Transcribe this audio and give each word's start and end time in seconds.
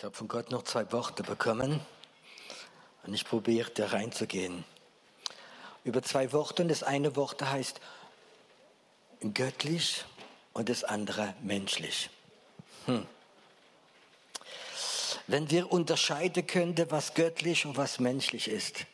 Ich 0.00 0.04
habe 0.04 0.16
von 0.16 0.28
Gott 0.28 0.50
noch 0.50 0.62
zwei 0.62 0.90
Worte 0.92 1.22
bekommen 1.22 1.78
und 3.04 3.12
ich 3.12 3.26
probiere 3.26 3.70
da 3.70 3.88
reinzugehen. 3.88 4.64
Über 5.84 6.02
zwei 6.02 6.32
Worte 6.32 6.62
und 6.62 6.70
das 6.70 6.82
eine 6.82 7.16
Wort 7.16 7.42
heißt 7.42 7.82
göttlich 9.34 10.06
und 10.54 10.70
das 10.70 10.84
andere 10.84 11.34
menschlich. 11.42 12.08
Hm. 12.86 13.06
Wenn 15.26 15.50
wir 15.50 15.70
unterscheiden 15.70 16.46
könnten, 16.46 16.90
was 16.90 17.12
göttlich 17.12 17.66
und 17.66 17.76
was 17.76 18.00
menschlich 18.00 18.48
ist, 18.48 18.86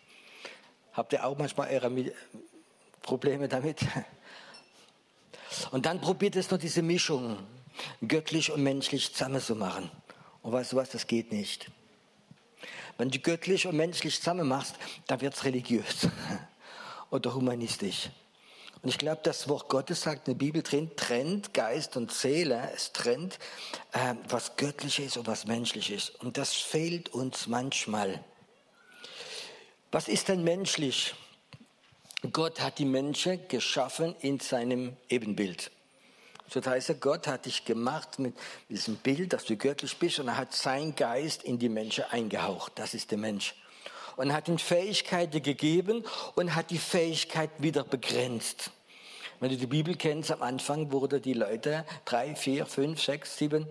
habt 0.92 1.12
ihr 1.12 1.24
auch 1.24 1.38
manchmal 1.38 1.70
eure 1.70 2.12
Probleme 3.02 3.46
damit? 3.46 3.78
Und 5.70 5.86
dann 5.86 6.00
probiert 6.00 6.34
es 6.34 6.50
noch 6.50 6.58
diese 6.58 6.82
Mischung, 6.82 7.38
göttlich 8.06 8.50
und 8.50 8.64
menschlich 8.64 9.14
zusammen 9.14 9.40
zu 9.40 9.54
machen. 9.54 9.88
Und 10.46 10.52
weißt 10.52 10.74
du 10.74 10.76
was, 10.76 10.90
das 10.90 11.08
geht 11.08 11.32
nicht. 11.32 11.72
Wenn 12.98 13.10
du 13.10 13.18
göttlich 13.18 13.66
und 13.66 13.76
menschlich 13.76 14.16
zusammen 14.16 14.46
machst, 14.46 14.76
dann 15.08 15.20
wird 15.20 15.34
es 15.34 15.42
religiös 15.42 16.06
oder 17.10 17.34
humanistisch. 17.34 18.10
Und 18.80 18.90
ich 18.90 18.96
glaube, 18.96 19.22
das 19.24 19.48
Wort 19.48 19.68
Gottes 19.68 20.02
sagt 20.02 20.28
in 20.28 20.34
der 20.34 20.38
Bibel 20.38 20.62
drin, 20.62 20.92
trennt 20.94 21.52
Geist 21.52 21.96
und 21.96 22.12
Seele, 22.12 22.70
es 22.76 22.92
trennt, 22.92 23.40
äh, 23.90 24.14
was 24.28 24.54
göttlich 24.54 25.00
ist 25.00 25.16
und 25.16 25.26
was 25.26 25.46
menschlich 25.46 25.90
ist. 25.90 26.10
Und 26.22 26.38
das 26.38 26.54
fehlt 26.54 27.08
uns 27.08 27.48
manchmal. 27.48 28.22
Was 29.90 30.06
ist 30.06 30.28
denn 30.28 30.44
menschlich? 30.44 31.16
Gott 32.30 32.60
hat 32.60 32.78
die 32.78 32.84
Menschen 32.84 33.48
geschaffen 33.48 34.14
in 34.20 34.38
seinem 34.38 34.96
Ebenbild. 35.08 35.72
So 36.48 36.60
das 36.60 36.72
heißt, 36.72 37.00
Gott 37.00 37.26
hat 37.26 37.46
dich 37.46 37.64
gemacht 37.64 38.18
mit 38.18 38.34
diesem 38.68 38.96
Bild, 38.96 39.32
dass 39.32 39.44
du 39.44 39.56
göttlich 39.56 39.98
bist 39.98 40.20
und 40.20 40.28
er 40.28 40.36
hat 40.36 40.54
seinen 40.54 40.94
Geist 40.94 41.42
in 41.42 41.58
die 41.58 41.68
Menschen 41.68 42.04
eingehaucht. 42.04 42.72
Das 42.76 42.94
ist 42.94 43.10
der 43.10 43.18
Mensch. 43.18 43.54
Und 44.16 44.32
hat 44.32 44.48
ihm 44.48 44.58
Fähigkeiten 44.58 45.42
gegeben 45.42 46.04
und 46.34 46.54
hat 46.54 46.70
die 46.70 46.78
Fähigkeit 46.78 47.50
wieder 47.58 47.84
begrenzt. 47.84 48.70
Wenn 49.40 49.50
du 49.50 49.56
die 49.56 49.66
Bibel 49.66 49.96
kennst, 49.96 50.30
am 50.30 50.42
Anfang 50.42 50.90
wurden 50.92 51.20
die 51.20 51.34
Leute 51.34 51.84
drei, 52.06 52.34
vier, 52.34 52.64
fünf, 52.64 53.02
sechs, 53.02 53.36
sieben, 53.36 53.66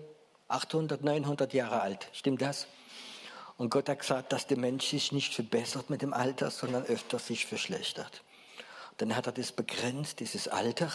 800, 0.48 1.02
900 1.02 1.52
Jahre 1.54 1.80
alt. 1.80 2.08
Stimmt 2.12 2.40
das? 2.40 2.68
Und 3.56 3.70
Gott 3.70 3.88
hat 3.88 4.00
gesagt, 4.00 4.32
dass 4.32 4.46
der 4.46 4.58
Mensch 4.58 4.86
sich 4.86 5.12
nicht 5.12 5.34
verbessert 5.34 5.90
mit 5.90 6.02
dem 6.02 6.12
Alter, 6.12 6.50
sondern 6.50 6.84
öfter 6.84 7.18
sich 7.18 7.46
verschlechtert. 7.46 8.22
Dann 8.98 9.16
hat 9.16 9.26
er 9.26 9.32
das 9.32 9.50
begrenzt, 9.50 10.20
dieses 10.20 10.46
Alter. 10.46 10.92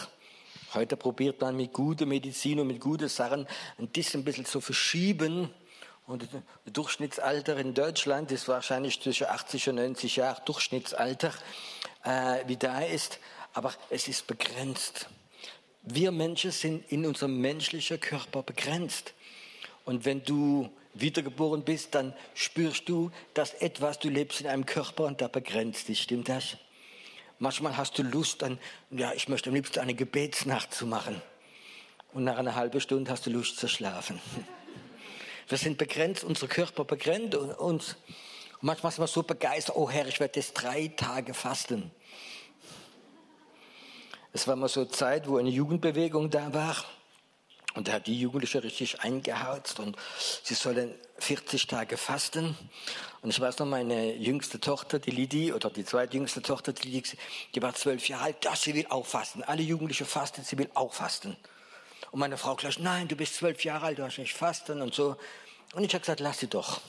Heute 0.74 0.96
probiert 0.96 1.38
man 1.42 1.54
mit 1.54 1.74
guter 1.74 2.06
Medizin 2.06 2.58
und 2.58 2.66
mit 2.66 2.80
guten 2.80 3.08
Sachen 3.08 3.46
ein 3.78 3.88
bisschen, 3.88 4.22
ein 4.22 4.24
bisschen 4.24 4.46
zu 4.46 4.62
verschieben. 4.62 5.50
Und 6.06 6.22
das 6.22 6.72
Durchschnittsalter 6.72 7.58
in 7.58 7.74
Deutschland 7.74 8.32
ist 8.32 8.48
wahrscheinlich 8.48 8.98
zwischen 8.98 9.26
80 9.26 9.68
und 9.68 9.74
90 9.74 10.16
Jahre 10.16 10.40
Durchschnittsalter, 10.46 11.34
äh, 12.04 12.38
wie 12.46 12.56
da 12.56 12.80
ist. 12.80 13.18
Aber 13.52 13.74
es 13.90 14.08
ist 14.08 14.26
begrenzt. 14.26 15.08
Wir 15.82 16.10
Menschen 16.10 16.52
sind 16.52 16.90
in 16.90 17.04
unserem 17.04 17.38
menschlichen 17.38 18.00
Körper 18.00 18.42
begrenzt. 18.42 19.12
Und 19.84 20.06
wenn 20.06 20.24
du 20.24 20.70
wiedergeboren 20.94 21.64
bist, 21.64 21.94
dann 21.94 22.14
spürst 22.32 22.88
du, 22.88 23.10
dass 23.34 23.52
etwas, 23.54 23.98
du 23.98 24.08
lebst 24.08 24.40
in 24.40 24.46
einem 24.46 24.64
Körper 24.64 25.04
und 25.04 25.20
da 25.20 25.28
begrenzt 25.28 25.88
dich. 25.88 26.00
Stimmt 26.00 26.30
das? 26.30 26.56
Manchmal 27.42 27.76
hast 27.76 27.98
du 27.98 28.04
Lust 28.04 28.44
an, 28.44 28.56
ja, 28.90 29.12
ich 29.14 29.28
möchte 29.28 29.50
am 29.50 29.56
liebsten 29.56 29.80
eine 29.80 29.94
Gebetsnacht 29.94 30.72
zu 30.72 30.86
machen. 30.86 31.20
Und 32.12 32.22
nach 32.22 32.38
einer 32.38 32.54
halben 32.54 32.80
Stunde 32.80 33.10
hast 33.10 33.26
du 33.26 33.30
Lust 33.30 33.58
zu 33.58 33.66
schlafen. 33.66 34.20
Wir 35.48 35.58
sind 35.58 35.76
begrenzt, 35.76 36.22
unser 36.22 36.46
Körper 36.46 36.84
begrenzt 36.84 37.34
uns. 37.34 37.56
Und 37.58 37.96
manchmal 38.60 38.92
sind 38.92 39.02
wir 39.02 39.08
so 39.08 39.24
begeistert, 39.24 39.74
oh 39.74 39.90
Herr, 39.90 40.06
ich 40.06 40.20
werde 40.20 40.38
jetzt 40.38 40.52
drei 40.52 40.86
Tage 40.96 41.34
fasten. 41.34 41.90
Es 44.32 44.46
war 44.46 44.54
mal 44.54 44.68
so 44.68 44.82
eine 44.82 44.90
Zeit, 44.90 45.28
wo 45.28 45.36
eine 45.36 45.50
Jugendbewegung 45.50 46.30
da 46.30 46.54
war. 46.54 46.76
Und 47.74 47.88
da 47.88 47.92
hat 47.92 48.06
die 48.06 48.18
Jugendliche 48.18 48.62
richtig 48.62 49.00
eingehauzt 49.00 49.80
und 49.80 49.96
sie 50.42 50.54
sollen 50.54 50.94
40 51.18 51.66
Tage 51.66 51.96
fasten. 51.96 52.56
Und 53.22 53.30
ich 53.30 53.40
weiß 53.40 53.58
noch, 53.60 53.66
meine 53.66 54.14
jüngste 54.14 54.60
Tochter, 54.60 54.98
die 54.98 55.10
Lidi, 55.10 55.52
oder 55.52 55.70
die 55.70 55.84
zweitjüngste 55.84 56.42
Tochter, 56.42 56.72
die 56.72 56.88
Lidi, 56.88 57.16
die 57.54 57.62
war 57.62 57.74
zwölf 57.74 58.08
Jahre 58.08 58.24
alt, 58.24 58.44
ja, 58.44 58.54
sie 58.54 58.74
will 58.74 58.86
auch 58.90 59.06
fasten. 59.06 59.42
Alle 59.42 59.62
Jugendliche 59.62 60.04
fasten, 60.04 60.42
sie 60.42 60.58
will 60.58 60.70
auch 60.74 60.92
fasten. 60.92 61.36
Und 62.10 62.20
meine 62.20 62.36
Frau 62.36 62.56
gleich, 62.56 62.78
nein, 62.78 63.08
du 63.08 63.16
bist 63.16 63.36
zwölf 63.36 63.64
Jahre 63.64 63.86
alt, 63.86 63.98
du 63.98 64.04
hast 64.04 64.18
nicht 64.18 64.34
fasten 64.34 64.82
und 64.82 64.92
so. 64.92 65.16
Und 65.74 65.84
ich 65.84 65.94
habe 65.94 66.00
gesagt, 66.00 66.20
lass 66.20 66.40
sie 66.40 66.48
doch, 66.48 66.80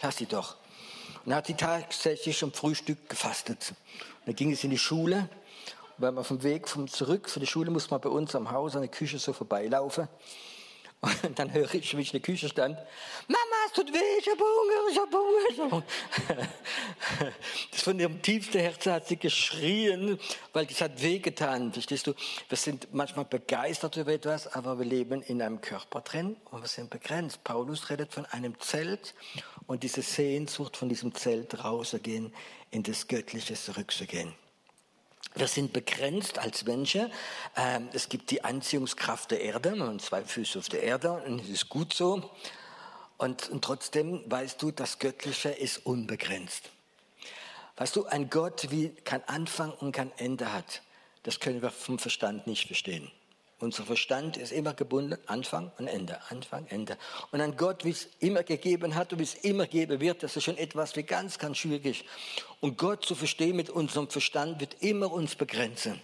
lass 0.00 0.16
sie 0.16 0.26
doch. 0.26 0.56
Und 1.24 1.30
dann 1.30 1.36
hat 1.36 1.46
sie 1.46 1.54
tatsächlich 1.54 2.38
zum 2.38 2.52
Frühstück 2.52 3.08
gefastet. 3.08 3.74
Und 4.20 4.26
dann 4.26 4.36
ging 4.36 4.52
es 4.52 4.62
in 4.62 4.70
die 4.70 4.78
Schule 4.78 5.28
weil 5.98 6.12
man 6.12 6.24
vom 6.24 6.42
Weg 6.42 6.68
vom 6.68 6.88
zurück 6.88 7.28
von 7.28 7.40
der 7.40 7.46
Schule 7.46 7.70
muss 7.70 7.90
man 7.90 8.00
bei 8.00 8.08
uns 8.08 8.34
am 8.34 8.50
Haus 8.50 8.74
an 8.74 8.82
der 8.82 8.90
Küche 8.90 9.18
so 9.18 9.32
vorbeilaufen. 9.32 10.08
Und 11.24 11.38
dann 11.38 11.52
höre 11.52 11.74
ich, 11.74 11.96
wie 11.96 12.00
ich 12.00 12.14
in 12.14 12.20
der 12.20 12.20
Küche 12.20 12.48
stand, 12.48 12.78
Mama, 13.28 13.56
es 13.66 13.72
tut 13.72 13.92
weh, 13.92 14.18
ich 14.18 14.28
hab 14.28 14.38
Hunger, 14.38 14.90
ich 14.90 14.98
hab 14.98 15.12
Hunger, 15.12 15.50
ich 15.50 15.58
hab 15.60 15.72
Hunger. 15.72 15.84
Das 17.70 17.82
von 17.82 17.98
ihrem 17.98 18.22
tiefsten 18.22 18.58
Herzen 18.58 18.92
hat 18.92 19.06
sie 19.06 19.16
geschrien, 19.16 20.18
weil 20.52 20.66
das 20.66 20.80
hat 20.80 21.02
wehgetan, 21.02 21.72
verstehst 21.72 22.06
du? 22.06 22.14
Wir 22.48 22.56
sind 22.56 22.88
manchmal 22.92 23.24
begeistert 23.24 23.96
über 23.96 24.12
etwas, 24.12 24.46
aber 24.46 24.78
wir 24.78 24.86
leben 24.86 25.20
in 25.22 25.42
einem 25.42 25.60
Körper 25.60 26.00
drin 26.00 26.36
und 26.50 26.62
wir 26.62 26.68
sind 26.68 26.90
begrenzt. 26.90 27.44
Paulus 27.44 27.90
redet 27.90 28.12
von 28.12 28.24
einem 28.26 28.58
Zelt 28.60 29.14
und 29.66 29.82
diese 29.82 30.02
Sehnsucht 30.02 30.76
von 30.76 30.88
diesem 30.88 31.14
Zelt 31.14 31.62
rauszugehen, 31.62 32.32
in 32.70 32.82
das 32.82 33.06
Göttliche 33.08 33.54
zurückzugehen. 33.54 34.34
Wir 35.34 35.48
sind 35.48 35.72
begrenzt 35.72 36.38
als 36.38 36.64
Menschen. 36.64 37.10
Ähm, 37.56 37.88
es 37.92 38.08
gibt 38.08 38.30
die 38.30 38.44
Anziehungskraft 38.44 39.32
der 39.32 39.40
Erde, 39.40 39.74
man 39.74 39.94
hat 39.94 40.00
zwei 40.00 40.24
Füße 40.24 40.58
auf 40.58 40.68
der 40.68 40.84
Erde 40.84 41.12
und 41.12 41.40
es 41.40 41.48
ist 41.48 41.68
gut 41.68 41.92
so. 41.92 42.30
Und, 43.16 43.48
und 43.48 43.64
trotzdem 43.64 44.22
weißt 44.26 44.62
du, 44.62 44.70
das 44.70 44.98
Göttliche 44.98 45.48
ist 45.48 45.86
unbegrenzt. 45.86 46.70
Weißt 47.76 47.96
du, 47.96 48.06
ein 48.06 48.30
Gott, 48.30 48.70
wie 48.70 48.90
kein 48.90 49.26
Anfang 49.28 49.72
und 49.72 49.92
kein 49.92 50.12
Ende 50.18 50.52
hat, 50.52 50.82
das 51.24 51.40
können 51.40 51.62
wir 51.62 51.70
vom 51.70 51.98
Verstand 51.98 52.46
nicht 52.46 52.68
verstehen. 52.68 53.10
Unser 53.64 53.84
Verstand 53.84 54.36
ist 54.36 54.52
immer 54.52 54.74
gebunden, 54.74 55.16
Anfang 55.24 55.72
und 55.78 55.88
Ende, 55.88 56.20
Anfang, 56.28 56.66
Ende. 56.66 56.98
Und 57.32 57.40
ein 57.40 57.56
Gott, 57.56 57.82
wie 57.82 57.90
es 57.90 58.08
immer 58.20 58.42
gegeben 58.42 58.94
hat 58.94 59.14
und 59.14 59.20
wie 59.20 59.24
es 59.24 59.34
immer 59.36 59.66
geben 59.66 60.00
wird, 60.00 60.22
das 60.22 60.36
ist 60.36 60.44
schon 60.44 60.58
etwas 60.58 60.96
wie 60.96 61.02
ganz, 61.02 61.38
ganz 61.38 61.56
schwierig. 61.56 62.04
Und 62.60 62.76
Gott 62.76 63.06
zu 63.06 63.14
verstehen 63.14 63.56
mit 63.56 63.70
unserem 63.70 64.10
Verstand 64.10 64.60
wird 64.60 64.82
immer 64.82 65.10
uns 65.10 65.34
begrenzen. 65.34 65.98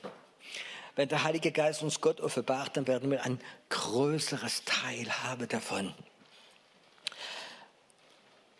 Wenn 0.96 1.10
der 1.10 1.22
Heilige 1.22 1.52
Geist 1.52 1.82
uns 1.82 2.00
Gott 2.00 2.22
offenbart, 2.22 2.78
dann 2.78 2.86
werden 2.86 3.10
wir 3.10 3.24
ein 3.24 3.38
größeres 3.68 4.64
Teil 4.64 5.10
haben 5.22 5.46
davon. 5.46 5.92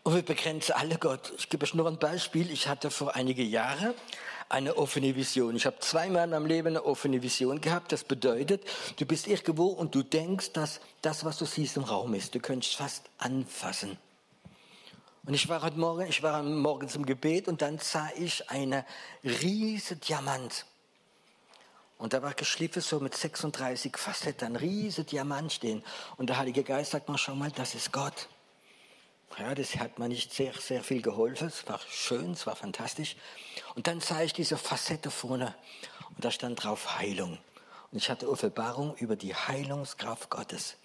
Und 0.03 0.15
wir 0.15 0.23
begrenzen 0.23 0.73
alle 0.73 0.99
Gott. 0.99 1.33
Ich 1.39 1.49
gebe 1.49 1.65
euch 1.65 1.73
nur 1.73 1.89
ein 1.89 1.99
Beispiel. 1.99 2.51
Ich 2.51 2.69
hatte 2.69 2.91
vor 2.91 3.17
einige 3.17 3.43
Jahre 3.43 3.95
eine 4.51 4.77
offene 4.77 5.15
Vision. 5.15 5.57
Ich 5.57 5.65
habe 5.65 5.79
zweimal 5.79 6.25
in 6.25 6.31
meinem 6.31 6.47
Leben 6.47 6.69
eine 6.69 6.85
offene 6.85 7.23
Vision 7.23 7.61
gehabt. 7.61 7.93
Das 7.93 8.05
bedeutet, 8.05 8.63
du 8.99 9.07
bist 9.07 9.27
irgendwo 9.27 9.67
und 9.67 9.95
du 9.95 10.03
denkst, 10.03 10.53
dass 10.53 10.81
das, 11.03 11.25
was 11.25 11.39
du 11.39 11.47
siehst 11.47 11.77
im 11.77 11.85
Raum 11.85 12.15
ist. 12.15 12.35
Du 12.35 12.41
könntest 12.41 12.75
fast 12.75 13.05
anfassen. 13.19 13.97
Und 15.25 15.35
ich 15.35 15.49
war 15.49 15.63
heute 15.63 15.79
Morgen, 15.79 16.07
ich 16.09 16.23
war 16.23 16.43
morgen 16.43 16.89
zum 16.89 17.07
Gebet 17.07 17.47
und 17.47 17.63
dann 17.63 17.79
sah 17.79 18.09
ich 18.19 18.51
eine 18.51 18.85
riesige 19.23 20.01
Diamant. 20.01 20.67
Und 21.99 22.15
da 22.15 22.23
war 22.23 22.33
geschliffen 22.35 22.83
so 22.83 22.99
mit 22.99 23.15
36 23.15 23.97
Facetten, 23.97 24.49
ein 24.49 24.57
riesiger 24.57 25.05
Diamant 25.05 25.53
stehen. 25.53 25.85
Und 26.17 26.31
der 26.31 26.39
Heilige 26.39 26.65
Geist 26.65 26.93
sagt 26.93 27.09
mir, 27.09 27.19
schau 27.19 27.35
mal, 27.35 27.53
das 27.53 27.75
ist 27.75 27.93
Gott. 27.93 28.29
Ja, 29.39 29.55
das 29.55 29.77
hat 29.77 29.99
mir 29.99 30.09
nicht 30.09 30.35
sehr, 30.35 30.53
sehr 30.55 30.83
viel 30.83 31.01
geholfen. 31.01 31.49
Es 31.49 31.67
war 31.67 31.81
schön, 31.89 32.33
es 32.33 32.47
war 32.47 32.57
fantastisch. 32.57 33.17
Und 33.75 33.87
dann 33.87 34.01
sah 34.01 34.23
ich 34.23 34.33
diese 34.33 34.59
Facette 34.59 35.11
vorne 35.11 35.55
und 36.15 36.25
da 36.25 36.31
stand 36.31 36.63
drauf 36.63 36.99
Heilung. 36.99 37.39
Und 37.91 37.99
ich 37.99 38.11
hatte 38.11 38.29
Offenbarung 38.29 38.95
über 38.97 39.17
die 39.17 39.35
Heilungskraft 39.35 40.29
Gottes. 40.29 40.77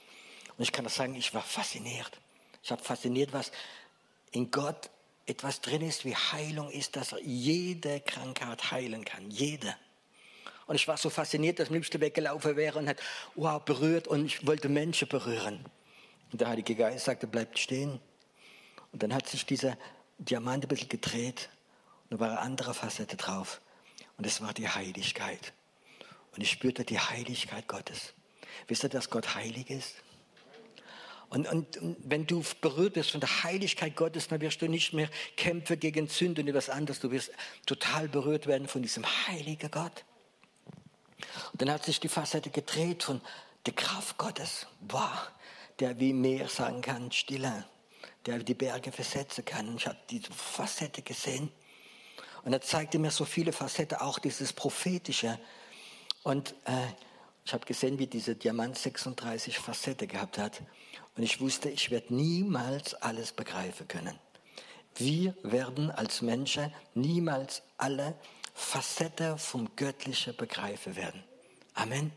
Und 0.58 0.64
ich 0.64 0.72
kann 0.72 0.86
das 0.86 0.96
sagen, 0.96 1.16
ich 1.16 1.34
war 1.34 1.42
fasziniert. 1.42 2.20
Ich 2.64 2.72
habe 2.72 2.82
fasziniert, 2.82 3.34
was 3.34 3.52
in 4.32 4.52
Gott 4.52 4.90
etwas 5.26 5.62
drin 5.62 5.82
ist, 5.82 6.06
wie 6.06 6.16
Heilung 6.16 6.70
ist, 6.72 6.96
dass 6.96 7.12
er 7.12 7.22
jede 7.22 8.00
Krankheit 8.00 8.72
heilen 8.72 9.04
kann. 9.04 9.30
Jede. 9.30 9.76
Und 10.68 10.76
ich 10.76 10.88
war 10.88 10.98
so 10.98 11.10
fasziniert, 11.10 11.60
dass 11.60 11.66
ich 11.66 11.72
am 11.72 11.76
liebsten 11.76 12.02
weggelaufen 12.02 12.56
wäre 12.56 12.80
und 12.80 12.88
hat, 12.88 12.98
wow, 13.36 13.62
berührt 13.62 14.08
und 14.08 14.26
ich 14.26 14.48
wollte 14.48 14.70
Menschen 14.70 15.08
berühren. 15.08 15.64
Und 16.32 16.42
der 16.42 16.50
Heilige 16.50 16.76
Geist 16.76 17.06
sagte, 17.06 17.28
bleibt 17.28 17.60
stehen. 17.60 18.00
Und 18.96 19.04
dann 19.04 19.14
hat 19.14 19.28
sich 19.28 19.46
dieser 19.46 19.78
Diamant 20.20 20.64
ein 20.64 20.70
bisschen 20.70 20.88
gedreht 20.88 21.50
und 22.04 22.14
da 22.14 22.20
war 22.22 22.30
eine 22.30 22.40
andere 22.40 22.74
Facette 22.74 23.18
drauf. 23.18 23.60
Und 24.18 24.26
es 24.26 24.40
war 24.40 24.54
die 24.54 24.70
Heiligkeit. 24.70 25.52
Und 26.34 26.42
ich 26.42 26.50
spürte 26.50 26.86
die 26.86 26.98
Heiligkeit 26.98 27.68
Gottes. 27.68 28.14
Wisst 28.70 28.84
ihr, 28.84 28.90
dass 28.90 29.10
Gott 29.10 29.36
heilig 29.36 29.70
ist? 29.70 29.96
Und, 31.28 31.46
und, 31.46 31.76
und, 31.76 31.98
wenn 32.06 32.26
du 32.26 32.42
berührt 32.62 32.94
bist 32.94 33.12
von 33.12 33.20
der 33.20 33.44
Heiligkeit 33.44 33.98
Gottes, 33.98 34.30
dann 34.30 34.40
wirst 34.40 34.62
du 34.62 34.70
nicht 34.70 34.94
mehr 34.94 35.10
kämpfen 35.36 35.78
gegen 35.78 36.08
Sünde 36.08 36.42
und 36.42 36.48
etwas 36.48 36.70
anderes. 36.70 37.02
Du 37.02 37.12
wirst 37.12 37.34
total 37.66 38.08
berührt 38.08 38.48
werden 38.48 38.70
von 38.70 38.82
diesem 38.82 39.06
heiligen 39.28 39.72
Gott. 39.72 40.06
Und 41.52 41.62
dann 41.62 41.70
hat 41.70 41.84
sich 41.84 42.00
die 42.00 42.08
Facette 42.08 42.50
gedreht 42.50 43.04
von 43.04 43.20
der 43.66 43.74
Kraft 43.74 44.18
Gottes. 44.18 44.68
Wow, 44.88 45.32
der 45.82 46.00
wie 46.00 46.14
Meer 46.14 46.48
sagen 46.48 46.80
kann, 46.80 47.12
stille, 47.12 47.66
der 48.26 48.40
die 48.40 48.54
Berge 48.54 48.92
versetzen 48.92 49.46
kann. 49.46 49.76
Ich 49.78 49.88
habe 49.88 49.98
diese 50.10 50.32
Facette 50.32 51.02
gesehen. 51.02 51.52
Und 52.44 52.54
er 52.54 52.62
zeigte 52.62 53.00
mir 53.00 53.12
so 53.12 53.26
viele 53.26 53.52
Facetten, 53.52 53.98
auch 53.98 54.20
dieses 54.20 54.54
Prophetische. 54.54 55.40
Und 56.24 56.52
äh, 56.66 56.88
ich 57.44 57.54
habe 57.54 57.66
gesehen, 57.66 58.00
wie 58.00 58.08
dieser 58.08 58.36
Diamant 58.36 58.78
36 58.78 59.60
Facetten 59.60 60.08
gehabt 60.08 60.38
hat. 60.38 60.62
Und 61.16 61.24
ich 61.24 61.40
wusste, 61.40 61.70
ich 61.70 61.92
werde 61.92 62.14
niemals 62.14 62.94
alles 62.96 63.32
begreifen 63.32 63.88
können. 63.88 64.20
Wir 64.96 65.36
werden 65.44 65.92
als 65.92 66.22
Menschen 66.22 66.74
niemals 66.94 67.62
alle 67.78 68.16
Facetten 68.54 69.38
vom 69.38 69.76
Göttlichen 69.76 70.36
begreifen 70.36 70.96
werden. 70.96 71.24
Amen. 71.74 72.12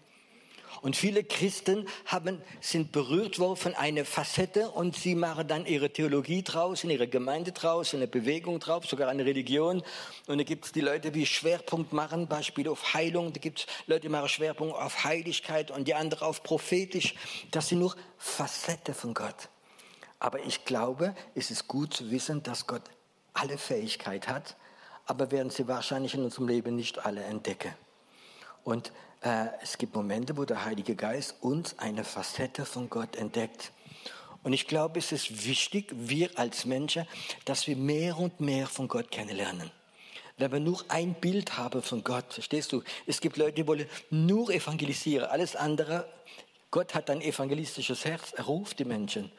Und 0.82 0.96
viele 0.96 1.24
Christen 1.24 1.86
haben, 2.06 2.40
sind 2.60 2.92
berührt 2.92 3.38
worden 3.38 3.56
von 3.56 3.74
einer 3.74 4.04
Facette 4.04 4.70
und 4.70 4.96
sie 4.96 5.14
machen 5.14 5.48
dann 5.48 5.66
ihre 5.66 5.90
Theologie 5.90 6.42
draus, 6.42 6.84
in 6.84 6.90
ihre 6.90 7.08
Gemeinde 7.08 7.52
draus, 7.52 7.94
eine 7.94 8.06
Bewegung 8.06 8.60
drauf, 8.60 8.86
sogar 8.86 9.08
eine 9.08 9.24
Religion. 9.24 9.82
Und 10.26 10.38
da 10.38 10.44
gibt 10.44 10.66
es 10.66 10.72
die 10.72 10.80
Leute, 10.80 11.10
die 11.10 11.26
Schwerpunkt 11.26 11.92
machen, 11.92 12.26
Beispiel 12.28 12.68
auf 12.68 12.94
Heilung. 12.94 13.32
Da 13.32 13.40
gibt 13.40 13.60
es 13.60 13.66
Leute, 13.86 14.02
die 14.02 14.08
machen 14.08 14.28
Schwerpunkt 14.28 14.76
auf 14.76 15.04
Heiligkeit 15.04 15.70
und 15.70 15.88
die 15.88 15.94
anderen 15.94 16.26
auf 16.26 16.42
prophetisch. 16.42 17.14
Das 17.50 17.68
sind 17.68 17.80
nur 17.80 17.94
Facetten 18.16 18.94
von 18.94 19.14
Gott. 19.14 19.48
Aber 20.20 20.44
ich 20.44 20.64
glaube, 20.64 21.14
es 21.34 21.50
ist 21.50 21.68
gut 21.68 21.94
zu 21.94 22.10
wissen, 22.10 22.42
dass 22.42 22.66
Gott 22.66 22.82
alle 23.34 23.58
Fähigkeit 23.58 24.28
hat, 24.28 24.56
aber 25.06 25.30
werden 25.30 25.50
sie 25.50 25.68
wahrscheinlich 25.68 26.14
in 26.14 26.24
unserem 26.24 26.48
Leben 26.48 26.74
nicht 26.74 27.04
alle 27.04 27.22
entdecken. 27.22 27.72
Und 28.64 28.92
es 29.20 29.78
gibt 29.78 29.94
Momente, 29.94 30.36
wo 30.36 30.44
der 30.44 30.64
Heilige 30.64 30.94
Geist 30.94 31.36
uns 31.40 31.78
eine 31.78 32.04
Facette 32.04 32.64
von 32.64 32.88
Gott 32.88 33.16
entdeckt. 33.16 33.72
Und 34.44 34.52
ich 34.52 34.66
glaube, 34.66 35.00
es 35.00 35.10
ist 35.10 35.44
wichtig, 35.44 35.86
wir 35.90 36.38
als 36.38 36.64
Menschen, 36.64 37.06
dass 37.44 37.66
wir 37.66 37.76
mehr 37.76 38.16
und 38.18 38.40
mehr 38.40 38.66
von 38.66 38.86
Gott 38.86 39.10
kennenlernen. 39.10 39.70
Wenn 40.36 40.52
wir 40.52 40.60
nur 40.60 40.84
ein 40.88 41.14
Bild 41.14 41.58
haben 41.58 41.82
von 41.82 42.04
Gott, 42.04 42.32
verstehst 42.32 42.72
du? 42.72 42.84
Es 43.06 43.20
gibt 43.20 43.36
Leute, 43.36 43.54
die 43.54 43.66
wollen 43.66 43.88
nur 44.10 44.50
evangelisieren, 44.50 45.28
alles 45.28 45.56
andere. 45.56 46.08
Gott 46.70 46.94
hat 46.94 47.10
ein 47.10 47.20
evangelistisches 47.20 48.04
Herz, 48.04 48.32
er 48.36 48.44
ruft 48.44 48.78
die 48.78 48.84
Menschen, 48.84 49.32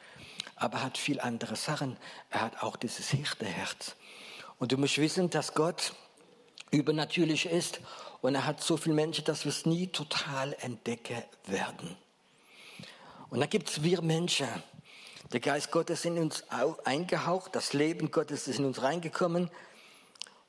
aber 0.56 0.78
er 0.78 0.84
hat 0.84 0.98
viel 0.98 1.18
andere 1.20 1.56
Sachen. 1.56 1.96
Er 2.28 2.42
hat 2.42 2.62
auch 2.62 2.76
dieses 2.76 3.08
Hirteherz. 3.08 3.96
Und 4.58 4.72
du 4.72 4.76
musst 4.76 4.98
wissen, 4.98 5.30
dass 5.30 5.54
Gott 5.54 5.94
übernatürlich 6.70 7.46
ist 7.46 7.80
und 8.22 8.34
er 8.34 8.46
hat 8.46 8.62
so 8.62 8.76
viele 8.76 8.94
Menschen, 8.94 9.24
dass 9.24 9.44
wir 9.44 9.50
es 9.50 9.66
nie 9.66 9.86
total 9.86 10.54
entdecken 10.60 11.22
werden. 11.46 11.96
Und 13.30 13.40
da 13.40 13.46
gibt 13.46 13.70
es 13.70 13.82
wir 13.82 14.02
Menschen. 14.02 14.48
Der 15.32 15.40
Geist 15.40 15.70
Gottes 15.70 16.00
ist 16.00 16.06
in 16.06 16.18
uns 16.18 16.44
eingehaucht, 16.84 17.54
das 17.54 17.72
Leben 17.72 18.10
Gottes 18.10 18.48
ist 18.48 18.58
in 18.58 18.64
uns 18.64 18.82
reingekommen. 18.82 19.50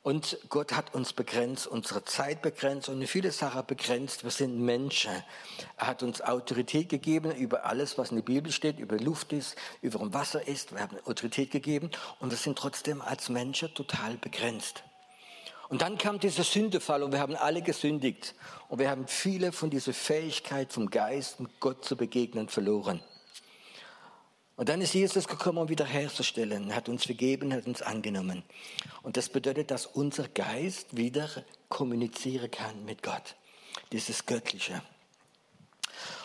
Und 0.04 0.40
Gott 0.50 0.74
hat 0.74 0.96
uns 0.96 1.14
begrenzt, 1.14 1.68
unsere 1.68 2.04
Zeit 2.04 2.42
begrenzt 2.42 2.90
und 2.90 3.06
viele 3.06 3.32
Sachen 3.32 3.64
begrenzt. 3.68 4.24
Wir 4.24 4.32
sind 4.32 4.60
Menschen. 4.60 5.12
Er 5.78 5.86
hat 5.86 6.02
uns 6.02 6.22
Autorität 6.22 6.90
gegeben 6.90 7.32
über 7.36 7.66
alles, 7.66 8.00
was 8.00 8.10
in 8.10 8.18
der 8.18 8.24
Bibel 8.24 8.52
steht, 8.52 8.80
über 8.80 8.98
Luft 8.98 9.32
ist, 9.32 9.56
über 9.84 10.12
Wasser 10.12 10.48
ist. 10.48 10.74
Wir 10.74 10.82
haben 10.82 10.98
Autorität 11.06 11.52
gegeben 11.52 11.92
und 12.20 12.32
wir 12.32 12.38
sind 12.38 12.58
trotzdem 12.58 13.00
als 13.04 13.30
Menschen 13.30 13.72
total 13.76 14.16
begrenzt. 14.16 14.84
Und 15.72 15.82
dann 15.82 15.98
kam 15.98 16.20
dieser 16.20 16.44
Sündefall 16.44 17.02
und 17.02 17.14
wir 17.14 17.20
haben 17.20 17.34
alle 17.34 17.62
gesündigt. 17.62 18.36
Und 18.68 18.80
wir 18.80 18.90
haben 18.90 19.08
viele 19.08 19.54
von 19.54 19.70
dieser 19.70 19.94
Fähigkeit 19.94 20.74
vom 20.74 20.90
Geist, 20.90 21.40
um 21.40 21.48
Gott 21.62 21.86
zu 21.86 21.96
begegnen, 21.96 22.50
verloren. 22.50 23.02
Und 24.58 24.68
dann 24.68 24.82
ist 24.82 24.94
Jesus 24.94 25.30
gekommen, 25.30 25.60
um 25.60 25.70
wieder 25.70 25.86
herzustellen. 25.86 26.72
Er 26.72 26.76
hat 26.76 26.90
uns 26.90 27.06
vergeben, 27.06 27.54
hat 27.54 27.68
uns 27.68 27.82
angenommen. 27.82 28.44
Und 29.02 29.16
das 29.16 29.30
bedeutet, 29.30 29.72
dass 29.72 29.86
unser 29.86 30.28
Geist 30.28 30.98
wieder 30.98 31.30
kommunizieren 31.70 32.52
kann 32.52 32.84
mit 32.84 33.02
Gott. 33.02 33.38
Dieses 33.94 34.26
Göttliche. 34.26 34.82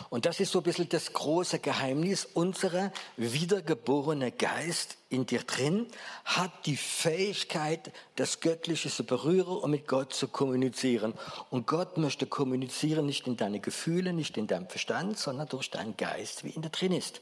Und 0.09 0.25
das 0.25 0.39
ist 0.39 0.51
so 0.51 0.59
ein 0.59 0.63
bisschen 0.63 0.89
das 0.89 1.11
große 1.13 1.59
Geheimnis. 1.59 2.27
Unser 2.33 2.91
wiedergeborene 3.17 4.31
Geist 4.31 4.97
in 5.09 5.25
dir 5.25 5.43
drin 5.43 5.87
hat 6.25 6.65
die 6.65 6.77
Fähigkeit, 6.77 7.91
das 8.15 8.39
Göttliche 8.39 8.89
zu 8.89 9.03
berühren 9.03 9.57
und 9.57 9.71
mit 9.71 9.87
Gott 9.87 10.13
zu 10.13 10.27
kommunizieren. 10.27 11.13
Und 11.49 11.67
Gott 11.67 11.97
möchte 11.97 12.25
kommunizieren 12.25 13.05
nicht 13.05 13.27
in 13.27 13.37
deine 13.37 13.59
Gefühle, 13.59 14.13
nicht 14.13 14.37
in 14.37 14.47
deinem 14.47 14.69
Verstand, 14.69 15.17
sondern 15.17 15.47
durch 15.47 15.69
deinen 15.69 15.97
Geist, 15.97 16.43
wie 16.43 16.51
in 16.51 16.61
dir 16.61 16.69
drin 16.69 16.93
ist. 16.93 17.21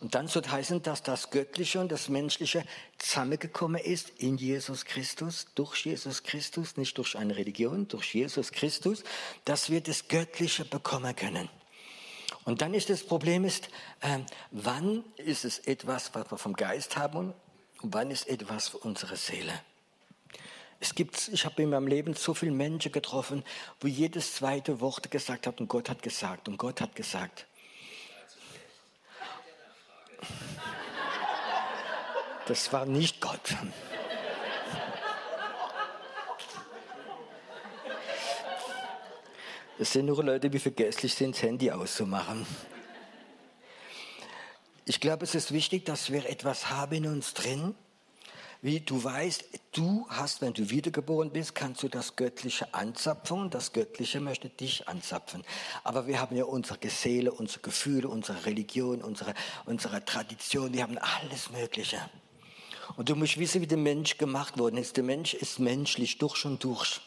Und 0.00 0.14
dann 0.14 0.28
soll 0.28 0.42
heißen, 0.46 0.82
dass 0.82 1.02
das 1.02 1.28
Göttliche 1.28 1.78
und 1.78 1.92
das 1.92 2.08
Menschliche 2.08 2.64
zusammengekommen 2.96 3.82
ist 3.82 4.08
in 4.16 4.38
Jesus 4.38 4.86
Christus, 4.86 5.48
durch 5.54 5.84
Jesus 5.84 6.22
Christus, 6.22 6.78
nicht 6.78 6.96
durch 6.96 7.18
eine 7.18 7.36
Religion, 7.36 7.86
durch 7.86 8.14
Jesus 8.14 8.50
Christus, 8.50 9.04
dass 9.44 9.68
wir 9.68 9.82
das 9.82 10.08
Göttliche 10.08 10.64
bekommen 10.64 11.14
können. 11.14 11.50
Und 12.44 12.62
dann 12.62 12.74
ist 12.74 12.90
das 12.90 13.04
Problem 13.04 13.44
ist, 13.44 13.68
äh, 14.00 14.18
wann 14.50 15.04
ist 15.16 15.44
es 15.44 15.58
etwas, 15.60 16.14
was 16.14 16.30
wir 16.30 16.38
vom 16.38 16.54
Geist 16.54 16.96
haben 16.96 17.34
und 17.82 17.94
wann 17.94 18.10
ist 18.10 18.28
etwas 18.28 18.68
für 18.68 18.78
unsere 18.78 19.16
Seele? 19.16 19.52
Es 20.82 20.94
gibt, 20.94 21.28
ich 21.28 21.44
habe 21.44 21.62
in 21.62 21.70
meinem 21.70 21.86
Leben 21.86 22.14
so 22.14 22.32
viele 22.32 22.52
Menschen 22.52 22.90
getroffen, 22.90 23.44
wo 23.80 23.86
jedes 23.86 24.34
zweite 24.34 24.80
Wort 24.80 25.10
gesagt 25.10 25.46
hat 25.46 25.60
und 25.60 25.68
Gott 25.68 25.90
hat 25.90 26.02
gesagt 26.02 26.48
und 26.48 26.56
Gott 26.56 26.80
hat 26.80 26.96
gesagt. 26.96 27.46
Das 32.46 32.72
war 32.72 32.86
nicht 32.86 33.20
Gott. 33.20 33.56
Es 39.80 39.94
sind 39.94 40.04
nur 40.04 40.22
Leute, 40.22 40.50
die 40.50 40.58
vergesslich 40.58 41.14
sind, 41.14 41.34
das 41.34 41.42
Handy 41.42 41.70
auszumachen. 41.70 42.44
Ich 44.84 45.00
glaube, 45.00 45.24
es 45.24 45.34
ist 45.34 45.52
wichtig, 45.52 45.86
dass 45.86 46.12
wir 46.12 46.28
etwas 46.28 46.68
haben 46.68 46.96
in 46.96 47.06
uns 47.06 47.32
drin, 47.32 47.74
wie 48.60 48.80
du 48.80 49.02
weißt, 49.02 49.42
du 49.72 50.04
hast, 50.10 50.42
wenn 50.42 50.52
du 50.52 50.68
wiedergeboren 50.68 51.30
bist, 51.30 51.54
kannst 51.54 51.82
du 51.82 51.88
das 51.88 52.14
Göttliche 52.14 52.74
anzapfen 52.74 53.48
das 53.48 53.72
Göttliche 53.72 54.20
möchte 54.20 54.50
dich 54.50 54.86
anzapfen. 54.86 55.44
Aber 55.82 56.06
wir 56.06 56.20
haben 56.20 56.36
ja 56.36 56.44
unsere 56.44 56.78
Seele, 56.90 57.32
unsere 57.32 57.60
Gefühle, 57.60 58.06
unsere 58.08 58.44
Religion, 58.44 59.00
unsere, 59.00 59.32
unsere 59.64 60.04
Tradition, 60.04 60.74
wir 60.74 60.82
haben 60.82 60.98
alles 60.98 61.50
Mögliche. 61.52 62.02
Und 62.98 63.08
du 63.08 63.16
musst 63.16 63.38
wissen, 63.38 63.62
wie 63.62 63.66
der 63.66 63.78
Mensch 63.78 64.18
gemacht 64.18 64.58
worden 64.58 64.76
ist. 64.76 64.98
Der 64.98 65.04
Mensch 65.04 65.32
ist 65.32 65.58
menschlich 65.58 66.18
durch 66.18 66.44
und 66.44 66.62
durch. 66.62 67.00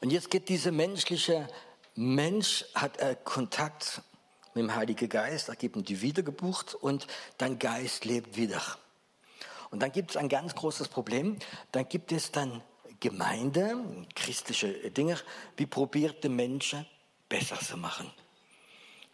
Und 0.00 0.10
jetzt 0.10 0.30
geht 0.30 0.48
dieser 0.48 0.72
menschliche 0.72 1.48
Mensch, 1.94 2.64
hat 2.74 2.98
äh, 2.98 3.16
Kontakt 3.22 4.02
mit 4.54 4.64
dem 4.64 4.74
Heiligen 4.74 5.08
Geist, 5.08 5.48
er 5.48 5.56
gibt 5.56 5.76
ihm 5.76 5.84
die 5.84 6.00
Wiedergeburt 6.02 6.74
und 6.74 7.06
dein 7.38 7.58
Geist 7.58 8.04
lebt 8.04 8.36
wieder. 8.36 8.62
Und 9.70 9.80
dann 9.80 9.90
gibt 9.90 10.10
es 10.10 10.16
ein 10.16 10.28
ganz 10.28 10.54
großes 10.54 10.88
Problem. 10.88 11.38
Dann 11.72 11.88
gibt 11.88 12.12
es 12.12 12.30
dann 12.30 12.62
Gemeinde, 13.00 13.76
christliche 14.14 14.90
Dinge, 14.90 15.18
wie 15.56 15.66
probiert 15.66 16.22
der 16.22 16.30
Mensch 16.30 16.76
besser 17.28 17.58
zu 17.58 17.76
machen. 17.76 18.12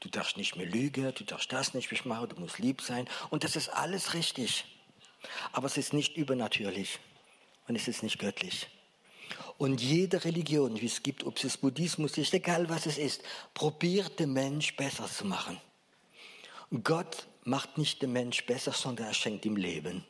Du 0.01 0.09
darfst 0.09 0.37
nicht 0.37 0.57
mehr 0.57 0.67
lügen, 0.67 1.13
du 1.15 1.25
darfst 1.25 1.53
das 1.53 1.75
nicht 1.75 1.91
mehr 1.91 2.01
machen, 2.05 2.29
du 2.31 2.41
musst 2.41 2.59
lieb 2.59 2.83
sein. 2.83 3.09
Und 3.31 3.45
das 3.45 3.57
ist 3.57 3.69
alles 3.69 4.15
richtig. 4.15 4.65
Aber 5.53 5.67
es 5.67 5.77
ist 5.77 5.93
nicht 5.93 6.17
übernatürlich 6.17 6.99
und 7.67 7.77
es 7.77 7.89
ist 7.89 8.03
nicht 8.03 8.19
göttlich. 8.19 8.69
Und 9.59 9.81
jede 9.81 10.25
Religion, 10.25 10.81
wie 10.81 10.87
es 10.87 11.03
gibt, 11.03 11.25
ob 11.25 11.43
es 11.43 11.57
Buddhismus 11.57 12.17
ist, 12.17 12.33
egal 12.33 12.69
was 12.69 12.87
es 12.87 12.97
ist, 12.97 13.23
probiert 13.55 14.21
den 14.21 14.33
Mensch 14.33 14.77
besser 14.77 15.09
zu 15.09 15.25
machen. 15.25 15.61
Gott 16.85 17.27
macht 17.45 17.77
nicht 17.77 18.01
den 18.01 18.13
Mensch 18.13 18.47
besser, 18.47 18.73
sondern 18.73 19.09
er 19.09 19.15
schenkt 19.15 19.45
ihm 19.45 19.57
Leben. 19.57 20.05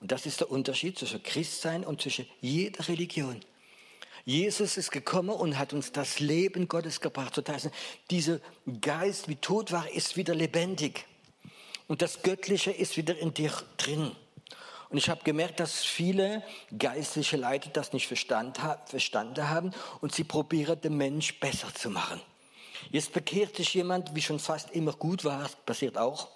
Und 0.00 0.12
das 0.12 0.24
ist 0.24 0.40
der 0.40 0.50
Unterschied 0.50 0.98
zwischen 0.98 1.22
Christsein 1.22 1.84
und 1.84 2.00
zwischen 2.00 2.26
jeder 2.40 2.88
Religion. 2.88 3.44
Jesus 4.24 4.76
ist 4.78 4.90
gekommen 4.90 5.30
und 5.30 5.58
hat 5.58 5.72
uns 5.72 5.92
das 5.92 6.20
Leben 6.20 6.68
Gottes 6.68 7.00
gebracht. 7.00 7.36
Das 7.36 7.54
heißt, 7.54 7.70
dieser 8.10 8.40
Geist, 8.80 9.28
wie 9.28 9.36
tot 9.36 9.72
war, 9.72 9.90
ist 9.90 10.16
wieder 10.16 10.34
lebendig. 10.34 11.04
Und 11.86 12.02
das 12.02 12.22
Göttliche 12.22 12.70
ist 12.70 12.96
wieder 12.96 13.18
in 13.18 13.34
dir 13.34 13.52
drin. 13.76 14.12
Und 14.90 14.98
ich 14.98 15.08
habe 15.08 15.22
gemerkt, 15.22 15.60
dass 15.60 15.84
viele 15.84 16.42
geistliche 16.76 17.36
Leiter 17.36 17.70
das 17.70 17.92
nicht 17.92 18.08
verstanden 18.08 19.48
haben 19.48 19.72
und 20.00 20.12
sie 20.12 20.24
probieren, 20.24 20.80
den 20.80 20.96
Mensch 20.96 21.38
besser 21.38 21.72
zu 21.72 21.90
machen. 21.90 22.20
Jetzt 22.90 23.12
bekehrt 23.12 23.56
sich 23.56 23.72
jemand, 23.74 24.14
wie 24.16 24.22
schon 24.22 24.40
fast 24.40 24.70
immer 24.72 24.92
gut 24.92 25.24
war, 25.24 25.48
passiert 25.64 25.96
auch, 25.96 26.28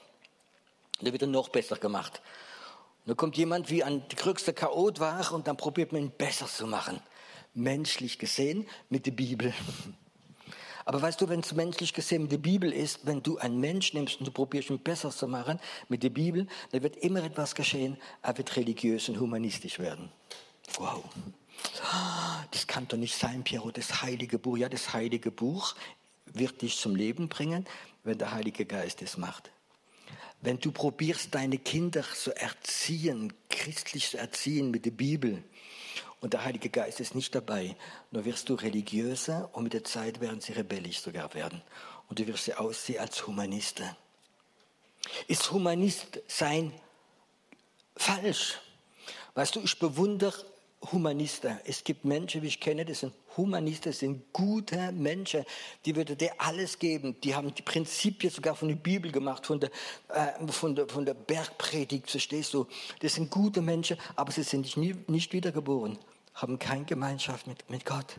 der 1.00 1.12
wird 1.12 1.22
dann 1.22 1.32
noch 1.32 1.48
besser 1.48 1.76
gemacht. 1.76 2.22
Und 3.04 3.08
dann 3.08 3.16
kommt 3.16 3.36
jemand 3.36 3.70
wie 3.70 3.82
ein 3.82 4.04
größter 4.08 4.52
Chaot 4.52 5.00
war 5.00 5.32
und 5.32 5.48
dann 5.48 5.56
probiert 5.56 5.92
man 5.92 6.02
ihn 6.02 6.10
besser 6.10 6.46
zu 6.46 6.66
machen. 6.66 7.00
Menschlich 7.54 8.18
gesehen 8.18 8.68
mit 8.88 9.06
der 9.06 9.12
Bibel. 9.12 9.52
Aber 10.84 11.00
weißt 11.00 11.20
du, 11.20 11.28
wenn 11.28 11.40
es 11.40 11.52
menschlich 11.54 11.94
gesehen 11.94 12.28
der 12.28 12.38
Bibel 12.38 12.72
ist, 12.72 13.06
wenn 13.06 13.22
du 13.22 13.38
einen 13.38 13.58
Mensch 13.58 13.94
nimmst 13.94 14.18
und 14.18 14.26
du 14.26 14.30
probierst 14.30 14.70
ihn 14.70 14.78
besser 14.78 15.10
zu 15.10 15.26
machen 15.26 15.58
mit 15.88 16.02
der 16.02 16.10
Bibel, 16.10 16.46
dann 16.72 16.82
wird 16.82 16.96
immer 16.96 17.22
etwas 17.22 17.54
geschehen, 17.54 17.96
er 18.22 18.36
wird 18.36 18.54
religiös 18.56 19.08
und 19.08 19.18
humanistisch 19.18 19.78
werden. 19.78 20.10
Wow. 20.78 21.04
Das 22.50 22.66
kann 22.66 22.86
doch 22.88 22.96
nicht 22.96 23.16
sein, 23.16 23.44
Piero, 23.44 23.70
das 23.70 24.02
heilige 24.02 24.38
Buch. 24.38 24.58
Ja, 24.58 24.68
das 24.68 24.92
heilige 24.92 25.30
Buch 25.30 25.74
wird 26.26 26.62
dich 26.62 26.76
zum 26.76 26.94
Leben 26.96 27.28
bringen, 27.28 27.66
wenn 28.02 28.18
der 28.18 28.32
Heilige 28.32 28.66
Geist 28.66 29.00
es 29.02 29.16
macht. 29.16 29.50
Wenn 30.42 30.58
du 30.58 30.72
probierst, 30.72 31.34
deine 31.34 31.56
Kinder 31.56 32.04
zu 32.14 32.36
erziehen, 32.36 33.32
christlich 33.48 34.10
zu 34.10 34.18
erziehen 34.18 34.70
mit 34.70 34.84
der 34.84 34.90
Bibel, 34.90 35.42
und 36.24 36.32
der 36.32 36.42
Heilige 36.42 36.70
Geist 36.70 37.00
ist 37.00 37.14
nicht 37.14 37.34
dabei, 37.34 37.76
nur 38.10 38.24
wirst 38.24 38.48
du 38.48 38.54
religiöser 38.54 39.50
und 39.52 39.64
mit 39.64 39.74
der 39.74 39.84
Zeit 39.84 40.22
werden 40.22 40.40
sie 40.40 40.54
rebellisch 40.54 41.00
sogar 41.00 41.34
werden. 41.34 41.60
Und 42.08 42.18
du 42.18 42.26
wirst 42.26 42.46
sie 42.46 42.54
aussehen 42.54 43.00
als 43.00 43.26
Humaniste. 43.26 43.94
Ist 45.28 45.52
Humanist 45.52 46.22
sein 46.26 46.72
falsch? 47.94 48.58
Weißt 49.34 49.54
du, 49.54 49.60
ich 49.60 49.78
bewundere 49.78 50.34
Humanisten. 50.92 51.58
Es 51.66 51.84
gibt 51.84 52.06
Menschen, 52.06 52.40
wie 52.40 52.46
ich 52.46 52.58
kenne, 52.58 52.86
das 52.86 53.00
sind 53.00 53.12
Humanisten, 53.36 53.92
das 53.92 53.98
sind 53.98 54.32
gute 54.32 54.92
Menschen, 54.92 55.44
die 55.84 55.94
würde 55.94 56.16
dir 56.16 56.32
alles 56.38 56.78
geben. 56.78 57.20
Die 57.22 57.34
haben 57.34 57.54
die 57.54 57.60
Prinzipien 57.62 58.32
sogar 58.32 58.54
von 58.54 58.68
der 58.68 58.76
Bibel 58.76 59.12
gemacht, 59.12 59.44
von 59.44 59.60
der, 59.60 59.70
äh, 60.08 60.46
von 60.48 60.74
der, 60.74 60.88
von 60.88 61.04
der 61.04 61.14
Bergpredigt, 61.14 62.10
verstehst 62.10 62.54
du? 62.54 62.66
Das 63.00 63.14
sind 63.14 63.30
gute 63.30 63.60
Menschen, 63.60 63.98
aber 64.16 64.32
sie 64.32 64.42
sind 64.42 64.74
nicht, 64.78 65.08
nicht 65.08 65.32
wiedergeboren, 65.34 65.98
haben 66.34 66.58
keine 66.58 66.84
Gemeinschaft 66.84 67.46
mit, 67.46 67.68
mit 67.70 67.84
Gott. 67.84 68.18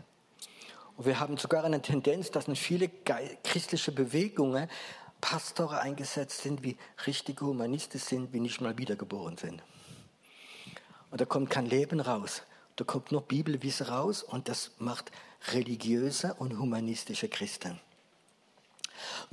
Und 0.97 1.05
wir 1.05 1.19
haben 1.19 1.37
sogar 1.37 1.63
eine 1.63 1.81
Tendenz, 1.81 2.31
dass 2.31 2.47
in 2.47 2.55
viele 2.55 2.89
christliche 3.43 3.91
Bewegungen 3.91 4.69
Pastoren 5.21 5.79
eingesetzt 5.79 6.41
sind, 6.41 6.63
wie 6.63 6.77
richtige 7.05 7.45
Humanisten 7.45 7.99
sind, 7.99 8.31
wie 8.33 8.39
nicht 8.39 8.61
mal 8.61 8.77
wiedergeboren 8.77 9.37
sind. 9.37 9.61
Und 11.11 11.21
da 11.21 11.25
kommt 11.25 11.49
kein 11.49 11.65
Leben 11.65 11.99
raus. 11.99 12.43
Da 12.75 12.83
kommt 12.83 13.11
nur 13.11 13.21
Bibelwissen 13.21 13.87
raus 13.87 14.21
und 14.21 14.49
das 14.49 14.71
macht 14.79 15.11
religiöse 15.53 16.33
und 16.35 16.59
humanistische 16.59 17.29
Christen. 17.29 17.79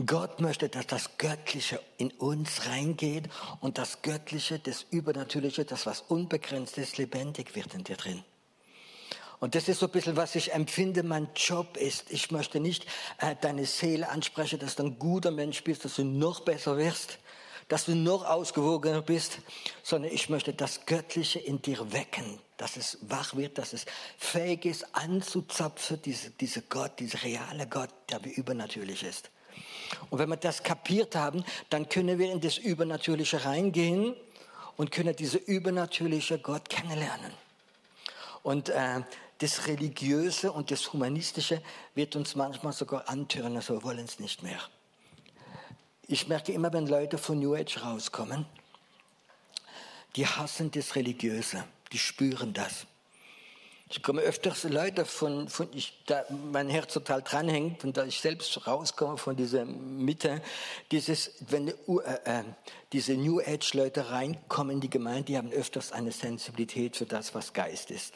Gott 0.04 0.40
möchte, 0.40 0.68
dass 0.68 0.86
das 0.86 1.18
Göttliche 1.18 1.80
in 1.96 2.10
uns 2.12 2.66
reingeht 2.66 3.28
und 3.60 3.78
das 3.78 4.02
Göttliche, 4.02 4.58
das 4.58 4.86
Übernatürliche, 4.90 5.64
das 5.64 5.86
was 5.86 6.02
unbegrenzt 6.02 6.78
ist, 6.78 6.98
lebendig 6.98 7.54
wird 7.54 7.74
in 7.74 7.84
dir 7.84 7.96
drin. 7.96 8.24
Und 9.42 9.56
das 9.56 9.66
ist 9.66 9.80
so 9.80 9.86
ein 9.86 9.92
bisschen, 9.92 10.16
was 10.16 10.36
ich 10.36 10.52
empfinde, 10.52 11.02
mein 11.02 11.28
Job 11.34 11.76
ist. 11.76 12.12
Ich 12.12 12.30
möchte 12.30 12.60
nicht 12.60 12.86
äh, 13.18 13.34
deine 13.40 13.66
Seele 13.66 14.08
ansprechen, 14.08 14.60
dass 14.60 14.76
du 14.76 14.84
ein 14.84 15.00
guter 15.00 15.32
Mensch 15.32 15.64
bist, 15.64 15.84
dass 15.84 15.96
du 15.96 16.04
noch 16.04 16.42
besser 16.42 16.78
wirst, 16.78 17.18
dass 17.66 17.86
du 17.86 17.96
noch 17.96 18.24
ausgewogener 18.24 19.02
bist, 19.02 19.38
sondern 19.82 20.12
ich 20.12 20.28
möchte 20.28 20.52
das 20.52 20.86
Göttliche 20.86 21.40
in 21.40 21.60
dir 21.60 21.92
wecken, 21.92 22.38
dass 22.56 22.76
es 22.76 22.98
wach 23.00 23.34
wird, 23.34 23.58
dass 23.58 23.72
es 23.72 23.84
fähig 24.16 24.64
ist, 24.64 24.94
anzuzapfen, 24.94 26.00
diese, 26.00 26.30
diese 26.30 26.62
Gott, 26.62 27.00
dieser 27.00 27.24
reale 27.24 27.66
Gott, 27.66 27.90
der 28.10 28.24
wie 28.24 28.30
übernatürlich 28.30 29.02
ist. 29.02 29.32
Und 30.10 30.20
wenn 30.20 30.28
wir 30.28 30.36
das 30.36 30.62
kapiert 30.62 31.16
haben, 31.16 31.44
dann 31.68 31.88
können 31.88 32.20
wir 32.20 32.30
in 32.30 32.40
das 32.40 32.58
Übernatürliche 32.58 33.44
reingehen 33.44 34.14
und 34.76 34.92
können 34.92 35.16
diese 35.16 35.38
übernatürliche 35.38 36.38
Gott 36.38 36.68
kennenlernen. 36.68 37.32
Und 38.44 38.70
äh, 38.70 39.02
das 39.42 39.66
Religiöse 39.66 40.52
und 40.52 40.70
das 40.70 40.92
Humanistische 40.92 41.62
wird 41.94 42.16
uns 42.16 42.34
manchmal 42.34 42.72
sogar 42.72 43.08
antören, 43.08 43.52
so 43.60 43.74
also 43.74 43.82
wollen 43.82 44.04
es 44.04 44.18
nicht 44.18 44.42
mehr. 44.42 44.60
Ich 46.06 46.28
merke 46.28 46.52
immer, 46.52 46.72
wenn 46.72 46.86
Leute 46.86 47.18
von 47.18 47.38
New 47.38 47.54
Age 47.54 47.82
rauskommen, 47.82 48.46
die 50.16 50.26
hassen 50.26 50.70
das 50.70 50.94
Religiöse 50.94 51.64
die 51.92 51.98
spüren 51.98 52.52
das. 52.52 52.86
Ich 53.88 54.02
komme 54.02 54.22
öfters 54.22 54.64
Leute 54.64 55.04
von, 55.04 55.48
von 55.50 55.68
ich, 55.74 56.02
da 56.06 56.24
mein 56.50 56.70
Herz 56.70 56.94
total 56.94 57.20
dranhängt 57.20 57.84
und 57.84 57.98
da 57.98 58.06
ich 58.06 58.22
selbst 58.22 58.66
rauskomme 58.66 59.18
von 59.18 59.36
dieser 59.36 59.66
Mitte, 59.66 60.40
dieses, 60.90 61.32
wenn 61.40 61.68
äh, 61.68 61.72
äh, 62.24 62.44
diese 62.94 63.12
New 63.12 63.40
Age 63.40 63.74
Leute 63.74 64.10
reinkommen 64.10 64.76
in 64.76 64.80
die 64.80 64.88
Gemeinde, 64.88 65.24
die 65.24 65.36
haben 65.36 65.52
öfters 65.52 65.92
eine 65.92 66.10
Sensibilität 66.10 66.96
für 66.96 67.04
das, 67.04 67.34
was 67.34 67.52
Geist 67.52 67.90
ist. 67.90 68.14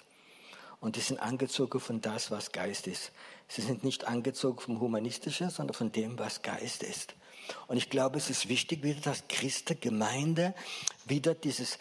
Und 0.86 0.94
die 0.94 1.00
sind 1.00 1.18
angezogen 1.18 1.80
von 1.80 2.00
das, 2.00 2.30
was 2.30 2.52
Geist 2.52 2.86
ist. 2.86 3.10
Sie 3.48 3.60
sind 3.60 3.82
nicht 3.82 4.06
angezogen 4.06 4.60
vom 4.60 4.78
Humanistischen, 4.78 5.50
sondern 5.50 5.74
von 5.74 5.90
dem, 5.90 6.16
was 6.16 6.42
Geist 6.42 6.84
ist. 6.84 7.16
Und 7.66 7.76
ich 7.76 7.90
glaube, 7.90 8.18
es 8.18 8.30
ist 8.30 8.48
wichtig, 8.48 8.84
wieder, 8.84 9.00
dass 9.00 9.26
Christen, 9.26 9.80
Gemeinde 9.80 10.54
wieder 11.04 11.34
dieses 11.34 11.80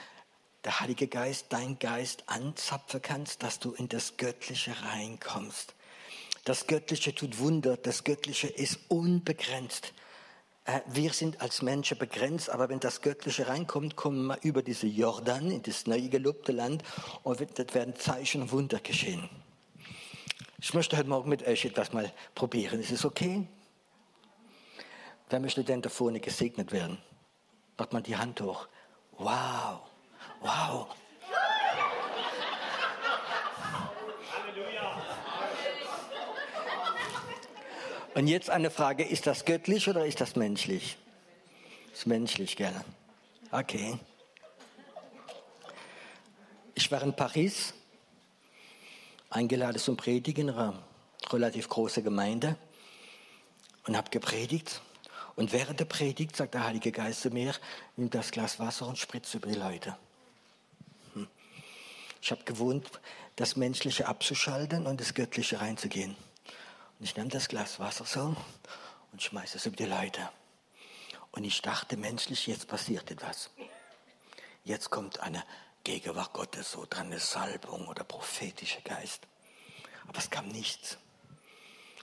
der 0.64 0.80
Heilige 0.80 1.08
Geist, 1.08 1.46
dein 1.50 1.78
Geist 1.78 2.24
anzapfen 2.26 3.00
kannst, 3.00 3.44
dass 3.44 3.60
du 3.60 3.74
in 3.74 3.90
das 3.90 4.18
Göttliche 4.18 4.74
reinkommst. 4.82 5.76
Das 6.44 6.66
Göttliche 6.66 7.14
tut 7.14 7.38
Wunder, 7.38 7.78
das 7.78 8.06
Göttliche 8.06 8.48
ist 8.48 8.80
unbegrenzt. 8.88 9.94
Äh, 10.66 10.82
wir 10.88 11.14
sind 11.14 11.42
als 11.42 11.62
Menschen 11.62 11.98
begrenzt, 11.98 12.50
aber 12.50 12.70
wenn 12.70 12.80
das 12.80 13.02
Göttliche 13.02 13.48
reinkommt, 13.48 13.96
kommen 13.96 14.26
wir 14.26 14.38
über 14.44 14.62
diese 14.64 14.88
Jordan 14.88 15.52
in 15.52 15.62
das 15.62 15.86
neu 15.86 16.02
gelobte 16.10 16.52
Land 16.52 16.84
und 17.24 17.40
dort 17.40 17.74
werden 17.74 17.96
Zeichen 17.96 18.42
und 18.42 18.52
Wunder 18.52 18.80
geschehen. 18.80 19.30
Ich 20.60 20.74
möchte 20.74 20.98
heute 20.98 21.10
Morgen 21.10 21.30
mit 21.30 21.46
euch 21.46 21.66
etwas 21.66 21.94
mal 21.94 22.12
probieren. 22.34 22.80
Ist 22.80 22.92
es 22.92 23.06
okay? 23.06 23.48
Wer 25.30 25.40
möchte 25.40 25.64
denn 25.64 25.82
da 25.82 25.90
vorne 25.90 26.20
gesegnet 26.20 26.72
werden? 26.72 26.98
Macht 27.78 27.94
man 27.94 28.04
die 28.04 28.16
Hand 28.16 28.42
hoch. 28.42 28.68
Wow. 29.18 29.82
Wow. 30.42 30.88
Und 38.16 38.28
jetzt 38.28 38.50
eine 38.50 38.72
Frage, 38.72 39.04
ist 39.04 39.28
das 39.28 39.44
göttlich 39.44 39.90
oder 39.90 40.06
ist 40.06 40.22
das 40.22 40.38
menschlich? 40.38 40.98
Ist 41.94 42.08
menschlich, 42.08 42.56
gell? 42.56 42.74
Okay. 43.52 44.00
Ich 46.76 46.90
war 46.92 47.02
in 47.02 47.14
Paris, 47.14 47.74
eingeladen 49.30 49.80
zum 49.80 49.98
Predigen 49.98 50.48
in 50.48 50.56
einer 50.56 50.82
relativ 51.30 51.68
großen 51.68 52.06
Gemeinde 52.06 52.56
und 53.86 53.98
habe 53.98 54.10
gepredigt. 54.10 54.82
Und 55.36 55.52
während 55.52 55.82
der 55.82 55.86
Predigt 55.86 56.38
sagt 56.38 56.54
der 56.54 56.64
Heilige 56.64 56.94
Geist 56.94 57.22
zu 57.22 57.32
mir, 57.32 57.54
nimm 57.98 58.10
das 58.10 58.32
Glas 58.32 58.60
Wasser 58.60 58.88
und 58.88 58.98
spritzt 58.98 59.36
über 59.36 59.50
die 59.50 59.60
Leute. 59.60 59.98
Ich 62.22 62.32
habe 62.32 62.46
gewohnt, 62.46 62.90
das 63.36 63.58
Menschliche 63.58 64.08
abzuschalten 64.08 64.88
und 64.88 65.02
das 65.02 65.14
Göttliche 65.14 65.60
reinzugehen. 65.60 66.16
Und 67.00 67.06
ich 67.06 67.16
nehme 67.16 67.30
das 67.30 67.48
Glas 67.48 67.80
Wasser 67.80 68.06
so 68.06 68.36
und 69.12 69.22
schmeiße 69.22 69.58
es 69.58 69.66
über 69.66 69.76
die 69.76 69.86
Leute. 69.86 70.30
Und 71.32 71.44
ich 71.44 71.62
dachte 71.62 71.98
menschlich, 71.98 72.48
jetzt 72.48 72.68
passiert 72.68 73.12
etwas. 73.12 73.50
Jetzt 74.64 74.90
kommt 74.90 75.20
eine 75.20 75.44
Gegenwart 75.84 76.34
Gottes, 76.34 76.78
dran 76.90 77.08
eine 77.08 77.20
Salbung 77.20 77.88
oder 77.88 78.04
prophetischer 78.04 78.82
Geist. 78.82 79.28
Aber 80.08 80.18
es 80.18 80.30
kam 80.30 80.48
nichts. 80.48 80.98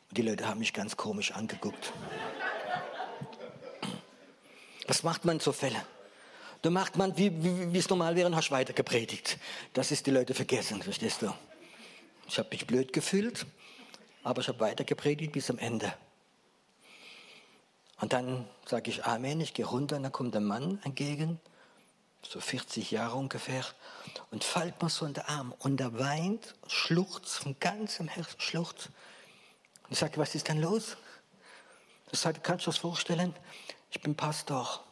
Und 0.08 0.18
die 0.18 0.22
Leute 0.22 0.46
haben 0.46 0.60
mich 0.60 0.72
ganz 0.72 0.96
komisch 0.96 1.32
angeguckt. 1.32 1.92
Was 4.86 5.02
macht 5.02 5.24
man 5.24 5.36
in 5.36 5.40
so 5.40 5.52
Fällen? 5.52 5.82
Da 6.60 6.70
macht 6.70 6.96
man, 6.96 7.16
wie, 7.16 7.32
wie, 7.42 7.72
wie 7.72 7.78
es 7.78 7.88
normal 7.88 8.14
wäre, 8.14 8.28
und 8.28 8.36
hast 8.36 8.50
weiter 8.50 8.72
gepredigt. 8.72 9.38
Das 9.72 9.90
ist 9.90 10.06
die 10.06 10.10
Leute 10.10 10.34
vergessen, 10.34 10.82
verstehst 10.82 11.22
du? 11.22 11.34
Ich 12.28 12.38
habe 12.38 12.50
mich 12.50 12.66
blöd 12.66 12.92
gefühlt, 12.92 13.46
aber 14.22 14.40
ich 14.40 14.48
habe 14.48 14.60
weiter 14.60 14.84
gepredigt 14.84 15.32
bis 15.32 15.50
am 15.50 15.58
Ende. 15.58 15.92
Und 18.00 18.12
dann 18.12 18.48
sage 18.66 18.90
ich 18.90 19.04
Amen, 19.04 19.40
ich 19.40 19.54
gehe 19.54 19.64
runter 19.64 19.96
und 19.96 20.02
dann 20.02 20.12
kommt 20.12 20.34
ein 20.34 20.44
Mann 20.44 20.80
entgegen, 20.84 21.40
so 22.22 22.40
40 22.40 22.90
Jahre 22.90 23.16
ungefähr, 23.16 23.64
und 24.30 24.44
fällt 24.44 24.82
mir 24.82 24.88
so 24.88 25.06
in 25.06 25.14
den 25.14 25.24
Arm 25.24 25.54
und 25.58 25.80
er 25.80 25.98
weint, 25.98 26.54
schluchzt 26.66 27.38
von 27.38 27.56
ganzem 27.60 28.08
Herzen, 28.08 28.40
schluchzt. 28.40 28.90
Und 29.84 29.92
ich 29.92 29.98
sage, 29.98 30.16
was 30.18 30.34
ist 30.34 30.48
denn 30.48 30.60
los? 30.60 30.96
Ich 32.10 32.18
sage, 32.18 32.40
kannst 32.40 32.66
du 32.66 32.70
das 32.70 32.78
vorstellen? 32.78 33.34
Ich 33.90 34.00
bin 34.00 34.14
Pastor 34.14 34.82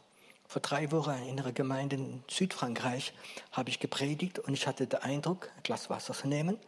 vor 0.51 0.61
drei 0.61 0.91
Wochen 0.91 1.11
in 1.11 1.39
einer 1.39 1.53
Gemeinde 1.53 1.95
in 1.95 2.23
Südfrankreich 2.29 3.13
habe 3.53 3.69
ich 3.69 3.79
gepredigt 3.79 4.37
und 4.37 4.53
ich 4.53 4.67
hatte 4.67 4.85
den 4.85 4.99
Eindruck, 5.01 5.49
ein 5.55 5.63
Glas 5.63 5.89
Wasser 5.89 6.13
zu 6.13 6.27
nehmen 6.27 6.59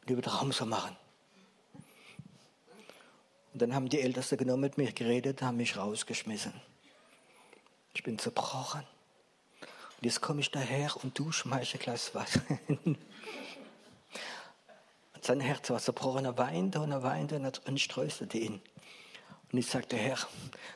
und 0.00 0.10
über 0.10 0.22
den 0.22 0.32
Raum 0.32 0.52
zu 0.52 0.64
machen. 0.64 0.96
Und 3.56 3.62
dann 3.62 3.74
haben 3.74 3.88
die 3.88 4.02
Ältesten 4.02 4.36
genommen, 4.36 4.60
mit 4.60 4.76
mir 4.76 4.92
geredet, 4.92 5.40
haben 5.40 5.56
mich 5.56 5.78
rausgeschmissen. 5.78 6.52
Ich 7.94 8.02
bin 8.02 8.18
zerbrochen. 8.18 8.82
Und 9.62 10.04
jetzt 10.04 10.20
komme 10.20 10.42
ich 10.42 10.50
daher 10.50 10.94
und 11.02 11.18
du 11.18 11.32
schmeißt 11.32 11.72
ein 11.72 11.80
Glas 11.80 12.14
Wasser. 12.14 12.42
und 12.68 12.98
sein 15.22 15.40
Herz 15.40 15.70
war 15.70 15.78
zerbrochen, 15.78 16.26
er 16.26 16.36
weinte 16.36 16.80
und 16.80 16.92
er 16.92 17.02
weinte 17.02 17.36
und 17.38 17.76
ich 17.76 17.88
tröstete 17.88 18.36
ihn. 18.36 18.60
Und 19.50 19.58
ich 19.58 19.68
sagte, 19.68 19.96
Herr, 19.96 20.18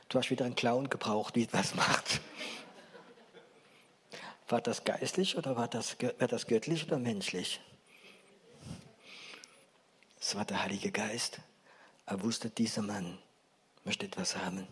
du 0.08 0.18
hast 0.18 0.30
wieder 0.30 0.46
einen 0.46 0.54
Clown 0.54 0.88
gebraucht, 0.88 1.34
wie 1.34 1.46
das 1.46 1.75
macht. 1.75 2.22
War 4.49 4.62
das 4.62 4.84
geistlich 4.84 5.37
oder 5.37 5.54
war 5.54 5.68
das, 5.68 5.99
war 6.00 6.28
das 6.28 6.46
göttlich 6.46 6.87
oder 6.87 6.99
menschlich? 6.99 7.60
Es 10.18 10.34
war 10.34 10.46
der 10.46 10.62
Heilige 10.62 10.90
Geist. 10.90 11.42
Er 12.11 12.21
wusste, 12.25 12.50
dieser 12.50 12.83
Mann 12.83 13.19
möchte 13.85 14.05
etwas 14.05 14.35
haben. 14.35 14.67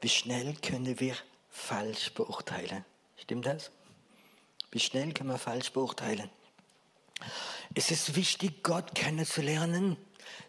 Wie 0.00 0.08
schnell 0.08 0.54
können 0.56 0.98
wir 0.98 1.14
falsch 1.48 2.12
beurteilen? 2.12 2.84
Stimmt 3.16 3.46
das? 3.46 3.70
Wie 4.72 4.80
schnell 4.80 5.12
können 5.12 5.28
wir 5.28 5.38
falsch 5.38 5.70
beurteilen? 5.70 6.28
Es 7.76 7.92
ist 7.92 8.16
wichtig, 8.16 8.64
Gott 8.64 8.96
kennenzulernen, 8.96 9.96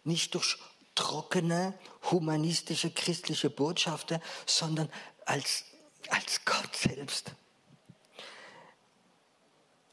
nicht 0.04 0.34
durch 0.34 0.58
trockene, 0.96 1.76
humanistische, 2.10 2.90
christliche 2.90 3.52
Botschaften, 3.52 4.20
sondern 4.48 4.90
als, 5.26 5.66
als 6.10 6.44
Gott 6.46 6.76
selbst. 6.76 7.36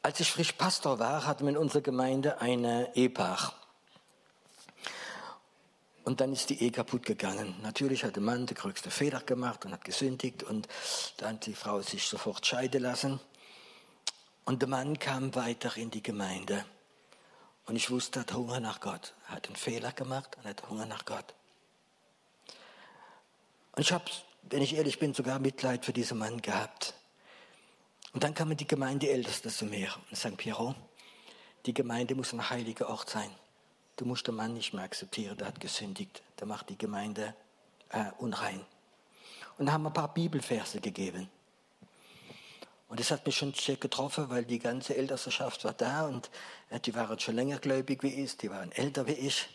Als 0.01 0.21
ich 0.21 0.31
frisch 0.31 0.53
Pastor 0.53 0.99
war, 0.99 1.27
hatten 1.27 1.45
wir 1.45 1.51
in 1.51 1.59
unserer 1.59 1.83
Gemeinde 1.83 2.41
eine 2.41 2.97
Ehepaar. 2.97 3.58
Und 6.09 6.23
dann 6.23 6.33
ist 6.33 6.49
die 6.49 6.63
Ehe 6.63 6.71
kaputt 6.71 7.05
gegangen. 7.05 7.55
Natürlich 7.61 8.03
hat 8.03 8.17
der 8.17 8.23
Mann 8.23 8.47
die 8.47 8.55
größte 8.55 8.91
Fehler 8.91 9.21
gemacht 9.21 9.67
und 9.67 9.73
hat 9.73 9.85
gesündigt 9.85 10.43
und 10.43 10.67
dann 11.19 11.35
hat 11.35 11.45
die 11.45 11.53
Frau 11.53 11.83
sich 11.83 12.07
sofort 12.07 12.47
scheiden 12.47 12.83
lassen. 12.83 13.21
Und 14.47 14.63
der 14.63 14.71
Mann 14.71 14.99
kam 14.99 15.35
weiter 15.35 15.77
in 15.77 15.91
die 15.91 16.03
Gemeinde. 16.03 16.65
Und 17.67 17.77
ich 17.77 17.91
wusste, 17.91 18.21
er 18.21 18.23
hat 18.23 18.33
Hunger 18.33 18.59
nach 18.59 18.81
Gott. 18.81 19.13
Er 19.29 19.35
hat 19.35 19.49
einen 19.49 19.57
Fehler 19.57 19.93
gemacht 19.93 20.35
und 20.39 20.49
hat 20.49 20.67
Hunger 20.71 20.87
nach 20.87 21.05
Gott. 21.05 21.35
Und 23.73 23.83
ich 23.83 23.93
habe, 23.93 24.07
wenn 24.45 24.63
ich 24.63 24.77
ehrlich 24.77 24.99
bin, 24.99 25.13
sogar 25.13 25.39
Mitleid 25.39 25.85
für 25.85 25.93
diesen 25.93 26.17
Mann 26.17 26.41
gehabt. 26.41 26.95
Und 28.15 28.25
dann 28.25 28.33
kamen 28.33 28.57
die 28.57 28.67
Gemeindeältesten 28.67 29.51
zu 29.51 29.67
mir 29.67 29.95
und 30.09 30.17
sagen, 30.17 30.39
Pierrot, 30.39 30.75
die 31.67 31.75
Gemeinde 31.75 32.15
muss 32.15 32.33
ein 32.33 32.49
heiliger 32.49 32.89
Ort 32.89 33.11
sein. 33.11 33.31
Du 33.99 34.05
musst 34.05 34.29
den 34.29 34.37
Mann 34.37 34.55
nicht 34.55 34.73
mehr 34.73 34.85
akzeptieren, 34.85 35.37
der 35.37 35.49
hat 35.49 35.59
gesündigt, 35.59 36.23
der 36.39 36.47
macht 36.47 36.71
die 36.71 36.79
Gemeinde 36.79 37.35
äh, 37.91 38.05
unrein. 38.19 38.65
Und 39.59 39.73
haben 39.73 39.89
ein 39.89 39.93
paar 39.93 40.15
Bibelverse 40.15 40.81
gegeben. 40.81 41.29
Und 42.89 43.01
das 43.01 43.11
hat 43.11 43.27
mich 43.27 43.37
schon 43.37 43.53
sehr 43.55 43.75
getroffen, 43.75 44.31
weil 44.31 44.45
die 44.45 44.61
ganze 44.61 44.97
Ältesterschaft 44.97 45.65
war 45.65 45.73
da 45.73 46.07
und 46.07 46.31
äh, 46.71 46.79
die 46.79 46.95
waren 46.95 47.19
schon 47.19 47.35
länger 47.35 47.59
gläubig 47.59 48.05
wie 48.05 48.23
ich, 48.23 48.37
die 48.37 48.51
waren 48.51 48.71
älter 48.71 49.09
wie 49.09 49.15
ich. 49.15 49.49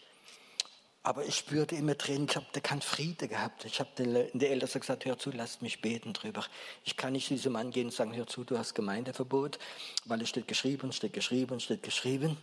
Aber 1.04 1.26
ich 1.26 1.36
spürte 1.36 1.76
immer 1.76 1.96
drin, 1.96 2.28
ich 2.30 2.36
habe 2.36 2.46
da 2.52 2.60
keinen 2.60 2.82
Friede 2.82 3.30
gehabt. 3.30 3.64
Ich 3.64 3.80
habe 3.80 3.90
den, 3.98 4.42
Älteste 4.42 4.80
gesagt, 4.82 5.06
hör 5.06 5.18
zu, 5.18 5.32
lasst 5.32 5.62
mich 5.62 5.82
beten 5.82 6.12
drüber. 6.12 6.46
Ich 6.84 6.98
kann 6.98 7.14
nicht 7.14 7.28
zu 7.28 7.34
diesem 7.34 7.54
Mann 7.54 7.72
gehen 7.72 7.88
und 7.88 7.94
sagen, 7.94 8.14
hör 8.14 8.28
zu, 8.28 8.44
du 8.44 8.58
hast 8.58 8.74
Gemeindeverbot, 8.74 9.58
weil 10.04 10.22
es 10.22 10.28
steht 10.28 10.50
geschrieben, 10.50 10.92
steht 10.92 11.14
geschrieben, 11.14 11.62
steht 11.62 11.82
geschrieben. 11.82 12.38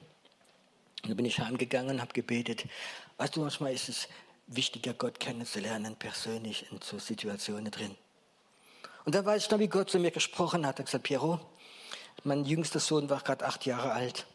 Und 1.02 1.10
dann 1.10 1.16
bin 1.16 1.26
ich 1.26 1.38
heimgegangen 1.38 1.96
und 1.96 2.00
habe 2.00 2.12
gebetet. 2.12 2.64
Weißt 3.16 3.36
du, 3.36 3.40
manchmal 3.40 3.72
ist 3.72 3.88
es 3.88 4.08
wichtiger, 4.46 4.94
Gott 4.94 5.20
kennenzulernen, 5.20 5.96
persönlich 5.96 6.70
in 6.70 6.80
so 6.82 6.98
Situationen 6.98 7.70
drin. 7.70 7.94
Und 9.04 9.14
dann 9.14 9.24
weiß 9.24 9.44
ich 9.44 9.50
noch, 9.50 9.58
wie 9.58 9.68
Gott 9.68 9.90
zu 9.90 9.98
mir 9.98 10.10
gesprochen 10.10 10.66
hat. 10.66 10.76
Er 10.76 10.80
hat 10.80 10.86
gesagt, 10.86 11.04
Pierrot, 11.04 11.40
mein 12.24 12.44
jüngster 12.44 12.80
Sohn 12.80 13.08
war 13.08 13.20
gerade 13.20 13.46
acht 13.46 13.64
Jahre 13.64 13.92
alt. 13.92 14.26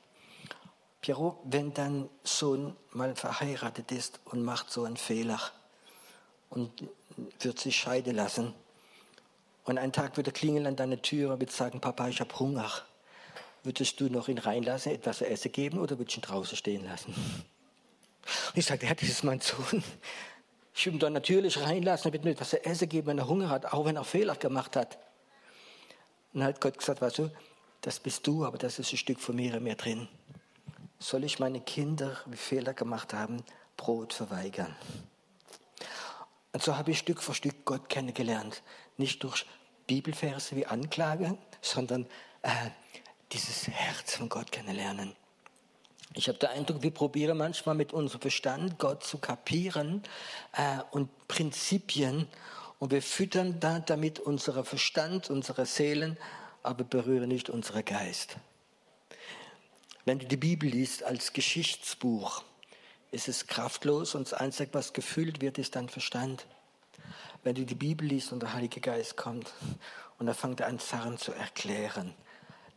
Pierrot, 1.01 1.37
wenn 1.43 1.73
dein 1.73 2.09
Sohn 2.23 2.75
mal 2.91 3.15
verheiratet 3.15 3.91
ist 3.91 4.19
und 4.25 4.43
macht 4.43 4.71
so 4.71 4.85
einen 4.85 4.97
Fehler 4.97 5.39
und 6.49 6.71
wird 7.39 7.59
sich 7.59 7.75
scheiden 7.75 8.15
lassen 8.15 8.53
und 9.65 9.77
einen 9.77 9.91
Tag 9.91 10.15
wird 10.17 10.27
er 10.27 10.33
klingeln 10.33 10.67
an 10.67 10.75
deine 10.75 11.01
Tür 11.01 11.33
und 11.33 11.39
wird 11.39 11.51
sagen, 11.51 11.81
Papa, 11.81 12.07
ich 12.07 12.19
habe 12.21 12.37
Hunger. 12.39 12.71
Würdest 13.65 13.99
du 13.99 14.09
noch 14.09 14.27
ihn 14.27 14.37
reinlassen, 14.37 14.93
etwas 14.93 15.17
zu 15.19 15.27
essen 15.27 15.51
geben 15.51 15.79
oder 15.79 15.97
würdest 15.97 16.17
du 16.17 16.19
ihn 16.19 16.23
draußen 16.23 16.57
stehen 16.57 16.85
lassen? 16.85 17.13
Und 17.13 18.57
ich 18.57 18.65
sagte, 18.65 18.85
Herr, 18.85 18.95
das 18.95 19.09
ist 19.09 19.23
mein 19.23 19.41
Sohn. 19.41 19.83
Ich 20.73 20.85
will 20.85 20.93
ihn 20.93 20.99
dann 20.99 21.13
natürlich 21.13 21.59
reinlassen, 21.59 22.11
wird 22.13 22.23
mir 22.23 22.31
etwas 22.31 22.51
zu 22.51 22.65
essen 22.65 22.89
geben, 22.89 23.07
wenn 23.07 23.17
er 23.17 23.27
Hunger 23.27 23.49
hat, 23.49 23.73
auch 23.73 23.85
wenn 23.85 23.95
er 23.95 24.03
Fehler 24.03 24.35
gemacht 24.35 24.75
hat. 24.75 24.97
Und 26.33 26.41
dann 26.41 26.49
hat 26.49 26.61
Gott 26.61 26.77
gesagt, 26.77 27.01
weißt 27.01 27.19
du, 27.19 27.31
das 27.81 27.99
bist 27.99 28.25
du, 28.27 28.45
aber 28.45 28.57
das 28.57 28.79
ist 28.79 28.91
ein 28.91 28.97
Stück 28.97 29.19
von 29.19 29.35
mir 29.35 29.59
mehr 29.59 29.75
drin 29.75 30.07
soll 30.99 31.23
ich 31.23 31.39
meine 31.39 31.61
Kinder, 31.61 32.17
die 32.25 32.37
Fehler 32.37 32.73
gemacht 32.73 33.13
haben, 33.13 33.43
Brot 33.77 34.13
verweigern. 34.13 34.75
Und 36.53 36.63
so 36.63 36.77
habe 36.77 36.91
ich 36.91 36.99
Stück 36.99 37.21
für 37.21 37.33
Stück 37.33 37.65
Gott 37.65 37.89
kennengelernt. 37.89 38.63
Nicht 38.97 39.23
durch 39.23 39.45
Bibelverse 39.87 40.55
wie 40.55 40.65
Anklage, 40.65 41.37
sondern 41.61 42.07
äh, 42.41 42.49
dieses 43.31 43.67
Herz 43.67 44.15
von 44.15 44.29
Gott 44.29 44.51
kennenlernen. 44.51 45.15
Ich 46.13 46.29
habe 46.29 46.37
den 46.37 46.49
Eindruck, 46.49 46.81
wir 46.81 46.91
probieren 46.91 47.37
manchmal 47.37 47.75
mit 47.75 47.91
unserem 47.91 48.21
Verstand 48.21 48.79
Gott 48.79 49.03
zu 49.03 49.17
kapieren 49.17 50.03
äh, 50.53 50.77
und 50.91 51.09
Prinzipien 51.27 52.27
und 52.79 52.91
wir 52.91 53.01
füttern 53.01 53.59
da 53.59 53.79
damit 53.79 54.19
unseren 54.19 54.63
Verstand, 54.63 55.29
unsere 55.29 55.65
Seelen, 55.65 56.17
aber 56.63 56.83
berühren 56.83 57.27
nicht 57.27 57.49
unseren 57.49 57.83
Geist. 57.83 58.37
Wenn 60.05 60.19
du 60.19 60.25
die 60.25 60.37
Bibel 60.37 60.69
liest 60.69 61.03
als 61.03 61.33
Geschichtsbuch, 61.33 62.43
ist 63.11 63.27
es 63.27 63.47
kraftlos 63.47 64.15
und 64.15 64.31
das 64.31 64.33
Einzige, 64.33 64.73
was 64.73 64.93
gefühlt 64.93 65.41
wird, 65.41 65.57
ist 65.57 65.75
dein 65.75 65.89
Verstand. 65.89 66.45
Wenn 67.43 67.55
du 67.55 67.65
die 67.65 67.75
Bibel 67.75 68.07
liest 68.07 68.31
und 68.31 68.41
der 68.41 68.53
Heilige 68.53 68.79
Geist 68.79 69.17
kommt 69.17 69.51
und 70.17 70.27
er 70.27 70.33
fängt 70.33 70.61
an, 70.61 70.79
Sachen 70.79 71.17
zu 71.17 71.31
erklären, 71.31 72.13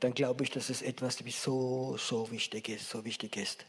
dann 0.00 0.14
glaube 0.14 0.44
ich, 0.44 0.50
dass 0.50 0.70
es 0.70 0.82
etwas 0.82 1.22
so, 1.36 1.96
so 1.98 2.30
wichtig 2.30 2.68
ist, 2.68 2.88
so 2.88 3.04
wichtig 3.04 3.36
ist. 3.36 3.64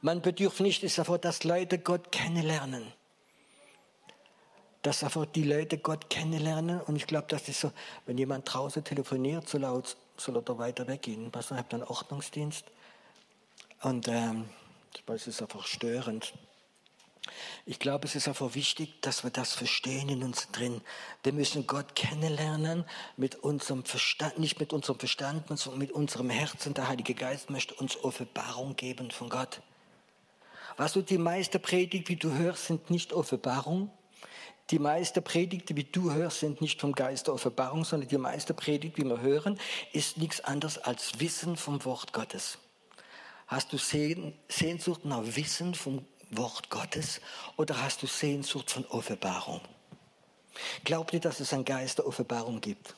Man 0.00 0.20
bedürft 0.20 0.60
nicht 0.60 0.82
ist 0.82 0.98
davor, 0.98 1.18
dass 1.18 1.44
Leute 1.44 1.78
Gott 1.78 2.12
kennenlernen. 2.12 2.92
Dass 4.82 5.02
einfach 5.02 5.26
die 5.26 5.42
Leute 5.42 5.78
Gott 5.78 6.10
kennenlernen. 6.10 6.80
Und 6.80 6.96
ich 6.96 7.06
glaube, 7.06 7.26
das 7.28 7.48
ist 7.48 7.60
so, 7.60 7.72
wenn 8.04 8.18
jemand 8.18 8.52
draußen 8.52 8.84
telefoniert, 8.84 9.48
so 9.48 9.58
laut 9.58 9.96
soll 10.16 10.36
er 10.36 10.58
weiter 10.58 10.86
weggehen. 10.86 11.30
Was 11.32 11.50
ich 11.50 11.56
habe 11.56 11.68
dann 11.70 11.82
Ordnungsdienst. 11.82 12.66
Und 13.82 14.08
ähm, 14.08 14.48
es 15.06 15.26
ist 15.26 15.42
einfach 15.42 15.66
störend. 15.66 16.34
Ich 17.64 17.78
glaube, 17.78 18.06
es 18.06 18.14
ist 18.14 18.28
einfach 18.28 18.54
wichtig, 18.54 19.00
dass 19.02 19.24
wir 19.24 19.30
das 19.30 19.52
verstehen 19.52 20.08
in 20.08 20.22
uns 20.22 20.50
drin. 20.52 20.80
Wir 21.22 21.32
müssen 21.32 21.66
Gott 21.66 21.94
kennenlernen 21.94 22.84
mit 23.16 23.36
unserem 23.36 23.84
Verstand, 23.84 24.38
nicht 24.38 24.60
mit 24.60 24.72
unserem 24.72 24.98
Verstand, 24.98 25.46
sondern 25.58 25.78
mit 25.78 25.92
unserem 25.92 26.30
Herzen. 26.30 26.74
Der 26.74 26.88
Heilige 26.88 27.14
Geist 27.14 27.50
möchte 27.50 27.74
uns 27.74 28.02
Offenbarung 28.04 28.76
geben 28.76 29.10
von 29.10 29.28
Gott. 29.28 29.60
Was 30.76 30.92
du, 30.92 31.02
die 31.02 31.18
meiste 31.18 31.58
Predigt, 31.58 32.08
wie 32.08 32.16
du 32.16 32.32
hörst, 32.32 32.66
sind 32.66 32.90
nicht 32.90 33.12
Offenbarung, 33.12 33.90
die 34.70 34.78
meiste 34.80 35.22
Predigt, 35.22 35.76
wie 35.76 35.84
du 35.84 36.12
hörst, 36.12 36.40
sind 36.40 36.60
nicht 36.60 36.80
vom 36.80 36.92
Geist 36.92 37.28
der 37.28 37.34
Offenbarung, 37.34 37.84
sondern 37.84 38.08
die 38.08 38.18
meiste 38.18 38.52
Predigt, 38.52 38.98
wie 38.98 39.04
wir 39.04 39.20
hören, 39.20 39.60
ist 39.92 40.18
nichts 40.18 40.40
anderes 40.40 40.78
als 40.78 41.20
Wissen 41.20 41.56
vom 41.56 41.84
Wort 41.84 42.12
Gottes. 42.12 42.58
Hast 43.46 43.72
du 43.72 43.78
Sehnsucht 43.78 45.04
nach 45.04 45.22
Wissen 45.24 45.74
vom 45.76 46.04
Wort 46.30 46.70
Gottes 46.70 47.20
oder 47.56 47.82
hast 47.82 48.02
du 48.02 48.06
Sehnsucht 48.06 48.70
von 48.70 48.84
Offenbarung? 48.86 49.60
Glaubt 50.84 51.12
ihr, 51.12 51.20
dass 51.20 51.40
es 51.40 51.52
einen 51.52 51.64
Geist 51.64 51.98
der 51.98 52.06
Offenbarung 52.06 52.60
gibt? 52.60 52.94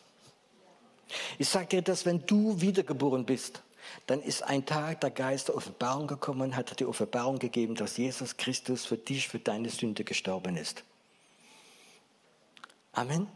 Ich 1.38 1.48
sage 1.48 1.66
dir, 1.68 1.82
dass 1.82 2.06
wenn 2.06 2.24
du 2.26 2.60
wiedergeboren 2.60 3.24
bist, 3.24 3.62
dann 4.06 4.22
ist 4.22 4.42
ein 4.42 4.66
Tag 4.66 5.00
der 5.00 5.10
Geist 5.10 5.48
der 5.48 5.56
Offenbarung 5.56 6.06
gekommen 6.06 6.56
hat 6.56 6.70
dir 6.70 6.76
die 6.76 6.86
Offenbarung 6.86 7.38
gegeben, 7.38 7.74
dass 7.74 7.96
Jesus 7.96 8.36
Christus 8.36 8.84
für 8.84 8.98
dich, 8.98 9.28
für 9.28 9.38
deine 9.38 9.70
Sünde 9.70 10.04
gestorben 10.04 10.56
ist. 10.56 10.84
Amen. 12.92 13.28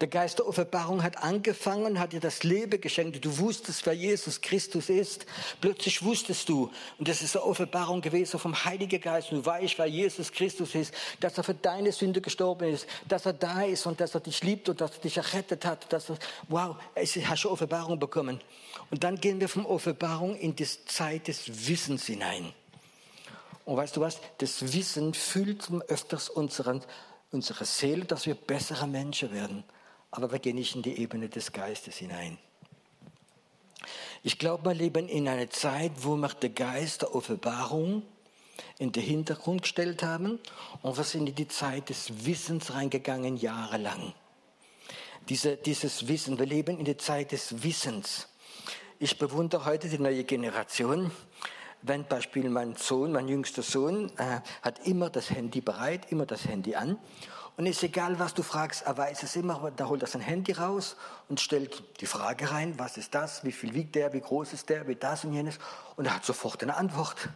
Der 0.00 0.08
Geist 0.08 0.38
der 0.38 0.48
Offenbarung 0.48 1.02
hat 1.02 1.22
angefangen 1.22 2.00
hat 2.00 2.12
dir 2.12 2.20
das 2.20 2.42
Leben 2.42 2.80
geschenkt. 2.80 3.24
Du 3.24 3.38
wusstest, 3.38 3.86
wer 3.86 3.92
Jesus 3.92 4.40
Christus 4.40 4.88
ist. 4.88 5.24
Plötzlich 5.60 6.02
wusstest 6.02 6.48
du, 6.48 6.70
und 6.98 7.08
das 7.08 7.22
ist 7.22 7.36
eine 7.36 7.44
Offenbarung 7.44 8.00
gewesen 8.00 8.38
vom 8.38 8.64
Heiligen 8.64 9.00
Geist, 9.00 9.30
du 9.30 9.44
weißt, 9.44 9.78
wer 9.78 9.86
Jesus 9.86 10.32
Christus 10.32 10.74
ist, 10.74 10.92
dass 11.20 11.38
er 11.38 11.44
für 11.44 11.54
deine 11.54 11.92
Sünde 11.92 12.20
gestorben 12.20 12.68
ist, 12.68 12.86
dass 13.08 13.24
er 13.24 13.34
da 13.34 13.62
ist 13.62 13.86
und 13.86 14.00
dass 14.00 14.14
er 14.14 14.20
dich 14.20 14.42
liebt 14.42 14.68
und 14.68 14.80
dass 14.80 14.92
er 14.96 15.00
dich 15.00 15.16
errettet 15.16 15.64
hat. 15.64 15.92
Dass 15.92 16.10
er, 16.10 16.18
wow, 16.48 16.76
es 16.94 17.16
hast 17.16 17.44
du 17.44 17.50
Offenbarung 17.50 17.98
bekommen. 17.98 18.40
Und 18.90 19.04
dann 19.04 19.20
gehen 19.20 19.40
wir 19.40 19.48
von 19.48 19.64
Offenbarung 19.64 20.36
in 20.36 20.56
die 20.56 20.66
Zeit 20.86 21.28
des 21.28 21.68
Wissens 21.68 22.06
hinein. 22.06 22.52
Und 23.64 23.76
weißt 23.76 23.96
du 23.96 24.00
was? 24.00 24.20
Das 24.38 24.72
Wissen 24.74 25.14
füllt 25.14 25.68
öfters 25.88 26.28
unseren, 26.28 26.82
unsere 27.30 27.64
Seele, 27.64 28.04
dass 28.04 28.26
wir 28.26 28.34
bessere 28.34 28.86
Menschen 28.86 29.32
werden. 29.32 29.64
Aber 30.14 30.30
wir 30.30 30.38
gehen 30.38 30.54
nicht 30.54 30.76
in 30.76 30.82
die 30.82 30.96
Ebene 31.00 31.28
des 31.28 31.50
Geistes 31.50 31.96
hinein. 31.96 32.38
Ich 34.22 34.38
glaube, 34.38 34.70
wir 34.70 34.74
leben 34.74 35.08
in 35.08 35.26
einer 35.26 35.50
Zeit, 35.50 35.90
wo 35.96 36.14
wir 36.14 36.28
den 36.28 36.54
Geist 36.54 37.02
der 37.02 37.16
Offenbarung 37.16 38.04
in 38.78 38.92
den 38.92 39.02
Hintergrund 39.02 39.62
gestellt 39.62 40.04
haben 40.04 40.38
und 40.82 40.96
wir 40.96 41.02
sind 41.02 41.28
in 41.28 41.34
die 41.34 41.48
Zeit 41.48 41.88
des 41.88 42.24
Wissens 42.24 42.72
reingegangen, 42.72 43.36
jahrelang. 43.36 44.14
Diese, 45.28 45.56
dieses 45.56 46.06
Wissen, 46.06 46.38
wir 46.38 46.46
leben 46.46 46.78
in 46.78 46.84
der 46.84 46.98
Zeit 46.98 47.32
des 47.32 47.64
Wissens. 47.64 48.28
Ich 49.00 49.18
bewundere 49.18 49.64
heute 49.64 49.88
die 49.88 49.98
neue 49.98 50.22
Generation. 50.22 51.10
Wenn 51.82 52.06
Beispiel 52.06 52.48
mein 52.50 52.76
Sohn, 52.76 53.10
mein 53.10 53.26
jüngster 53.26 53.62
Sohn, 53.62 54.12
äh, 54.16 54.40
hat 54.62 54.86
immer 54.86 55.10
das 55.10 55.30
Handy 55.30 55.60
bereit, 55.60 56.12
immer 56.12 56.24
das 56.24 56.46
Handy 56.46 56.76
an. 56.76 56.98
Und 57.56 57.66
ist 57.66 57.84
egal, 57.84 58.18
was 58.18 58.34
du 58.34 58.42
fragst, 58.42 58.82
er 58.82 58.98
weiß 58.98 59.22
es 59.22 59.36
immer, 59.36 59.70
da 59.76 59.88
holt 59.88 60.02
er 60.02 60.08
sein 60.08 60.20
Handy 60.20 60.52
raus 60.52 60.96
und 61.28 61.40
stellt 61.40 61.84
die 62.00 62.06
Frage 62.06 62.50
rein, 62.50 62.74
was 62.78 62.96
ist 62.96 63.14
das, 63.14 63.44
wie 63.44 63.52
viel 63.52 63.74
wiegt 63.74 63.94
der, 63.94 64.12
wie 64.12 64.20
groß 64.20 64.52
ist 64.52 64.68
der, 64.68 64.88
wie 64.88 64.96
das 64.96 65.24
und 65.24 65.32
jenes. 65.32 65.58
Und 65.94 66.06
er 66.06 66.16
hat 66.16 66.24
sofort 66.24 66.62
eine 66.64 66.76
Antwort. 66.76 67.28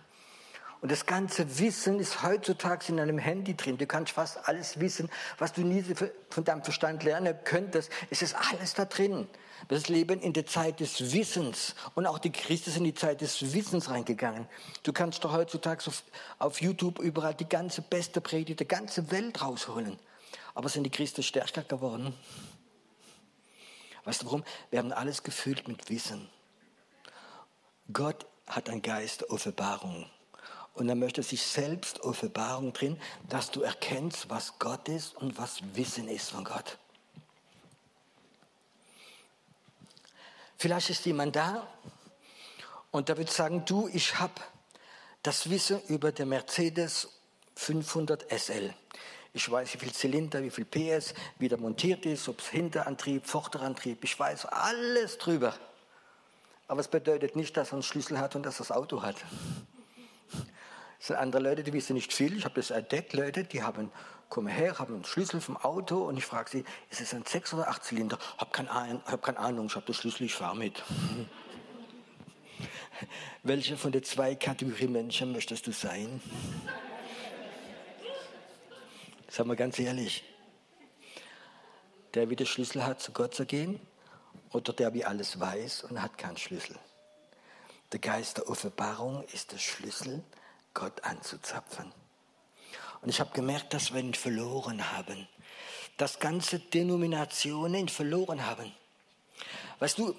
Und 0.81 0.93
das 0.93 1.07
ganze 1.07 1.59
Wissen 1.59 1.99
ist 1.99 2.23
heutzutage 2.23 2.87
in 2.89 3.01
einem 3.01 3.19
Handy 3.19 3.57
drin. 3.57 3.79
Du 3.79 3.87
kannst 3.87 4.13
fast 4.13 4.49
alles 4.49 4.79
wissen, 4.79 5.09
was 5.39 5.53
du 5.53 5.63
nie 5.63 5.85
von 6.31 6.45
deinem 6.45 6.63
Verstand 6.63 7.03
lernen 7.03 7.37
könntest. 7.45 7.91
Es 8.11 8.23
ist 8.23 8.37
alles 8.51 8.75
da 8.75 8.85
drin. 8.85 9.29
Wir 9.69 9.79
leben 9.89 10.21
in 10.21 10.33
der 10.33 10.47
Zeit 10.47 10.79
des 10.79 11.13
Wissens. 11.13 11.75
Und 11.97 12.07
auch 12.07 12.21
die 12.21 12.31
Christen 12.31 12.71
sind 12.71 12.85
in 12.85 12.93
die 12.93 12.95
Zeit 12.95 13.21
des 13.21 13.53
Wissens 13.53 13.91
reingegangen. 13.91 14.47
Du 14.85 14.93
kannst 14.93 15.25
doch 15.25 15.33
heutzutage 15.33 15.91
auf 16.39 16.61
YouTube 16.61 17.01
überall 17.01 17.35
die 17.35 17.49
ganze 17.49 17.83
beste 17.83 18.21
Predigt 18.21 18.61
der 18.61 18.69
ganzen 18.69 19.11
Welt 19.11 19.43
rausholen. 19.43 19.99
Aber 20.59 20.69
sind 20.69 20.83
die 20.83 20.91
Christen 20.91 21.23
stärker 21.23 21.63
geworden? 21.63 22.13
Weißt 24.03 24.23
du 24.23 24.27
warum? 24.27 24.43
Wir 24.71 24.81
haben 24.81 24.91
alles 24.91 25.23
gefüllt 25.23 25.69
mit 25.69 25.89
Wissen. 25.89 26.29
Gott 27.93 28.27
hat 28.45 28.69
einen 28.69 28.83
Geist 28.83 29.31
Offenbarung. 29.31 30.11
Und 30.75 30.89
er 30.89 30.97
möchte 30.97 31.23
sich 31.23 31.43
selbst 31.43 32.01
Offenbarung 32.01 32.73
drin, 32.73 33.01
dass 33.29 33.53
du 33.53 33.63
erkennst, 33.63 34.31
was 34.31 34.59
Gott 34.59 34.89
ist 34.89 35.15
und 35.15 35.39
was 35.39 35.61
Wissen 35.77 36.09
ist 36.09 36.31
von 36.31 36.43
Gott. 36.43 36.77
Vielleicht 40.57 40.91
ist 40.91 41.07
jemand 41.07 41.37
da 41.37 41.69
und 42.91 43.09
der 43.09 43.17
wird 43.17 43.31
sagen, 43.31 43.65
du, 43.65 43.87
ich 43.87 44.19
habe 44.19 44.35
das 45.23 45.51
Wissen 45.51 45.81
über 45.85 46.11
den 46.11 46.31
Mercedes 46.31 47.11
500 47.55 48.27
SL. 48.37 48.75
Ich 49.33 49.51
weiß, 49.51 49.75
wie 49.75 49.79
viel 49.79 49.93
Zylinder, 49.93 50.43
wie 50.43 50.51
viel 50.51 50.65
PS, 50.65 51.15
wie 51.39 51.49
der 51.49 51.59
montiert 51.59 52.07
ist, 52.07 52.29
ob 52.29 52.41
es 52.41 52.49
Hinterantrieb, 52.49 53.27
Vorderantrieb, 53.27 54.03
ich 54.03 54.19
weiß 54.19 54.47
alles 54.47 55.19
drüber. 55.19 55.55
Aber 56.67 56.81
es 56.81 56.89
bedeutet 56.89 57.37
nicht, 57.37 57.57
dass 57.57 57.71
er 57.71 57.75
einen 57.75 57.83
Schlüssel 57.83 58.19
hat 58.19 58.37
und 58.37 58.45
dass 58.45 58.57
er 58.57 58.67
das 58.67 58.73
Auto 58.73 59.03
hat. 59.03 59.17
Es 61.01 61.07
sind 61.07 61.17
andere 61.17 61.43
Leute, 61.43 61.63
die 61.63 61.73
wissen 61.73 61.95
nicht 61.95 62.13
viel. 62.13 62.37
Ich 62.37 62.45
habe 62.45 62.57
das 62.57 62.71
entdeckt, 62.71 63.13
Leute, 63.13 63.45
die 63.45 63.63
haben, 63.63 63.93
kommen 64.29 64.49
her, 64.49 64.79
haben 64.79 64.95
einen 64.95 65.05
Schlüssel 65.05 65.41
vom 65.41 65.57
Auto 65.57 66.03
und 66.03 66.17
ich 66.17 66.27
frage 66.27 66.51
sie, 66.51 66.65
ist 66.91 67.01
es 67.01 67.15
ein 67.15 67.25
Sechs- 67.25 67.55
oder 67.55 67.69
Achtzylinder? 67.69 68.19
Ich 68.35 68.41
habe 68.41 68.51
keine, 68.51 69.39
Ahnung, 69.39 69.67
ich 69.67 69.77
habe 69.77 69.87
den 69.87 69.95
Schlüssel, 69.95 70.25
ich 70.25 70.35
fahre 70.35 70.57
mit. 70.57 70.83
Welche 73.45 73.77
von 73.77 73.93
den 73.93 74.03
zwei 74.03 74.35
Kategorien 74.35 74.93
Menschen 74.93 75.33
möchtest 75.33 75.67
du 75.67 75.73
sein? 75.73 76.21
Sag 79.39 79.47
mal 79.47 79.55
ganz 79.55 79.79
ehrlich. 79.79 80.25
Der, 82.15 82.29
wie 82.29 82.35
den 82.35 82.45
Schlüssel 82.45 82.85
hat, 82.85 83.01
zu 83.01 83.13
Gott 83.13 83.37
zu 83.37 83.47
gehen, 83.47 83.79
oder 84.51 84.73
der, 84.73 84.95
wie 84.95 85.05
alles 85.05 85.39
weiß 85.39 85.85
und 85.85 86.03
hat 86.03 86.19
keinen 86.19 86.37
Schlüssel. 86.37 86.77
Der 87.93 88.01
Geist 88.01 88.39
der 88.39 88.51
Offenbarung 88.51 89.23
ist 89.33 89.53
der 89.53 89.59
Schlüssel 89.59 90.25
Gott 90.75 91.05
anzuzapfen. 91.05 91.93
Und 93.01 93.11
ich 93.11 93.21
habe 93.21 93.31
gemerkt, 93.33 93.75
dass 93.75 93.95
wir 93.95 94.01
ihn 94.01 94.15
verloren 94.15 94.91
haben. 94.91 95.29
Dass 95.99 96.19
ganze 96.19 96.59
Denominationen 96.59 97.83
ihn 97.83 97.89
verloren 97.89 98.45
haben. 98.45 98.75
Weißt 99.79 99.99
du, 99.99 100.17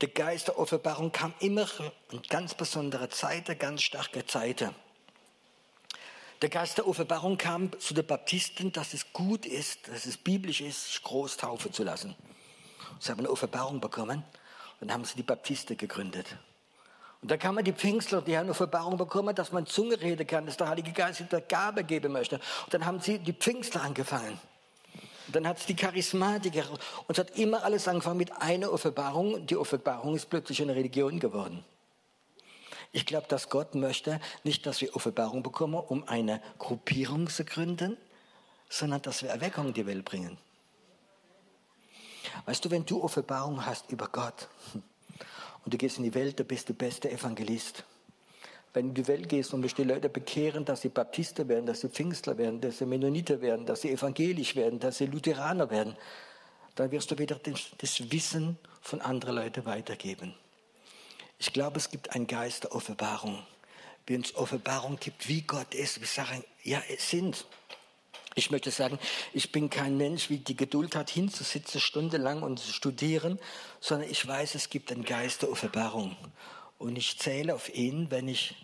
der 0.00 0.08
Geist 0.08 0.48
der 0.48 0.58
Offenbarung 0.58 1.12
kam 1.12 1.34
immer 1.40 1.68
in 2.10 2.22
ganz 2.22 2.54
besondere 2.54 3.10
Zeiten, 3.10 3.58
ganz 3.58 3.82
starke 3.82 4.24
Zeiten. 4.24 4.74
Der 6.42 6.50
Geist 6.50 6.76
der 6.76 6.86
Offenbarung 6.86 7.38
kam 7.38 7.70
zu 7.80 7.94
den 7.94 8.06
Baptisten, 8.06 8.70
dass 8.70 8.92
es 8.92 9.12
gut 9.14 9.46
ist, 9.46 9.88
dass 9.88 10.04
es 10.04 10.18
biblisch 10.18 10.60
ist, 10.60 11.02
groß 11.02 11.38
taufen 11.38 11.72
zu 11.72 11.82
lassen. 11.82 12.14
Sie 13.00 13.10
haben 13.10 13.20
eine 13.20 13.30
Offenbarung 13.30 13.80
bekommen 13.80 14.22
und 14.80 14.88
dann 14.88 14.92
haben 14.92 15.04
sie 15.06 15.16
die 15.16 15.22
Baptisten 15.22 15.78
gegründet. 15.78 16.26
Und 17.22 17.30
da 17.30 17.38
kann 17.38 17.54
man 17.54 17.64
die 17.64 17.72
Pfingstler, 17.72 18.20
die 18.20 18.36
haben 18.36 18.44
eine 18.44 18.50
Offenbarung 18.50 18.98
bekommen, 18.98 19.34
dass 19.34 19.50
man 19.50 19.64
Zunge 19.64 19.98
reden 20.00 20.26
kann, 20.26 20.44
dass 20.44 20.58
der 20.58 20.68
Heilige 20.68 20.92
Geist 20.92 21.24
der 21.32 21.40
Gabe 21.40 21.84
geben 21.84 22.12
möchte. 22.12 22.36
Und 22.36 22.74
dann 22.74 22.84
haben 22.84 23.00
sie 23.00 23.18
die 23.18 23.32
Pfingstler 23.32 23.82
angefangen. 23.82 24.38
Und 25.26 25.34
dann 25.34 25.48
hat 25.48 25.58
es 25.58 25.66
die 25.66 25.74
Charismatiker. 25.74 26.70
Und 26.70 26.78
es 27.08 27.18
hat 27.18 27.36
immer 27.38 27.64
alles 27.64 27.88
angefangen 27.88 28.18
mit 28.18 28.30
einer 28.40 28.70
Offenbarung. 28.70 29.46
Die 29.46 29.56
Offenbarung 29.56 30.14
ist 30.14 30.28
plötzlich 30.28 30.60
eine 30.60 30.74
Religion 30.74 31.18
geworden. 31.18 31.64
Ich 32.96 33.04
glaube, 33.04 33.26
dass 33.28 33.50
Gott 33.50 33.74
möchte 33.74 34.20
nicht, 34.42 34.64
dass 34.64 34.80
wir 34.80 34.96
Offenbarung 34.96 35.42
bekommen, 35.42 35.74
um 35.74 36.08
eine 36.08 36.40
Gruppierung 36.56 37.28
zu 37.28 37.44
gründen, 37.44 37.98
sondern 38.70 39.02
dass 39.02 39.22
wir 39.22 39.28
Erweckung 39.28 39.66
in 39.66 39.74
die 39.74 39.84
Welt 39.84 40.02
bringen. 40.02 40.38
Weißt 42.46 42.64
du, 42.64 42.70
wenn 42.70 42.86
du 42.86 43.02
Offenbarung 43.02 43.66
hast 43.66 43.92
über 43.92 44.08
Gott, 44.08 44.48
und 44.72 45.74
du 45.74 45.76
gehst 45.76 45.98
in 45.98 46.04
die 46.04 46.14
Welt, 46.14 46.40
da 46.40 46.44
bist 46.44 46.70
du 46.70 46.72
der 46.72 46.86
beste 46.86 47.10
Evangelist. 47.10 47.84
Wenn 48.72 48.86
du 48.86 48.88
in 48.88 48.94
die 48.94 49.08
Welt 49.08 49.28
gehst 49.28 49.52
und 49.52 49.62
willst 49.62 49.76
die 49.76 49.84
Leute 49.84 50.08
bekehren, 50.08 50.64
dass 50.64 50.80
sie 50.80 50.88
Baptisten 50.88 51.46
werden, 51.48 51.66
dass 51.66 51.82
sie 51.82 51.90
Pfingstler 51.90 52.38
werden, 52.38 52.62
dass 52.62 52.78
sie 52.78 52.86
Mennoniter 52.86 53.42
werden, 53.42 53.66
dass 53.66 53.82
sie 53.82 53.90
evangelisch 53.90 54.56
werden, 54.56 54.78
dass 54.78 54.96
sie 54.96 55.04
Lutheraner 55.04 55.68
werden, 55.68 55.98
dann 56.76 56.90
wirst 56.90 57.10
du 57.10 57.18
wieder 57.18 57.38
das 57.76 58.10
Wissen 58.10 58.56
von 58.80 59.02
anderen 59.02 59.36
Leuten 59.36 59.66
weitergeben. 59.66 60.34
Ich 61.38 61.52
glaube, 61.52 61.78
es 61.78 61.90
gibt 61.90 62.14
einen 62.14 62.26
Geist 62.26 62.64
der 62.64 62.74
Offenbarung. 62.74 63.44
Wie 64.06 64.16
uns 64.16 64.34
Offenbarung 64.36 64.98
gibt, 64.98 65.28
wie 65.28 65.42
Gott 65.42 65.74
ist. 65.74 66.00
Wir 66.00 66.06
sagen, 66.06 66.44
ja, 66.62 66.82
es 66.88 67.10
sind. 67.10 67.46
Ich 68.34 68.50
möchte 68.50 68.70
sagen, 68.70 68.98
ich 69.32 69.50
bin 69.50 69.70
kein 69.70 69.96
Mensch, 69.96 70.28
wie 70.28 70.38
die 70.38 70.56
Geduld 70.56 70.94
hat, 70.94 71.08
hinzusitzen 71.10 71.80
stundenlang 71.80 72.42
und 72.42 72.58
zu 72.58 72.70
studieren, 72.72 73.38
sondern 73.80 74.10
ich 74.10 74.26
weiß, 74.26 74.54
es 74.54 74.68
gibt 74.68 74.92
einen 74.92 75.04
Geist 75.04 75.42
der 75.42 75.50
Offenbarung. 75.50 76.16
Und 76.78 76.96
ich 76.96 77.18
zähle 77.18 77.54
auf 77.54 77.74
ihn, 77.74 78.10
wenn 78.10 78.28
ich 78.28 78.54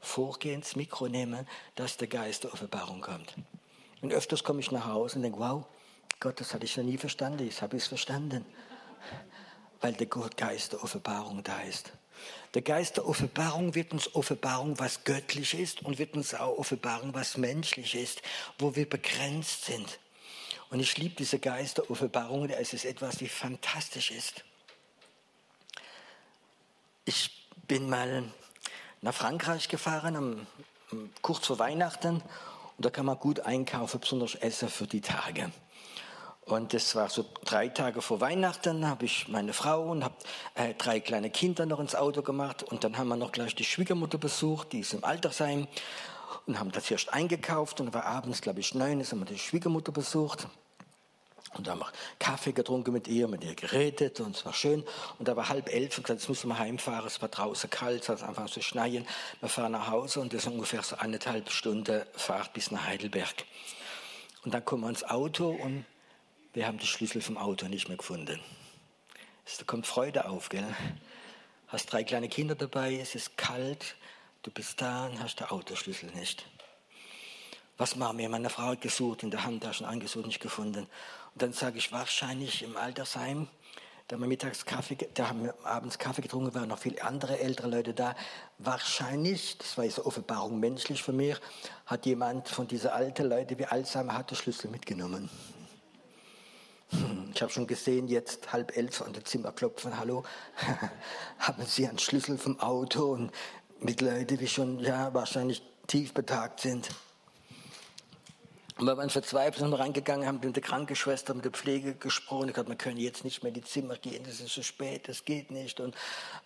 vorgehends 0.00 0.76
Mikro 0.76 1.08
nehme, 1.08 1.46
dass 1.74 1.96
der 1.96 2.08
Geist 2.08 2.44
der 2.44 2.52
Offenbarung 2.52 3.00
kommt. 3.00 3.34
Und 4.02 4.12
öfters 4.12 4.44
komme 4.44 4.60
ich 4.60 4.70
nach 4.70 4.86
Hause 4.86 5.16
und 5.16 5.22
denke, 5.22 5.38
wow, 5.38 5.64
Gott, 6.20 6.40
das 6.40 6.52
hatte 6.52 6.64
ich 6.64 6.76
noch 6.76 6.84
nie 6.84 6.98
verstanden, 6.98 7.44
jetzt 7.44 7.62
habe 7.62 7.76
ich 7.76 7.84
es 7.84 7.88
verstanden. 7.88 8.44
Weil 9.80 9.94
der 9.94 10.06
Geist 10.06 10.72
der 10.72 10.84
Offenbarung 10.84 11.42
da 11.42 11.60
ist. 11.62 11.92
Der 12.54 12.62
Geist 12.62 12.96
der 12.96 13.08
Offenbarung 13.08 13.74
wird 13.74 13.92
uns 13.92 14.14
Offenbarung, 14.14 14.78
was 14.78 15.04
göttlich 15.04 15.54
ist 15.54 15.82
und 15.82 15.98
wird 15.98 16.14
uns 16.14 16.34
auch 16.34 16.58
Offenbarung, 16.58 17.14
was 17.14 17.36
menschlich 17.36 17.94
ist, 17.94 18.22
wo 18.58 18.76
wir 18.76 18.88
begrenzt 18.88 19.64
sind. 19.64 19.98
Und 20.70 20.80
ich 20.80 20.96
liebe 20.98 21.14
diese 21.16 21.38
Geist 21.38 21.78
der 21.78 21.90
Offenbarung, 21.90 22.48
es 22.48 22.72
ist 22.72 22.84
etwas, 22.84 23.20
wie 23.20 23.28
fantastisch 23.28 24.10
ist. 24.10 24.44
Ich 27.04 27.48
bin 27.66 27.88
mal 27.88 28.24
nach 29.00 29.14
Frankreich 29.14 29.68
gefahren, 29.68 30.16
am, 30.16 30.46
kurz 31.20 31.46
vor 31.46 31.58
Weihnachten, 31.58 32.22
und 32.76 32.86
da 32.86 32.90
kann 32.90 33.06
man 33.06 33.18
gut 33.18 33.40
einkaufen, 33.40 34.00
besonders 34.00 34.34
Essen 34.34 34.68
für 34.68 34.86
die 34.86 35.00
Tage. 35.00 35.52
Und 36.44 36.74
das 36.74 36.94
war 36.96 37.08
so 37.08 37.24
drei 37.44 37.68
Tage 37.68 38.02
vor 38.02 38.20
Weihnachten, 38.20 38.86
habe 38.86 39.04
ich 39.04 39.28
meine 39.28 39.52
Frau 39.52 39.90
und 39.90 40.02
habe 40.02 40.14
äh, 40.54 40.74
drei 40.74 40.98
kleine 40.98 41.30
Kinder 41.30 41.66
noch 41.66 41.78
ins 41.78 41.94
Auto 41.94 42.22
gemacht. 42.22 42.64
Und 42.64 42.82
dann 42.84 42.98
haben 42.98 43.08
wir 43.08 43.16
noch 43.16 43.32
gleich 43.32 43.54
die 43.54 43.64
Schwiegermutter 43.64 44.18
besucht, 44.18 44.72
die 44.72 44.80
ist 44.80 44.92
im 44.92 45.04
Altersheim. 45.04 45.68
Und 46.46 46.58
haben 46.58 46.72
das 46.72 46.90
erst 46.90 47.12
eingekauft 47.12 47.80
und 47.80 47.94
war 47.94 48.04
abends, 48.04 48.42
glaube 48.42 48.58
ich, 48.58 48.74
neun, 48.74 49.00
haben 49.00 49.20
wir 49.20 49.26
die 49.26 49.38
Schwiegermutter 49.38 49.92
besucht. 49.92 50.48
Und 51.54 51.66
da 51.66 51.72
haben 51.72 51.80
wir 51.80 51.92
Kaffee 52.18 52.52
getrunken 52.52 52.92
mit 52.92 53.06
ihr, 53.06 53.28
mit 53.28 53.44
ihr 53.44 53.54
geredet 53.54 54.20
und 54.20 54.34
es 54.34 54.44
war 54.44 54.54
schön. 54.54 54.84
Und 55.18 55.28
da 55.28 55.36
war 55.36 55.48
halb 55.48 55.68
elf 55.72 55.98
und 55.98 56.04
gesagt, 56.04 56.20
jetzt 56.20 56.28
müssen 56.28 56.48
wir 56.48 56.58
heimfahren. 56.58 57.06
Es 57.06 57.20
war 57.20 57.28
draußen 57.28 57.68
kalt, 57.68 58.02
es 58.02 58.08
hat 58.08 58.22
angefangen 58.22 58.48
zu 58.48 58.62
schneien. 58.62 59.06
Wir 59.40 59.48
fahren 59.48 59.72
nach 59.72 59.88
Hause 59.90 60.20
und 60.20 60.32
das 60.32 60.46
ist 60.46 60.52
ungefähr 60.52 60.82
so 60.82 60.96
eineinhalb 60.96 61.50
Stunden 61.50 62.02
Fahrt 62.14 62.52
bis 62.54 62.70
nach 62.70 62.86
Heidelberg. 62.86 63.44
Und 64.44 64.54
dann 64.54 64.64
kommen 64.64 64.82
wir 64.82 64.88
ins 64.88 65.04
Auto 65.04 65.50
und 65.50 65.84
wir 66.54 66.66
haben 66.66 66.78
die 66.78 66.86
Schlüssel 66.86 67.22
vom 67.22 67.38
Auto 67.38 67.66
nicht 67.66 67.88
mehr 67.88 67.96
gefunden. 67.96 68.40
Da 69.58 69.64
kommt 69.64 69.86
Freude 69.86 70.28
auf, 70.28 70.48
gell? 70.48 70.64
Hast 71.68 71.90
drei 71.90 72.04
kleine 72.04 72.28
Kinder 72.28 72.54
dabei, 72.54 72.96
es 72.96 73.14
ist 73.14 73.38
kalt, 73.38 73.96
du 74.42 74.50
bist 74.50 74.82
da 74.82 75.06
und 75.06 75.22
hast 75.22 75.40
den 75.40 75.46
Autoschlüssel 75.46 76.10
nicht. 76.10 76.44
Was 77.78 77.96
machen 77.96 78.18
wir? 78.18 78.28
Meine 78.28 78.50
Frau 78.50 78.64
hat 78.64 78.82
gesucht, 78.82 79.22
in 79.22 79.30
der 79.30 79.44
Handtasche 79.44 79.88
angesucht, 79.88 80.26
nicht 80.26 80.40
gefunden. 80.40 80.80
Und 81.32 81.42
dann 81.42 81.54
sage 81.54 81.78
ich, 81.78 81.90
wahrscheinlich 81.90 82.62
im 82.62 82.76
Altersheim, 82.76 83.48
da 84.06 84.16
haben 84.16 84.20
wir 84.20 84.28
mittags 84.28 84.66
Kaffee, 84.66 84.98
da 85.14 85.30
haben 85.30 85.44
wir 85.44 85.54
abends 85.64 85.98
Kaffee 85.98 86.20
getrunken, 86.20 86.54
waren 86.54 86.68
noch 86.68 86.78
viele 86.78 87.02
andere 87.02 87.38
ältere 87.40 87.68
Leute 87.68 87.94
da. 87.94 88.14
Wahrscheinlich, 88.58 89.56
das 89.56 89.78
war 89.78 89.84
jetzt 89.84 89.98
Offenbarung 89.98 90.60
menschlich 90.60 91.02
für 91.02 91.14
mich, 91.14 91.38
hat 91.86 92.04
jemand 92.04 92.48
von 92.50 92.68
diesen 92.68 92.90
alten 92.90 93.30
Leuten, 93.30 93.58
wie 93.58 93.64
Alzheimer 93.64 94.12
hat, 94.12 94.30
den 94.30 94.36
Schlüssel 94.36 94.70
mitgenommen. 94.70 95.30
Ich 97.34 97.40
habe 97.40 97.50
schon 97.50 97.66
gesehen, 97.66 98.08
jetzt 98.08 98.52
halb 98.52 98.76
elf 98.76 99.00
an 99.02 99.12
der 99.12 99.24
Zimmer 99.24 99.52
klopfen, 99.52 99.98
hallo, 99.98 100.24
haben 101.38 101.64
Sie 101.66 101.88
einen 101.88 101.98
Schlüssel 101.98 102.36
vom 102.36 102.60
Auto 102.60 103.12
und 103.12 103.32
mit 103.80 104.00
Leuten, 104.00 104.36
die 104.36 104.46
schon 104.46 104.78
ja 104.80 105.12
wahrscheinlich 105.14 105.62
tief 105.86 106.12
betagt 106.12 106.60
sind. 106.60 106.90
Und 108.78 108.86
wir 108.86 108.96
waren 108.96 109.10
verzweifelt 109.10 109.62
und 109.64 109.74
reingegangen, 109.74 110.26
haben 110.26 110.40
mit 110.42 110.56
der 110.56 110.62
Krankenschwester, 110.62 111.34
mit 111.34 111.44
der 111.44 111.52
Pflege 111.52 111.94
gesprochen. 111.94 112.48
Ich 112.48 112.56
habe, 112.56 112.68
wir 112.68 112.76
können 112.76 112.96
jetzt 112.96 113.24
nicht 113.24 113.42
mehr 113.42 113.48
in 113.48 113.54
die 113.54 113.62
Zimmer 113.62 113.96
gehen, 113.96 114.24
das 114.24 114.40
ist 114.40 114.54
so 114.54 114.62
spät, 114.62 115.08
das 115.08 115.24
geht 115.24 115.50
nicht. 115.50 115.80
Und 115.80 115.94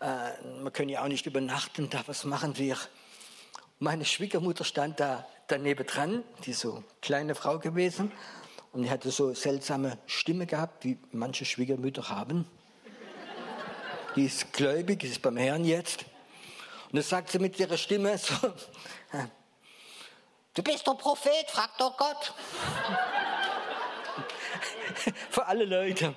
äh, 0.01 0.33
wir 0.63 0.71
können 0.71 0.89
ja 0.89 1.03
auch 1.03 1.09
nicht 1.09 1.27
übernachten, 1.27 1.89
da 1.91 2.03
was 2.07 2.25
machen 2.25 2.59
wir? 2.59 2.77
Meine 3.79 4.05
Schwiegermutter 4.05 4.65
stand 4.65 5.01
da 5.01 5.27
daneben 5.49 5.87
dran, 5.87 6.25
die 6.45 6.53
so 6.53 6.83
kleine 7.01 7.35
Frau 7.35 7.59
gewesen. 7.59 8.13
Und 8.73 8.83
die 8.83 8.91
hatte 8.91 9.11
so 9.11 9.33
seltsame 9.33 9.99
Stimme 10.07 10.47
gehabt, 10.47 10.85
wie 10.85 10.99
manche 11.13 11.45
Schwiegermütter 11.45 12.09
haben. 12.09 12.47
Die 14.15 14.25
ist 14.25 14.53
gläubig, 14.53 15.05
ist 15.05 15.23
beim 15.23 15.37
Herrn 15.37 15.65
jetzt. 15.65 16.05
Und 16.91 16.97
das 16.97 17.09
sagt 17.09 17.31
sie 17.31 17.39
mit 17.39 17.59
ihrer 17.59 17.77
Stimme 17.77 18.17
so, 18.19 18.35
Du 20.57 20.63
bist 20.63 20.87
doch 20.87 20.97
Prophet, 20.97 21.51
frag 21.51 21.77
doch 21.77 21.95
Gott. 21.99 22.33
Für 25.31 25.47
alle 25.47 25.67
Leute. 25.67 26.15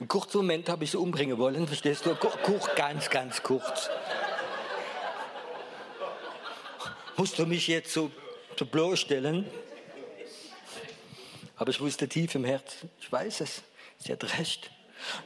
Einen 0.00 0.08
kurzen 0.08 0.38
Moment 0.38 0.68
habe 0.68 0.82
ich 0.82 0.90
sie 0.90 0.98
umbringen 0.98 1.38
wollen, 1.38 1.68
verstehst 1.68 2.04
du? 2.04 2.16
Kurz, 2.16 2.68
ganz, 2.74 3.08
ganz 3.10 3.40
kurz. 3.44 3.88
Musst 7.16 7.38
du 7.38 7.46
mich 7.46 7.68
jetzt 7.68 7.92
so, 7.92 8.10
so 8.58 8.66
bloßstellen? 8.66 9.48
Aber 11.56 11.70
ich 11.70 11.80
wusste 11.80 12.08
tief 12.08 12.34
im 12.34 12.44
Herzen, 12.44 12.90
ich 13.00 13.10
weiß 13.10 13.40
es, 13.40 13.62
sie 13.98 14.12
hat 14.12 14.38
recht. 14.38 14.70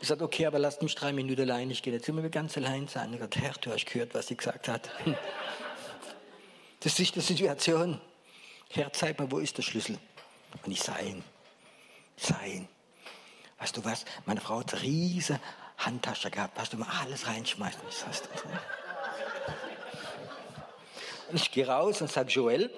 Ich 0.00 0.08
sagte, 0.08 0.24
okay, 0.24 0.46
aber 0.46 0.58
lasst 0.58 0.82
mich 0.82 0.94
drei 0.94 1.12
Minuten 1.12 1.42
allein, 1.42 1.70
ich 1.70 1.82
gehe 1.82 1.92
jetzt 1.92 2.08
immer 2.08 2.28
ganz 2.28 2.56
allein 2.56 2.88
sein. 2.88 3.12
Ich 3.12 3.20
sagte, 3.20 3.40
Herr, 3.40 3.52
du 3.60 3.70
hast 3.72 3.86
gehört, 3.86 4.14
was 4.14 4.28
sie 4.28 4.36
gesagt 4.36 4.68
hat. 4.68 4.90
Das 6.80 6.98
ist 6.98 7.14
die 7.14 7.20
Situation. 7.20 8.00
Herr, 8.70 8.92
zeig 8.92 9.18
mir, 9.18 9.30
wo 9.30 9.38
ist 9.38 9.58
der 9.58 9.62
Schlüssel? 9.62 9.98
Und 10.64 10.72
ich 10.72 10.80
sah 10.80 10.98
ihn. 10.98 11.22
Ihn. 12.46 12.68
Weißt 13.58 13.76
du 13.76 13.84
was? 13.84 14.04
Meine 14.26 14.40
Frau 14.40 14.60
hat 14.60 14.72
eine 14.72 14.82
riesige 14.82 15.40
Handtasche 15.78 16.30
gehabt. 16.30 16.58
Hast 16.58 16.72
du 16.72 16.76
mal 16.76 16.88
alles 17.02 17.26
reinschmeißen? 17.26 17.80
Ich 17.88 17.96
sag's 17.96 18.22
dir. 18.22 18.28
Und 21.28 21.36
ich 21.36 21.50
gehe 21.50 21.66
raus 21.66 22.00
und 22.00 22.10
sage, 22.10 22.30
Joel, 22.30 22.70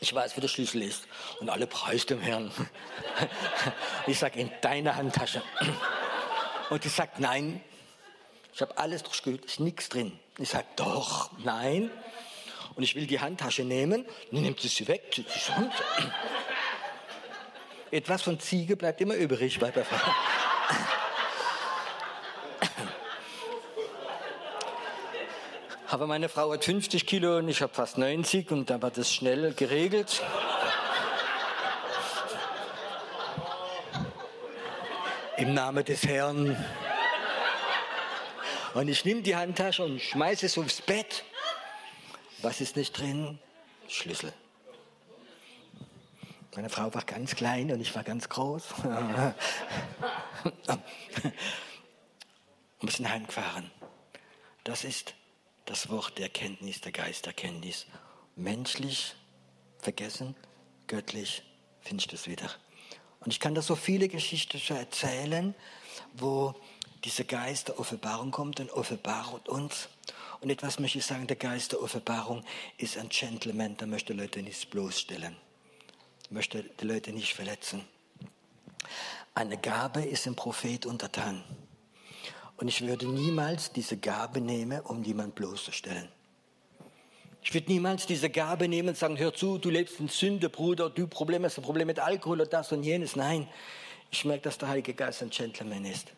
ich 0.00 0.14
weiß, 0.14 0.36
wo 0.36 0.40
der 0.40 0.48
Schlüssel 0.48 0.82
ist. 0.82 1.06
Und 1.40 1.50
alle 1.50 1.66
preist 1.66 2.10
dem 2.10 2.20
Herrn. 2.20 2.50
Ich 4.06 4.18
sage, 4.18 4.40
in 4.40 4.50
deiner 4.60 4.96
Handtasche. 4.96 5.42
Und 6.70 6.84
die 6.84 6.88
sagt, 6.88 7.20
nein. 7.20 7.62
Ich 8.54 8.60
habe 8.62 8.76
alles 8.78 9.02
durchgehört, 9.02 9.44
ist 9.44 9.60
nichts 9.60 9.88
drin. 9.88 10.18
Ich 10.38 10.48
sage, 10.48 10.66
doch, 10.76 11.30
nein 11.44 11.90
und 12.80 12.84
ich 12.84 12.94
will 12.94 13.06
die 13.06 13.20
Handtasche 13.20 13.62
nehmen, 13.62 14.06
dann 14.32 14.42
nimmt 14.42 14.60
sie 14.60 14.68
sie 14.68 14.88
weg. 14.88 15.14
Etwas 17.90 18.22
von 18.22 18.40
Ziege 18.40 18.76
bleibt 18.76 19.00
immer 19.00 19.14
übrig 19.14 19.58
bei 19.58 19.70
der 19.70 19.84
Frau. 19.84 19.98
Aber 25.90 26.06
meine 26.06 26.28
Frau 26.28 26.52
hat 26.52 26.64
50 26.64 27.04
Kilo 27.04 27.38
und 27.38 27.48
ich 27.48 27.62
habe 27.62 27.74
fast 27.74 27.98
90 27.98 28.52
und 28.52 28.70
da 28.70 28.80
war 28.80 28.92
das 28.92 29.12
schnell 29.12 29.52
geregelt. 29.54 30.22
Im 35.36 35.52
Namen 35.52 35.84
des 35.84 36.06
Herrn. 36.06 36.56
Und 38.74 38.86
ich 38.86 39.04
nehme 39.04 39.22
die 39.22 39.34
Handtasche 39.34 39.82
und 39.82 40.00
schmeiße 40.00 40.46
es 40.46 40.56
aufs 40.58 40.80
Bett. 40.80 41.24
Was 42.40 42.60
ist 42.60 42.76
nicht 42.76 42.96
drin? 42.96 43.40
Schlüssel. 43.88 44.32
Meine 46.54 46.70
Frau 46.70 46.94
war 46.94 47.02
ganz 47.02 47.34
klein 47.34 47.72
und 47.72 47.80
ich 47.80 47.92
war 47.96 48.04
ganz 48.04 48.28
groß. 48.28 48.74
und 48.84 49.34
wir 52.80 52.92
sind 52.92 53.08
heimgefahren. 53.08 53.72
Das 54.62 54.84
ist 54.84 55.14
das 55.70 55.88
Wort 55.88 56.18
der 56.18 56.24
Erkenntnis, 56.24 56.80
der 56.80 56.90
Geisterkenntnis. 56.90 57.86
Menschlich 58.34 59.14
vergessen, 59.78 60.34
göttlich 60.88 61.44
findest 61.80 62.10
du 62.10 62.16
es 62.16 62.26
wieder. 62.26 62.50
Und 63.20 63.32
ich 63.32 63.38
kann 63.38 63.54
da 63.54 63.62
so 63.62 63.76
viele 63.76 64.08
Geschichten 64.08 64.60
erzählen, 64.74 65.54
wo 66.14 66.56
diese 67.04 67.24
Geist 67.24 67.68
der 67.68 67.78
Offenbarung 67.78 68.32
kommt 68.32 68.58
und 68.58 68.72
offenbart 68.72 69.48
uns. 69.48 69.88
Und 70.40 70.50
etwas 70.50 70.80
möchte 70.80 70.98
ich 70.98 71.06
sagen, 71.06 71.28
der 71.28 71.36
Geist 71.36 71.70
der 71.70 71.80
Offenbarung 71.80 72.44
ist 72.76 72.98
ein 72.98 73.08
Gentleman, 73.08 73.76
der 73.76 73.86
möchte 73.86 74.12
Leute 74.12 74.42
nicht 74.42 74.70
bloßstellen, 74.70 75.36
möchte 76.30 76.64
die 76.64 76.84
Leute 76.84 77.12
nicht 77.12 77.34
verletzen. 77.34 77.84
Eine 79.34 79.56
Gabe 79.56 80.02
ist 80.02 80.26
ein 80.26 80.34
Prophet 80.34 80.84
untertan. 80.84 81.44
Und 82.60 82.68
ich 82.68 82.86
würde 82.86 83.08
niemals 83.08 83.72
diese 83.72 83.96
Gabe 83.96 84.38
nehmen, 84.38 84.80
um 84.80 85.02
jemanden 85.02 85.32
bloßzustellen. 85.32 86.08
Ich 87.42 87.54
würde 87.54 87.72
niemals 87.72 88.06
diese 88.06 88.28
Gabe 88.28 88.68
nehmen 88.68 88.90
und 88.90 88.98
sagen, 88.98 89.18
hör 89.18 89.32
zu, 89.32 89.56
du 89.56 89.70
lebst 89.70 89.98
in 89.98 90.08
Sünde, 90.08 90.50
Bruder, 90.50 90.90
du 90.90 91.06
Problem 91.06 91.42
hast 91.44 91.56
ein 91.56 91.64
Problem 91.64 91.86
mit 91.86 91.98
Alkohol 91.98 92.42
oder 92.42 92.50
das 92.50 92.70
und 92.70 92.82
jenes. 92.82 93.16
Nein, 93.16 93.48
ich 94.10 94.26
merke, 94.26 94.42
dass 94.42 94.58
der 94.58 94.68
Heilige 94.68 94.92
Geist 94.92 95.22
ein 95.22 95.30
Gentleman 95.30 95.86
ist. 95.86 96.12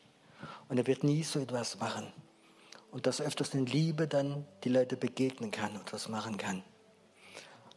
Und 0.68 0.78
er 0.78 0.86
wird 0.88 1.04
nie 1.04 1.22
so 1.22 1.38
etwas 1.38 1.78
machen 1.78 2.12
und 2.90 3.06
dass 3.06 3.20
öfters 3.20 3.54
in 3.54 3.66
Liebe 3.66 4.08
dann 4.08 4.44
die 4.64 4.68
Leute 4.68 4.96
begegnen 4.96 5.52
kann 5.52 5.76
und 5.76 5.92
was 5.92 6.08
machen 6.08 6.38
kann. 6.38 6.64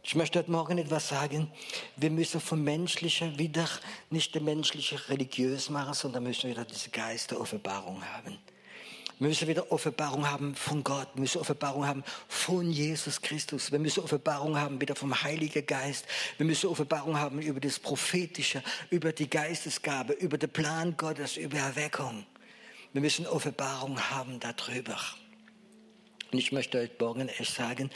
Ich 0.02 0.16
möchte 0.16 0.40
heute 0.40 0.50
Morgen 0.50 0.80
etwas 0.80 1.10
sagen. 1.10 1.52
Wir 1.98 2.10
müssen 2.10 2.42
vom 2.42 2.64
Menschlichen 2.64 3.38
wieder 3.38 3.68
nicht 4.10 4.34
den 4.34 4.44
Menschlichen 4.44 4.98
religiös 5.08 5.70
machen, 5.70 5.94
sondern 5.94 6.24
müssen 6.24 6.50
wieder 6.50 6.66
diese 6.66 6.90
Geist 6.90 7.30
der 7.30 7.40
Offenbarung 7.40 8.04
haben. 8.04 8.40
Wir 9.18 9.30
müssen 9.30 9.48
wieder 9.48 9.72
Offenbarung 9.72 10.30
haben 10.30 10.56
von 10.56 10.84
Gott. 10.84 11.08
Wir 11.14 11.22
müssen 11.22 11.40
Offenbarung 11.40 11.88
haben 11.88 12.04
von 12.28 12.70
Jesus 12.70 13.22
Christus. 13.22 13.72
Wir 13.72 13.80
müssen 13.80 14.04
Offenbarung 14.04 14.58
haben 14.58 14.82
wieder 14.82 14.94
vom 14.94 15.24
Heiligen 15.24 15.66
Geist. 15.66 16.06
Wir 16.38 16.46
müssen 16.46 16.70
Offenbarung 16.70 17.18
haben 17.18 17.42
über 17.42 17.62
das 17.62 17.80
Prophetische, 17.80 18.62
über 18.90 19.14
die 19.14 19.30
Geistesgabe, 19.30 20.14
über 20.14 20.38
den 20.38 20.50
Plan 20.50 20.98
Gottes, 20.98 21.38
über 21.38 21.58
Erweckung. 21.58 22.26
Wir 22.92 23.02
müssen 23.02 23.26
Offenbarung 23.26 23.98
haben 24.10 24.42
darüber. 24.42 25.00
Und 26.34 26.40
ich 26.40 26.52
möchte 26.52 26.82
heute 26.82 27.02
Morgen 27.02 27.30
echt 27.30 27.56
sagen, 27.56 27.92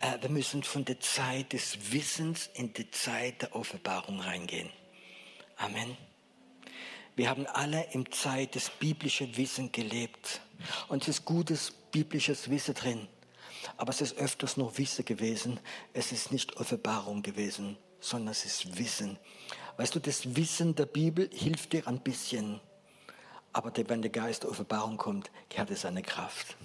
äh, 0.00 0.20
wir 0.20 0.30
müssen 0.30 0.64
von 0.64 0.84
der 0.84 0.98
Zeit 0.98 1.52
des 1.52 1.92
Wissens 1.92 2.50
in 2.54 2.72
die 2.72 2.90
Zeit 2.90 3.42
der 3.42 3.54
Offenbarung 3.54 4.18
reingehen. 4.18 4.70
Amen. 5.56 5.96
Wir 7.14 7.28
haben 7.28 7.46
alle 7.46 7.86
im 7.92 8.10
Zeit 8.10 8.56
des 8.56 8.70
biblischen 8.70 9.36
Wissens 9.36 9.70
gelebt. 9.70 10.40
Und 10.88 11.02
es 11.02 11.08
ist 11.08 11.24
gutes 11.24 11.72
biblisches 11.90 12.50
Wissen 12.50 12.74
drin. 12.74 13.08
Aber 13.76 13.90
es 13.90 14.00
ist 14.00 14.16
öfters 14.16 14.56
nur 14.56 14.76
Wissen 14.78 15.04
gewesen. 15.04 15.60
Es 15.92 16.12
ist 16.12 16.32
nicht 16.32 16.56
Offenbarung 16.56 17.22
gewesen, 17.22 17.76
sondern 18.00 18.32
es 18.32 18.44
ist 18.44 18.78
Wissen. 18.78 19.18
Weißt 19.76 19.94
du, 19.94 20.00
das 20.00 20.36
Wissen 20.36 20.74
der 20.74 20.86
Bibel 20.86 21.28
hilft 21.32 21.72
dir 21.72 21.86
ein 21.88 22.00
bisschen. 22.00 22.60
Aber 23.52 23.72
wenn 23.88 24.02
der 24.02 24.10
Geist 24.10 24.42
der 24.42 24.50
Offenbarung 24.50 24.96
kommt, 24.96 25.30
hat 25.56 25.70
es 25.70 25.84
eine 25.84 26.02
Kraft, 26.02 26.56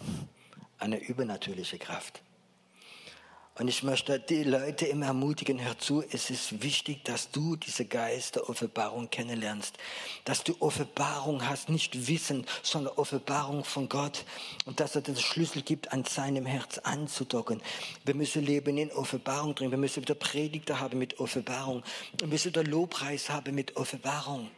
eine 0.78 1.00
übernatürliche 1.00 1.78
Kraft. 1.78 2.24
Und 3.60 3.68
ich 3.68 3.84
möchte 3.84 4.22
die 4.22 4.44
Leute 4.44 4.86
immer 4.86 5.08
ermutigen, 5.08 5.62
hör 5.62 5.78
zu, 5.78 6.02
es 6.02 6.30
ist 6.30 6.64
wichtig, 6.64 7.04
dass 7.04 7.30
du 7.30 7.58
diese 7.58 7.84
Geist 7.84 8.38
der 8.38 8.50
Offenbarung 8.50 9.10
kennenlernst. 9.10 9.78
Dass 10.24 10.46
du 10.46 10.56
Offenbarung 10.62 11.46
hast, 11.46 11.68
nicht 11.68 12.08
Wissen, 12.08 12.46
sondern 12.64 12.94
Offenbarung 12.96 13.66
von 13.66 13.90
Gott. 13.90 14.24
Und 14.66 14.80
dass 14.80 14.96
er 14.96 15.02
den 15.02 15.18
Schlüssel 15.18 15.62
gibt, 15.62 15.92
an 15.92 16.06
seinem 16.06 16.46
Herz 16.46 16.78
anzudocken. 16.78 17.62
Wir 18.06 18.16
müssen 18.16 18.46
leben 18.46 18.78
in 18.78 18.94
Offenbarung 18.94 19.56
drin. 19.56 19.72
Wir 19.72 19.78
müssen 19.78 20.04
wieder 20.04 20.16
Predigter 20.16 20.80
haben 20.80 20.98
mit 20.98 21.20
Offenbarung. 21.20 21.84
Wir 22.18 22.28
müssen 22.28 22.52
wieder 22.52 22.64
Lobpreis 22.64 23.30
haben 23.30 23.54
mit 23.56 23.76
Offenbarung. 23.76 24.50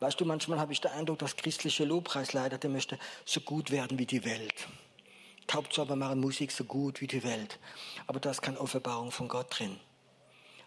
Weißt 0.00 0.20
du, 0.20 0.24
manchmal 0.24 0.58
habe 0.58 0.72
ich 0.72 0.80
den 0.80 0.90
Eindruck, 0.90 1.20
dass 1.20 1.36
christliche 1.36 1.84
Lobpreisleiter, 1.84 2.58
der 2.58 2.70
möchte 2.70 2.98
so 3.24 3.40
gut 3.40 3.70
werden 3.70 4.00
wie 4.00 4.06
die 4.06 4.24
Welt. 4.24 4.66
Hauptsache 5.52 5.96
machen 5.96 6.20
Musik 6.20 6.50
so 6.50 6.64
gut 6.64 7.00
wie 7.00 7.06
die 7.06 7.22
Welt. 7.22 7.58
Aber 8.06 8.20
da 8.20 8.30
ist 8.30 8.42
keine 8.42 8.60
Offenbarung 8.60 9.10
von 9.10 9.28
Gott 9.28 9.58
drin. 9.58 9.78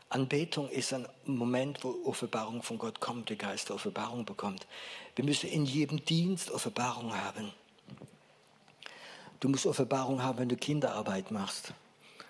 Anbetung 0.09 0.69
ist 0.69 0.93
ein 0.93 1.05
Moment, 1.25 1.83
wo 1.83 1.93
Offenbarung 2.05 2.63
von 2.63 2.77
Gott 2.77 3.01
kommt, 3.01 3.29
der 3.29 3.35
Geist 3.35 3.71
Offenbarung 3.71 4.23
bekommt. 4.23 4.65
Wir 5.15 5.25
müssen 5.25 5.49
in 5.49 5.65
jedem 5.65 6.03
Dienst 6.05 6.49
Offenbarung 6.49 7.13
haben. 7.13 7.51
Du 9.41 9.49
musst 9.49 9.65
Offenbarung 9.65 10.23
haben, 10.23 10.39
wenn 10.39 10.49
du 10.49 10.55
Kinderarbeit 10.55 11.31
machst. 11.31 11.73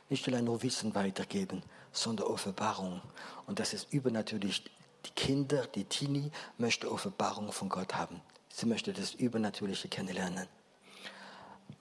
Nicht 0.10 0.28
allein 0.28 0.46
nur 0.46 0.64
Wissen 0.64 0.96
weitergeben, 0.96 1.62
sondern 1.92 2.28
Offenbarung. 2.28 3.02
Und 3.46 3.60
das 3.60 3.74
ist 3.74 3.94
übernatürlich. 3.94 4.64
Die 5.06 5.12
Kinder, 5.12 5.68
die 5.68 5.84
Teenie, 5.84 6.32
möchten 6.58 6.88
Offenbarung 6.88 7.52
von 7.52 7.70
Gott 7.70 7.94
haben. 7.94 8.22
Sie 8.50 8.66
möchten 8.66 8.94
das 8.94 9.14
Übernatürliche 9.14 9.88
kennenlernen. 9.88 10.48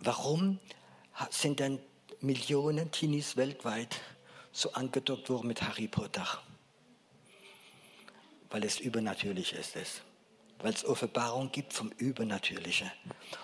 Warum 0.01 0.59
sind 1.31 1.61
denn 1.61 1.79
Millionen 2.21 2.91
Teenies 2.91 3.37
weltweit 3.37 4.01
so 4.53 4.73
angedockt 4.73 5.29
worden 5.29 5.49
mit 5.49 5.63
Harry 5.63 5.89
Potter? 5.89 6.27
Weil 8.51 8.65
es 8.65 8.81
übernatürlich 8.81 9.53
ist. 9.53 9.77
Es 9.77 10.03
weil 10.61 10.73
es 10.73 10.85
Offenbarung 10.85 11.53
gibt 11.53 11.73
vom 11.73 11.91
Übernatürlichen. 11.99 12.91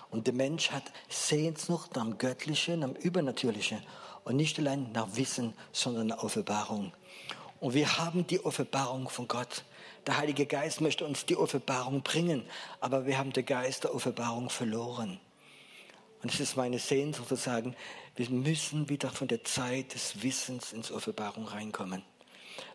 Und 0.09 0.27
der 0.27 0.33
Mensch 0.33 0.71
hat 0.71 0.91
Sehnsucht 1.09 1.95
nach 1.95 2.03
dem 2.03 2.17
Göttlichen, 2.17 2.79
nach 2.79 2.89
dem 2.89 2.95
Übernatürlichen 2.95 3.81
und 4.23 4.35
nicht 4.35 4.57
allein 4.59 4.91
nach 4.93 5.15
Wissen, 5.15 5.53
sondern 5.71 6.07
nach 6.07 6.23
Offenbarung. 6.23 6.93
Und 7.59 7.73
wir 7.73 7.97
haben 7.97 8.25
die 8.27 8.43
Offenbarung 8.43 9.09
von 9.09 9.27
Gott. 9.27 9.63
Der 10.07 10.17
Heilige 10.17 10.45
Geist 10.45 10.81
möchte 10.81 11.05
uns 11.05 11.25
die 11.25 11.37
Offenbarung 11.37 12.01
bringen, 12.01 12.45
aber 12.79 13.05
wir 13.05 13.17
haben 13.17 13.31
den 13.31 13.45
Geist 13.45 13.83
der 13.83 13.95
Offenbarung 13.95 14.49
verloren. 14.49 15.19
Und 16.23 16.33
es 16.33 16.39
ist 16.39 16.55
meine 16.55 16.79
Sehnsucht 16.79 17.27
zu 17.27 17.35
sagen, 17.35 17.75
wir 18.15 18.29
müssen 18.29 18.87
wieder 18.87 19.09
von 19.09 19.27
der 19.27 19.43
Zeit 19.43 19.93
des 19.93 20.23
Wissens 20.23 20.71
ins 20.71 20.89
Offenbarung 20.89 21.45
reinkommen. 21.45 22.03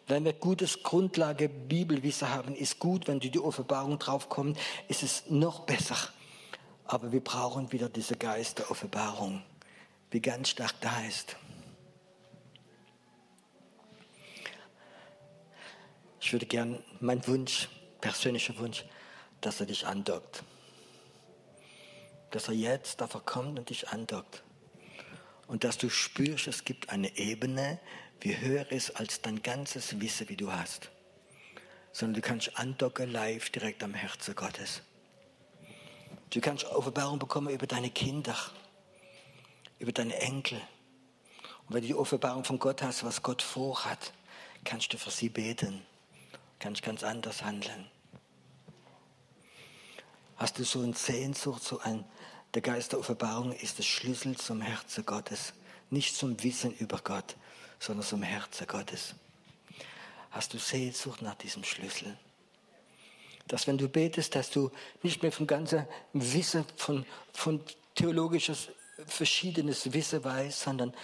Wenn 0.06 0.24
wir 0.24 0.34
gutes 0.34 0.82
Grundlage 0.82 1.48
Bibelwissen 1.48 2.28
haben, 2.28 2.54
ist 2.54 2.78
gut. 2.78 3.08
Wenn 3.08 3.20
die 3.20 3.38
Offenbarung 3.38 3.98
draufkommt, 3.98 4.58
ist 4.88 5.02
es 5.02 5.24
noch 5.30 5.60
besser. 5.60 5.96
Aber 6.84 7.10
wir 7.12 7.20
brauchen 7.20 7.72
wieder 7.72 7.88
diese 7.88 8.16
Geist 8.16 8.58
der 8.58 8.70
Offenbarung, 8.70 9.42
wie 10.10 10.20
ganz 10.20 10.50
stark 10.50 10.74
da 10.80 11.04
ist. 11.06 11.36
Ich 16.20 16.32
würde 16.32 16.46
gern, 16.46 16.82
mein 17.00 17.26
Wunsch, 17.26 17.68
persönlicher 18.00 18.58
Wunsch, 18.58 18.84
dass 19.40 19.60
er 19.60 19.66
dich 19.66 19.86
andockt. 19.86 20.42
Dass 22.30 22.48
er 22.48 22.54
jetzt 22.54 23.00
dafür 23.00 23.20
kommt 23.20 23.58
und 23.58 23.70
dich 23.70 23.88
andockt. 23.88 24.42
Und 25.46 25.64
dass 25.64 25.78
du 25.78 25.88
spürst, 25.88 26.46
es 26.46 26.64
gibt 26.64 26.90
eine 26.90 27.16
Ebene, 27.16 27.78
wie 28.20 28.36
höher 28.36 28.70
ist 28.70 28.90
als 28.96 29.22
dein 29.22 29.42
ganzes 29.42 30.00
Wissen, 30.00 30.28
wie 30.28 30.36
du 30.36 30.52
hast. 30.52 30.90
Sondern 31.92 32.20
du 32.20 32.28
kannst 32.28 32.58
andocken 32.58 33.10
live 33.10 33.50
direkt 33.50 33.82
am 33.82 33.94
Herzen 33.94 34.34
Gottes. 34.34 34.82
Du 36.30 36.40
kannst 36.40 36.64
Offenbarung 36.64 37.18
bekommen 37.18 37.48
über 37.48 37.66
deine 37.66 37.88
Kinder, 37.88 38.36
über 39.78 39.92
deine 39.92 40.16
Enkel. 40.16 40.60
Und 41.66 41.74
wenn 41.74 41.80
du 41.80 41.88
die 41.88 41.94
Offenbarung 41.94 42.44
von 42.44 42.58
Gott 42.58 42.82
hast, 42.82 43.04
was 43.04 43.22
Gott 43.22 43.40
vorhat, 43.40 44.12
kannst 44.64 44.92
du 44.92 44.98
für 44.98 45.10
sie 45.10 45.30
beten, 45.30 45.82
kannst 46.58 46.82
ganz 46.82 47.02
anders 47.02 47.42
handeln. 47.42 47.86
Hast 50.36 50.58
du 50.58 50.64
so 50.64 50.82
eine 50.82 50.94
Sehnsucht, 50.94 51.62
so 51.62 51.80
ein, 51.80 52.04
der 52.54 52.62
Geist 52.62 52.92
der 52.92 52.98
Offenbarung 52.98 53.52
ist 53.52 53.78
der 53.78 53.82
Schlüssel 53.82 54.36
zum 54.36 54.60
Herzen 54.60 55.04
Gottes, 55.04 55.52
nicht 55.90 56.16
zum 56.16 56.42
Wissen 56.42 56.72
über 56.76 56.98
Gott, 56.98 57.36
sondern 57.78 58.06
zum 58.06 58.22
Herzen 58.22 58.66
Gottes. 58.66 59.14
Hast 60.30 60.54
du 60.54 60.58
Sehnsucht 60.58 61.22
nach 61.22 61.34
diesem 61.34 61.64
Schlüssel? 61.64 62.16
Dass 63.46 63.66
wenn 63.66 63.78
du 63.78 63.88
betest, 63.88 64.34
dass 64.34 64.50
du 64.50 64.70
nicht 65.02 65.22
mehr 65.22 65.32
vom 65.32 65.46
ganzen 65.46 65.86
Wissen, 66.12 66.64
von, 66.76 67.06
von 67.32 67.62
theologisches, 67.94 68.68
verschiedenes 69.06 69.92
Wissen 69.92 70.22
weißt, 70.22 70.60
sondern 70.60 70.94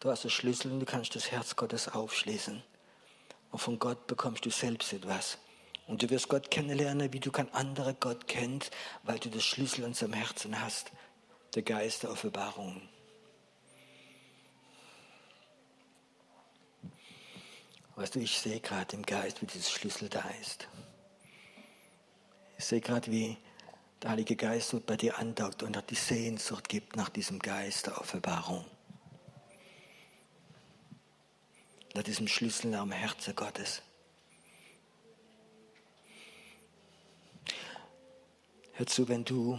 du 0.00 0.10
hast 0.10 0.24
den 0.24 0.30
Schlüssel 0.30 0.70
und 0.72 0.80
du 0.80 0.86
kannst 0.86 1.14
das 1.16 1.30
Herz 1.30 1.56
Gottes 1.56 1.88
aufschließen. 1.88 2.62
Und 3.50 3.58
von 3.58 3.78
Gott 3.78 4.06
bekommst 4.06 4.44
du 4.44 4.50
selbst 4.50 4.92
etwas. 4.92 5.38
Und 5.88 6.02
du 6.02 6.10
wirst 6.10 6.28
Gott 6.28 6.50
kennenlernen, 6.50 7.12
wie 7.14 7.18
du 7.18 7.32
kein 7.32 7.52
anderer 7.54 7.94
Gott 7.94 8.28
kennst, 8.28 8.70
weil 9.04 9.18
du 9.18 9.30
das 9.30 9.42
Schlüssel 9.42 9.84
in 9.84 9.94
seinem 9.94 10.12
Herzen 10.12 10.60
hast, 10.60 10.92
der 11.54 11.62
Geist 11.62 12.02
der 12.02 12.10
Offenbarung. 12.10 12.82
Weißt 17.96 18.14
du, 18.14 18.20
ich 18.20 18.38
sehe 18.38 18.60
gerade 18.60 18.94
im 18.94 19.04
Geist, 19.04 19.40
wie 19.40 19.46
dieser 19.46 19.70
Schlüssel 19.70 20.10
da 20.10 20.22
ist. 20.42 20.68
Ich 22.58 22.66
sehe 22.66 22.82
gerade, 22.82 23.10
wie 23.10 23.38
der 24.02 24.10
Heilige 24.10 24.36
Geist 24.36 24.74
dort 24.74 24.84
bei 24.84 24.96
dir 24.96 25.18
andockt 25.18 25.62
und 25.62 25.82
die 25.90 25.94
Sehnsucht 25.94 26.68
gibt 26.68 26.96
nach 26.96 27.08
diesem 27.08 27.38
Geist 27.38 27.86
der 27.86 27.98
Offenbarung. 27.98 28.64
Nach 31.94 32.02
diesem 32.02 32.28
Schlüssel 32.28 32.74
am 32.74 32.92
Herzen 32.92 33.34
Gottes. 33.34 33.82
Hör 38.78 38.86
zu, 38.86 39.08
wenn 39.08 39.24
du 39.24 39.58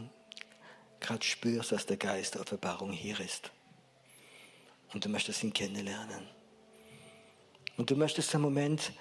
gerade 1.01 1.25
spürst, 1.25 1.73
dass 1.73 1.85
der 1.85 1.97
Geist 1.97 2.35
der 2.35 2.41
Offenbarung 2.41 2.93
hier 2.93 3.19
ist 3.19 3.51
und 4.93 5.03
du 5.03 5.09
möchtest 5.09 5.43
ihn 5.43 5.51
kennenlernen 5.51 6.25
und 7.75 7.89
du 7.89 7.97
möchtest 7.97 8.33
im 8.33 8.39
Moment 8.39 8.93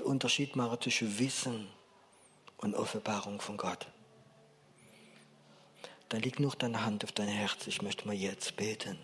den 0.00 0.06
Unterschied 0.06 0.56
machen 0.56 0.80
zwischen 0.80 1.18
Wissen 1.18 1.68
und 2.56 2.74
Offenbarung 2.74 3.42
von 3.42 3.58
Gott. 3.58 3.88
Dann 6.08 6.22
liegt 6.22 6.40
nur 6.40 6.52
deine 6.52 6.86
Hand 6.86 7.04
auf 7.04 7.12
dein 7.12 7.28
Herz. 7.28 7.66
Ich 7.66 7.82
möchte 7.82 8.06
mal 8.06 8.14
jetzt 8.14 8.56
beten. 8.56 8.98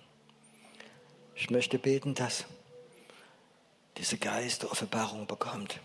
Ich 1.34 1.50
möchte 1.50 1.78
beten, 1.78 2.14
dass 2.14 2.46
diese 3.98 4.16
Geist 4.16 4.62
der 4.62 4.72
Offenbarung 4.72 5.26
bekommt. 5.26 5.78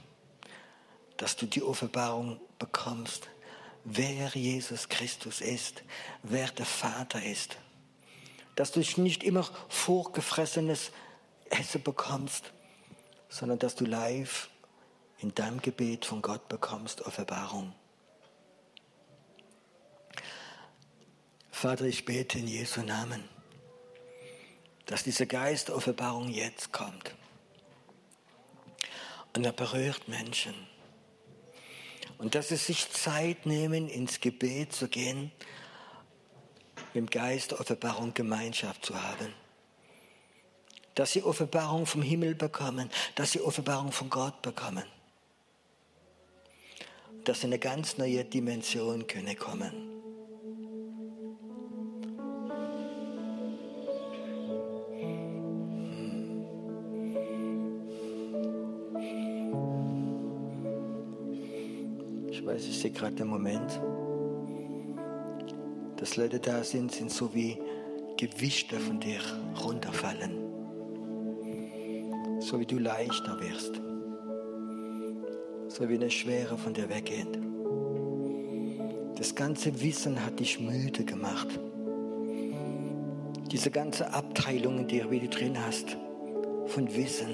Dass 1.17 1.35
du 1.35 1.47
die 1.47 1.63
Offenbarung 1.63 2.39
bekommst, 2.59 3.27
wer 3.83 4.29
Jesus 4.29 4.89
Christus 4.89 5.41
ist, 5.41 5.83
wer 6.23 6.47
der 6.49 6.65
Vater 6.65 7.23
ist. 7.23 7.57
Dass 8.55 8.71
du 8.71 8.79
nicht 9.01 9.23
immer 9.23 9.47
vorgefressenes 9.69 10.91
Essen 11.49 11.83
bekommst, 11.83 12.51
sondern 13.29 13.59
dass 13.59 13.75
du 13.75 13.85
live 13.85 14.49
in 15.19 15.33
deinem 15.33 15.61
Gebet 15.61 16.05
von 16.05 16.21
Gott 16.21 16.47
bekommst 16.49 17.01
Offenbarung. 17.05 17.73
Vater, 21.51 21.85
ich 21.85 22.03
bete 22.03 22.39
in 22.39 22.47
Jesu 22.47 22.81
Namen, 22.81 23.23
dass 24.85 25.03
dieser 25.03 25.25
Geist 25.25 25.69
der 25.69 25.77
Offenbarung 25.77 26.29
jetzt 26.29 26.73
kommt. 26.73 27.15
Und 29.35 29.45
er 29.45 29.53
berührt 29.53 30.07
Menschen. 30.07 30.53
Und 32.23 32.35
dass 32.35 32.47
sie 32.47 32.55
sich 32.55 32.89
Zeit 32.89 33.45
nehmen, 33.45 33.87
ins 33.87 34.19
Gebet 34.21 34.73
zu 34.73 34.87
gehen, 34.87 35.31
mit 36.75 36.95
dem 36.95 37.05
Geist 37.07 37.53
Offenbarung 37.53 38.13
Gemeinschaft 38.13 38.85
zu 38.85 39.01
haben 39.01 39.33
dass 40.95 41.11
sie 41.11 41.23
Offenbarung 41.23 41.85
vom 41.85 42.01
Himmel 42.01 42.35
bekommen, 42.35 42.89
dass 43.15 43.31
sie 43.31 43.41
Offenbarung 43.41 43.91
von 43.91 44.09
Gott 44.09 44.41
bekommen. 44.41 44.85
Dass 47.23 47.41
sie 47.41 47.47
in 47.47 47.53
eine 47.53 47.59
ganz 47.59 47.97
neue 47.97 48.23
Dimension 48.25 49.07
können 49.07 49.37
kommen. 49.37 49.92
Sehe 62.83 62.91
gerade 62.91 63.15
den 63.15 63.27
Moment, 63.27 63.81
dass 65.97 66.17
Leute 66.17 66.39
da 66.39 66.63
sind, 66.63 66.91
sind 66.91 67.11
so 67.11 67.33
wie 67.33 67.57
Gewichte 68.17 68.79
von 68.79 68.99
dir 68.99 69.19
runterfallen 69.63 70.43
so 72.43 72.59
wie 72.59 72.65
du 72.65 72.77
leichter 72.77 73.39
wirst, 73.39 73.79
so 75.69 75.89
wie 75.89 75.95
eine 75.95 76.11
Schwere 76.11 76.57
von 76.57 76.73
dir 76.73 76.89
weggeht. 76.89 77.39
Das 79.17 79.33
ganze 79.33 79.81
Wissen 79.81 80.23
hat 80.23 80.39
dich 80.39 80.59
müde 80.59 81.05
gemacht. 81.05 81.47
Diese 83.51 83.71
ganze 83.71 84.13
Abteilung 84.13 84.79
in 84.79 84.87
dir, 84.87 85.09
wie 85.09 85.21
du 85.21 85.29
drin 85.29 85.57
hast, 85.65 85.95
von 86.67 86.93
Wissen. 86.93 87.33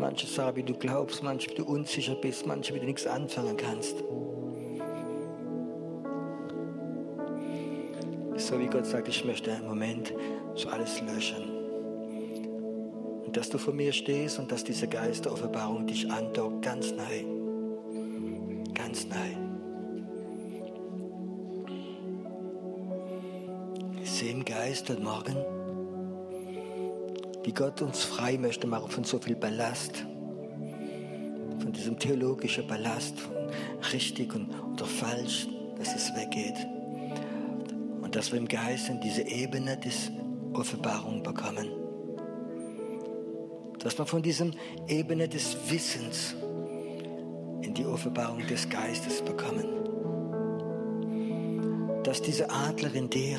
Manche 0.00 0.26
sagen, 0.26 0.56
wie 0.56 0.62
du 0.62 0.72
glaubst, 0.72 1.22
manche, 1.22 1.50
wie 1.50 1.54
du 1.56 1.64
unsicher 1.64 2.14
bist, 2.14 2.46
manche, 2.46 2.74
wie 2.74 2.80
du 2.80 2.86
nichts 2.86 3.06
anfangen 3.06 3.54
kannst. 3.54 4.02
So 8.36 8.58
wie 8.58 8.66
Gott 8.66 8.86
sagt, 8.86 9.08
ich 9.08 9.22
möchte 9.26 9.50
im 9.50 9.68
Moment 9.68 10.14
so 10.54 10.70
alles 10.70 11.02
löschen. 11.02 11.50
Und 13.26 13.36
dass 13.36 13.50
du 13.50 13.58
vor 13.58 13.74
mir 13.74 13.92
stehst 13.92 14.38
und 14.38 14.50
dass 14.50 14.64
diese 14.64 14.88
Geist 14.88 15.26
der 15.26 15.32
Offenbarung 15.32 15.86
dich 15.86 16.10
andockt, 16.10 16.62
ganz 16.62 16.92
neu. 16.92 17.24
Ganz 18.72 19.06
neu. 19.06 19.36
Sehe 24.02 24.32
im 24.32 24.46
Geist 24.46 24.88
heute 24.88 25.02
Morgen, 25.02 25.36
wie 27.42 27.52
Gott 27.52 27.80
uns 27.82 28.04
frei 28.04 28.36
möchte 28.36 28.66
machen 28.66 28.90
von 28.90 29.04
so 29.04 29.18
viel 29.18 29.36
Ballast, 29.36 30.04
von 31.58 31.72
diesem 31.72 31.98
theologischen 31.98 32.66
Ballast, 32.66 33.18
von 33.18 33.36
richtig 33.92 34.34
und, 34.34 34.50
oder 34.72 34.84
falsch, 34.84 35.48
dass 35.78 35.94
es 35.94 36.14
weggeht. 36.14 36.66
Und 38.02 38.16
dass 38.16 38.32
wir 38.32 38.38
im 38.38 38.48
Geist 38.48 38.88
in 38.88 39.00
diese 39.00 39.22
Ebene 39.22 39.76
des 39.76 40.10
Offenbarung 40.52 41.22
bekommen. 41.22 41.68
Dass 43.78 43.96
wir 43.98 44.04
von 44.04 44.22
diesem 44.22 44.52
Ebene 44.88 45.28
des 45.28 45.56
Wissens 45.70 46.34
in 47.62 47.72
die 47.72 47.86
Offenbarung 47.86 48.46
des 48.46 48.68
Geistes 48.68 49.22
bekommen. 49.22 49.64
Dass 52.02 52.20
diese 52.20 52.50
Adler 52.50 52.94
in 52.94 53.08
dir 53.08 53.38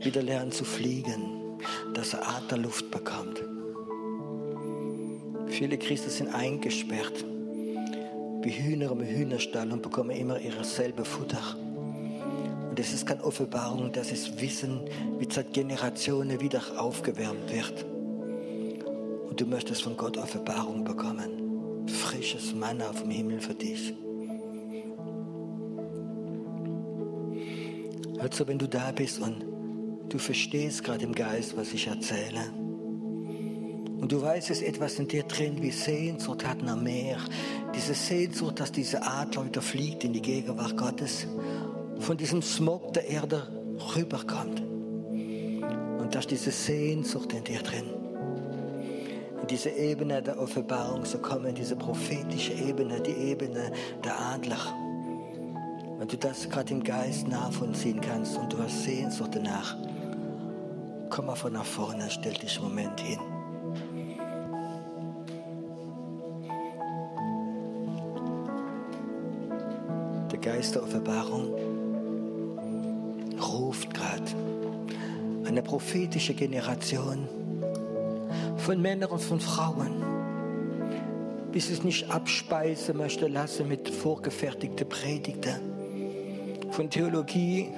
wieder 0.00 0.22
lernen 0.22 0.52
zu 0.52 0.64
fliegen, 0.64 1.45
dass 1.94 2.14
er 2.14 2.26
Adlerluft 2.28 2.90
bekommt. 2.90 3.42
Viele 5.48 5.78
Christen 5.78 6.10
sind 6.10 6.34
eingesperrt 6.34 7.24
wie 8.46 8.52
Hühner 8.52 8.92
im 8.92 9.00
Hühnerstall 9.00 9.72
und 9.72 9.82
bekommen 9.82 10.10
immer 10.10 10.38
ihre 10.38 10.62
selbe 10.62 11.04
Futter. 11.04 11.56
Und 12.70 12.78
es 12.78 12.92
ist 12.92 13.04
keine 13.04 13.24
Offenbarung, 13.24 13.90
das 13.90 14.12
ist 14.12 14.40
Wissen, 14.40 14.82
wie 15.18 15.26
seit 15.28 15.52
Generationen 15.52 16.40
wieder 16.40 16.62
aufgewärmt 16.76 17.52
wird. 17.52 17.84
Und 19.28 19.40
du 19.40 19.46
möchtest 19.46 19.82
von 19.82 19.96
Gott 19.96 20.16
Offenbarung 20.16 20.84
bekommen. 20.84 21.86
Frisches 21.88 22.54
Manna 22.54 22.92
vom 22.92 23.10
Himmel 23.10 23.40
für 23.40 23.54
dich. 23.54 23.92
Also 28.20 28.46
wenn 28.46 28.58
du 28.58 28.68
da 28.68 28.92
bist 28.92 29.20
und 29.20 29.44
du 30.08 30.18
verstehst 30.18 30.84
gerade 30.84 31.04
im 31.04 31.14
Geist, 31.14 31.56
was 31.56 31.72
ich 31.72 31.86
erzähle. 31.86 32.52
Und 34.00 34.12
du 34.12 34.20
weißt, 34.20 34.50
es 34.50 34.60
ist 34.60 34.68
etwas 34.68 34.98
in 34.98 35.08
dir 35.08 35.22
drin, 35.24 35.62
wie 35.62 35.70
Sehnsucht 35.70 36.46
hat 36.46 36.62
nach 36.62 36.80
mehr. 36.80 37.16
Diese 37.74 37.94
Sehnsucht, 37.94 38.60
dass 38.60 38.70
diese 38.70 39.02
Adler 39.02 39.46
wieder 39.46 39.62
fliegt 39.62 40.04
in 40.04 40.12
die 40.12 40.22
Gegenwart 40.22 40.76
Gottes 40.76 41.26
von 41.98 42.16
diesem 42.16 42.42
Smog 42.42 42.92
der 42.92 43.08
Erde 43.08 43.48
rüberkommt. 43.96 44.60
Und 44.60 46.14
dass 46.14 46.26
diese 46.26 46.50
Sehnsucht 46.50 47.32
in 47.32 47.42
dir 47.44 47.60
drin, 47.60 47.86
in 49.40 49.46
diese 49.48 49.70
Ebene 49.70 50.22
der 50.22 50.38
Offenbarung 50.38 51.04
zu 51.04 51.18
kommen, 51.18 51.54
diese 51.54 51.74
prophetische 51.74 52.52
Ebene, 52.52 53.00
die 53.00 53.14
Ebene 53.14 53.72
der 54.04 54.18
Adler. 54.18 54.58
Wenn 55.98 56.08
du 56.08 56.18
das 56.18 56.48
gerade 56.48 56.74
im 56.74 56.84
Geist 56.84 57.26
nachvollziehen 57.26 58.00
kannst 58.00 58.36
und 58.36 58.52
du 58.52 58.58
hast 58.58 58.84
Sehnsucht 58.84 59.30
danach, 59.34 59.74
komm 61.16 61.26
mal 61.26 61.34
von 61.34 61.54
nach 61.54 61.64
vorne, 61.64 62.10
stell 62.10 62.34
dich 62.34 62.58
einen 62.58 62.68
Moment 62.68 63.00
hin. 63.00 63.18
Der 70.30 70.38
Geist 70.38 70.74
der 70.74 70.82
Offenbarung 70.82 71.54
ruft 73.40 73.94
gerade 73.94 74.24
eine 75.46 75.62
prophetische 75.62 76.34
Generation 76.34 77.26
von 78.58 78.82
Männern 78.82 79.10
und 79.10 79.22
von 79.22 79.40
Frauen, 79.40 80.04
bis 81.50 81.70
es 81.70 81.82
nicht 81.82 82.10
abspeisen 82.10 82.98
möchte 82.98 83.26
lassen 83.26 83.68
mit 83.68 83.88
vorgefertigten 83.88 84.86
Predigten 84.86 85.62
von 86.72 86.90
Theologie, 86.90 87.70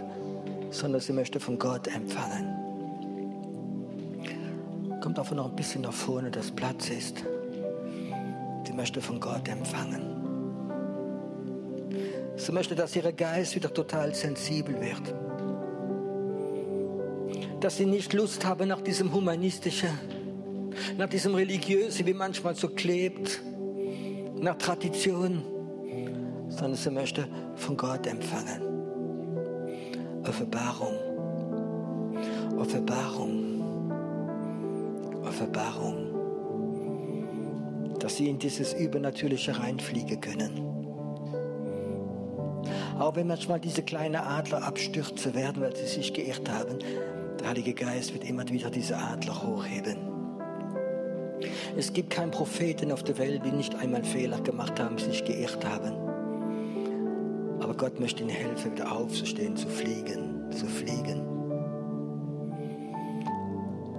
sondern 0.73 1.01
sie 1.01 1.13
möchte 1.13 1.39
von 1.39 1.57
Gott 1.57 1.87
empfangen. 1.87 2.58
Kommt 5.09 5.21
einfach 5.21 5.37
noch 5.37 5.49
ein 5.49 5.57
bisschen 5.57 5.81
nach 5.81 5.93
vorne, 5.95 6.31
dass 6.31 6.51
Platz 6.51 6.91
ist. 6.91 7.25
Sie 8.67 8.73
möchte 8.75 9.01
von 9.01 9.19
Gott 9.19 9.49
empfangen. 9.49 10.03
Sie 12.37 12.53
möchte, 12.53 12.75
dass 12.75 12.95
ihr 12.95 13.11
Geist 13.13 13.55
wieder 13.55 13.73
total 13.73 14.15
sensibel 14.15 14.79
wird 14.79 15.15
dass 17.61 17.79
sie 17.79 17.87
nicht 17.87 18.13
Lust 18.13 18.45
haben 18.45 18.69
nach 18.69 18.83
diesem 18.83 19.11
humanistischen, 19.11 19.89
nach 20.99 21.09
diesem 21.09 21.35
religiösen, 21.35 22.07
wie 22.07 22.13
manchmal 22.13 22.55
so 22.55 22.69
klebt, 22.69 23.41
nach 24.37 24.57
Tradition, 24.57 25.43
sondern 26.51 26.77
sie 26.77 26.91
möchte 26.91 27.27
von 27.57 27.79
Gott 27.79 28.07
empfangen. 28.07 28.63
Offenbarung, 30.23 30.95
Offenbarung, 32.59 33.48
Offenbarung, 35.39 36.15
dass 38.01 38.17
sie 38.17 38.29
in 38.29 38.41
dieses 38.41 38.75
Übernatürliche 38.75 39.57
reinfliegen 39.57 40.21
können. 40.21 40.65
Auch 42.99 43.15
wenn 43.15 43.29
manchmal 43.29 43.61
diese 43.61 43.85
kleinen 43.85 44.17
Adler 44.17 44.65
abstürzen 44.65 45.35
werden, 45.35 45.63
weil 45.63 45.77
sie 45.77 45.87
sich 45.87 46.13
geirrt 46.13 46.51
haben, 46.51 46.81
der 47.39 47.51
Heilige 47.51 47.73
Geist 47.73 48.13
wird 48.15 48.25
immer 48.25 48.49
wieder 48.49 48.69
diese 48.69 48.97
Adler 48.97 49.41
hochheben. 49.41 49.99
Es 51.77 51.93
gibt 51.93 52.11
keinen 52.11 52.33
Propheten 52.33 52.91
auf 52.91 53.05
der 53.05 53.17
Welt, 53.19 53.43
die 53.45 53.53
nicht 53.53 53.77
einmal 53.77 54.03
Fehler 54.03 54.41
gemacht 54.41 54.81
haben, 54.81 54.99
sich 54.99 55.25
geirrt 55.25 55.65
haben. 55.65 55.93
Aber 57.61 57.75
Gott 57.75 58.01
möchte 58.01 58.25
ihnen 58.25 58.31
helfen, 58.31 58.73
wieder 58.73 58.91
aufzustehen, 58.91 59.55
zu 59.57 59.69
fliegen, 59.69 60.51
zu 60.51 60.67
fliegen. 60.67 61.28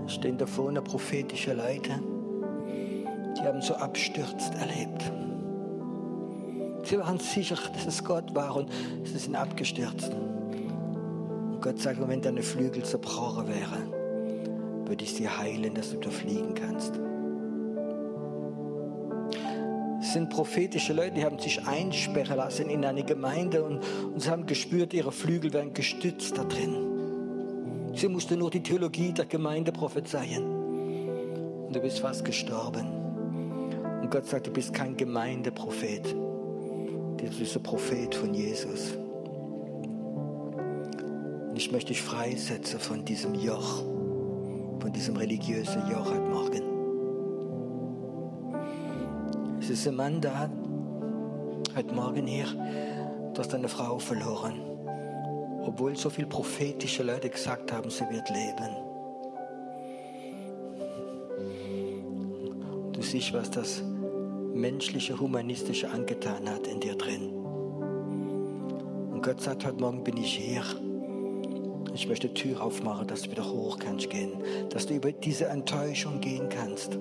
Stehen 0.10 0.38
da 0.38 0.48
vorne 0.48 0.82
prophetische 0.82 1.54
Leute, 1.54 1.92
die 3.38 3.42
haben 3.44 3.62
so 3.62 3.76
abstürzt 3.76 4.54
erlebt. 4.56 5.12
Sie 6.84 6.98
waren 6.98 7.20
sicher, 7.20 7.56
dass 7.74 7.86
es 7.86 8.04
Gott 8.04 8.34
war 8.34 8.56
und 8.56 8.72
sie 9.04 9.18
sind 9.18 9.36
abgestürzt. 9.36 10.12
Gott 11.62 11.80
sagt, 11.80 12.06
wenn 12.08 12.22
deine 12.22 12.42
Flügel 12.42 12.84
zerbrochen 12.84 13.48
wären, 13.48 14.88
würde 14.88 15.04
ich 15.04 15.14
sie 15.14 15.30
heilen, 15.30 15.76
dass 15.76 15.92
du 15.92 15.98
da 16.00 16.10
fliegen 16.10 16.56
kannst. 16.56 17.00
Es 20.02 20.14
sind 20.14 20.30
prophetische 20.32 20.94
Leute, 20.94 21.16
die 21.16 21.26
haben 21.26 21.38
sich 21.38 21.68
einsperren 21.68 22.38
lassen 22.38 22.70
in 22.70 22.84
eine 22.84 23.04
Gemeinde 23.04 23.64
und, 23.64 23.82
und 24.06 24.20
sie 24.20 24.30
haben 24.32 24.48
gespürt, 24.48 24.94
ihre 24.94 25.12
Flügel 25.12 25.54
werden 25.54 25.74
gestützt 25.74 26.36
da 26.36 26.44
drin. 26.46 26.89
Sie 27.94 28.08
mussten 28.08 28.40
nur 28.40 28.50
die 28.50 28.64
Theologie 28.64 29.12
der 29.14 29.26
Gemeinde 29.26 29.72
prophezeien. 29.72 30.44
Und 31.68 31.76
du 31.76 31.80
bist 31.80 32.00
fast 32.00 32.24
gestorben. 32.24 32.88
Und 34.02 34.10
Gott 34.12 34.26
sagt, 34.26 34.48
du 34.48 34.52
bist 34.52 34.74
kein 34.74 34.96
Gemeindeprophet. 34.96 36.14
Du 36.14 37.38
bist 37.38 37.56
ein 37.56 37.64
Prophet 37.64 38.16
von 38.16 38.34
Jesus 38.34 38.98
ich 41.60 41.74
möchte 41.74 41.90
dich 41.90 42.02
freisetzen 42.02 42.80
von 42.80 43.04
diesem 43.04 43.36
Joch, 43.36 43.84
von 44.80 44.94
diesem 44.94 45.18
religiösen 45.18 45.82
Joch 45.92 46.10
heute 46.10 46.22
Morgen. 46.22 46.64
Es 49.60 49.70
ist 49.70 49.86
ein 49.86 49.96
Mann 49.96 50.22
da, 50.22 50.50
heute 51.76 51.94
Morgen 51.94 52.28
hier, 52.28 52.46
du 53.34 53.40
hast 53.40 53.52
deine 53.52 53.68
Frau 53.68 54.00
verloren, 54.00 54.62
obwohl 55.70 55.96
so 55.96 56.10
viele 56.10 56.28
prophetische 56.28 57.04
Leute 57.04 57.30
gesagt 57.30 57.72
haben, 57.72 57.90
sie 57.90 58.06
wird 58.10 58.30
leben. 58.30 58.76
Du 62.94 63.02
siehst, 63.02 63.34
was 63.34 63.52
das 63.52 63.84
menschliche, 64.54 65.20
humanistische 65.20 65.90
angetan 65.90 66.50
hat 66.50 66.68
in 66.68 66.80
dir 66.80 66.96
drin. 66.96 67.30
Und 69.12 69.22
Gott 69.24 69.42
sagt, 69.42 69.66
heute 69.66 69.80
Morgen 69.80 70.04
bin 70.04 70.18
ich 70.18 70.34
hier 70.34 70.64
ich 71.94 72.08
möchte 72.08 72.30
die 72.30 72.34
Tür 72.34 72.62
aufmachen, 72.62 73.08
dass 73.08 73.24
du 73.24 73.32
wieder 73.32 73.44
hoch 73.44 73.78
kannst 73.78 74.10
gehen, 74.10 74.32
dass 74.70 74.86
du 74.86 74.94
über 74.94 75.12
diese 75.12 75.48
Enttäuschung 75.48 76.22
gehen 76.22 76.48
kannst. 76.48 76.98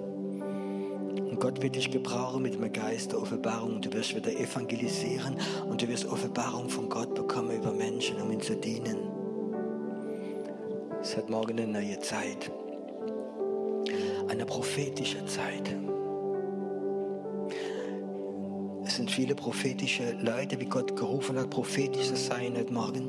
Und 1.38 1.44
Gott 1.44 1.62
wird 1.62 1.76
dich 1.76 1.88
gebrauchen 1.92 2.42
mit 2.42 2.54
dem 2.54 2.72
Geist 2.72 3.12
der 3.12 3.22
Offenbarung. 3.22 3.80
Du 3.80 3.92
wirst 3.92 4.12
wieder 4.12 4.32
evangelisieren 4.32 5.36
und 5.70 5.80
du 5.80 5.86
wirst 5.86 6.04
Offenbarung 6.06 6.68
von 6.68 6.88
Gott 6.88 7.14
bekommen 7.14 7.52
über 7.52 7.70
Menschen, 7.70 8.20
um 8.20 8.32
ihnen 8.32 8.40
zu 8.40 8.56
dienen. 8.56 8.96
Es 11.00 11.16
hat 11.16 11.30
morgen 11.30 11.60
eine 11.60 11.68
neue 11.68 11.96
Zeit, 12.00 12.50
eine 14.28 14.44
prophetische 14.46 15.24
Zeit. 15.26 15.72
Es 18.84 18.96
sind 18.96 19.08
viele 19.08 19.36
prophetische 19.36 20.16
Leute, 20.20 20.58
wie 20.58 20.66
Gott 20.66 20.96
gerufen 20.96 21.38
hat, 21.38 21.50
prophetisch 21.50 22.08
zu 22.08 22.16
sein 22.16 22.56
heute 22.56 22.72
Morgen 22.72 23.08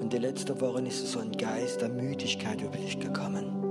in 0.00 0.10
den 0.10 0.22
letzten 0.22 0.60
Wochen 0.60 0.86
ist 0.86 1.06
so 1.06 1.20
ein 1.20 1.30
Geist 1.30 1.82
der 1.82 1.88
Müdigkeit 1.88 2.60
über 2.60 2.76
dich 2.76 2.98
gekommen. 2.98 3.62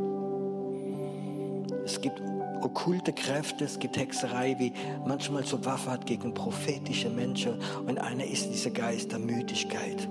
Es 1.83 1.99
gibt 1.99 2.21
okkulte 2.63 3.13
Kräfte, 3.13 3.65
es 3.65 3.79
gibt 3.79 3.97
Hexerei, 3.97 4.55
wie 4.59 4.73
manchmal 5.05 5.45
so 5.45 5.63
Waffe 5.65 5.91
hat 5.91 6.05
gegen 6.05 6.33
prophetische 6.33 7.09
Menschen. 7.09 7.59
Und 7.87 7.97
einer 7.99 8.25
ist 8.25 8.49
dieser 8.51 8.71
Geist 8.71 9.11
der 9.11 9.19
Müdigkeit, 9.19 10.07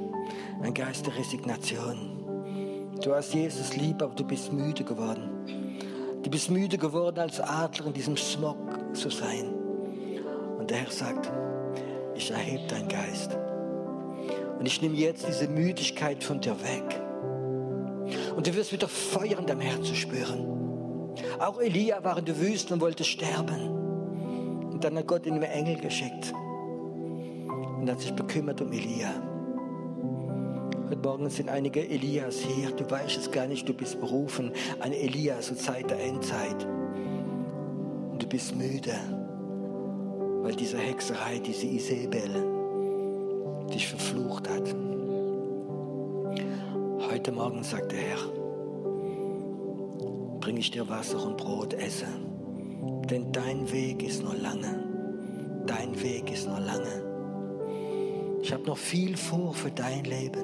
ein 0.62 0.74
Geist 0.74 1.06
der 1.06 1.16
Resignation. 1.16 2.20
Du 3.02 3.14
hast 3.14 3.32
Jesus 3.32 3.76
lieb, 3.76 4.02
aber 4.02 4.14
du 4.14 4.24
bist 4.24 4.52
müde 4.52 4.84
geworden. 4.84 5.30
Du 6.22 6.28
bist 6.28 6.50
müde 6.50 6.76
geworden, 6.76 7.18
als 7.18 7.40
Adler 7.40 7.86
in 7.86 7.92
diesem 7.94 8.16
Smog 8.16 8.58
zu 8.92 9.08
sein. 9.08 9.54
Und 10.58 10.70
der 10.70 10.78
Herr 10.78 10.90
sagt, 10.90 11.32
ich 12.14 12.30
erhebe 12.30 12.66
deinen 12.66 12.88
Geist. 12.88 13.38
Und 14.58 14.66
ich 14.66 14.82
nehme 14.82 14.96
jetzt 14.96 15.26
diese 15.26 15.48
Müdigkeit 15.48 16.22
von 16.22 16.40
dir 16.40 16.54
weg. 16.62 17.00
Und 18.36 18.46
du 18.46 18.54
wirst 18.54 18.72
wieder 18.72 18.88
Feuer 18.88 19.38
in 19.38 19.46
deinem 19.46 19.62
Herzen 19.62 19.94
spüren. 19.94 20.60
Auch 21.38 21.60
Elia 21.60 22.02
war 22.04 22.18
in 22.18 22.24
der 22.24 22.38
Wüste 22.38 22.74
und 22.74 22.80
wollte 22.80 23.04
sterben. 23.04 23.68
Und 24.72 24.84
dann 24.84 24.96
hat 24.96 25.06
Gott 25.06 25.26
ihm 25.26 25.34
einen 25.34 25.42
Engel 25.44 25.76
geschickt. 25.76 26.32
Und 27.78 27.90
hat 27.90 28.00
sich 28.00 28.12
bekümmert 28.14 28.60
um 28.60 28.72
Elia. 28.72 29.10
Heute 30.88 31.08
Morgen 31.08 31.30
sind 31.30 31.48
einige 31.48 31.88
Elias 31.88 32.40
hier. 32.40 32.72
Du 32.72 32.90
weißt 32.90 33.16
es 33.16 33.30
gar 33.30 33.46
nicht, 33.46 33.68
du 33.68 33.72
bist 33.72 34.00
berufen. 34.00 34.52
Ein 34.80 34.92
Elias 34.92 35.46
zur 35.46 35.56
Zeit 35.56 35.88
der 35.90 36.02
Endzeit. 36.02 36.66
Und 38.10 38.22
du 38.22 38.26
bist 38.26 38.56
müde, 38.56 38.94
weil 40.42 40.54
diese 40.56 40.78
Hexerei, 40.78 41.38
diese 41.38 41.66
Isabel, 41.66 42.30
dich 43.72 43.88
verflucht 43.88 44.48
hat. 44.48 44.74
Heute 47.10 47.32
Morgen 47.32 47.62
sagt 47.62 47.92
der 47.92 47.98
Herr, 47.98 48.39
bringe 50.50 50.62
ich 50.62 50.72
dir 50.72 50.88
Wasser 50.88 51.24
und 51.24 51.36
Brot, 51.36 51.74
esse. 51.74 52.08
Denn 53.08 53.30
dein 53.30 53.70
Weg 53.70 54.02
ist 54.02 54.24
noch 54.24 54.36
lange. 54.36 54.82
Dein 55.64 56.02
Weg 56.02 56.32
ist 56.32 56.48
noch 56.48 56.58
lange. 56.58 57.04
Ich 58.42 58.52
habe 58.52 58.64
noch 58.64 58.76
viel 58.76 59.16
vor 59.16 59.54
für 59.54 59.70
dein 59.70 60.02
Leben. 60.02 60.42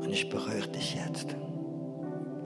Und 0.00 0.10
ich 0.10 0.30
berühre 0.30 0.66
dich 0.68 0.94
jetzt. 0.94 1.36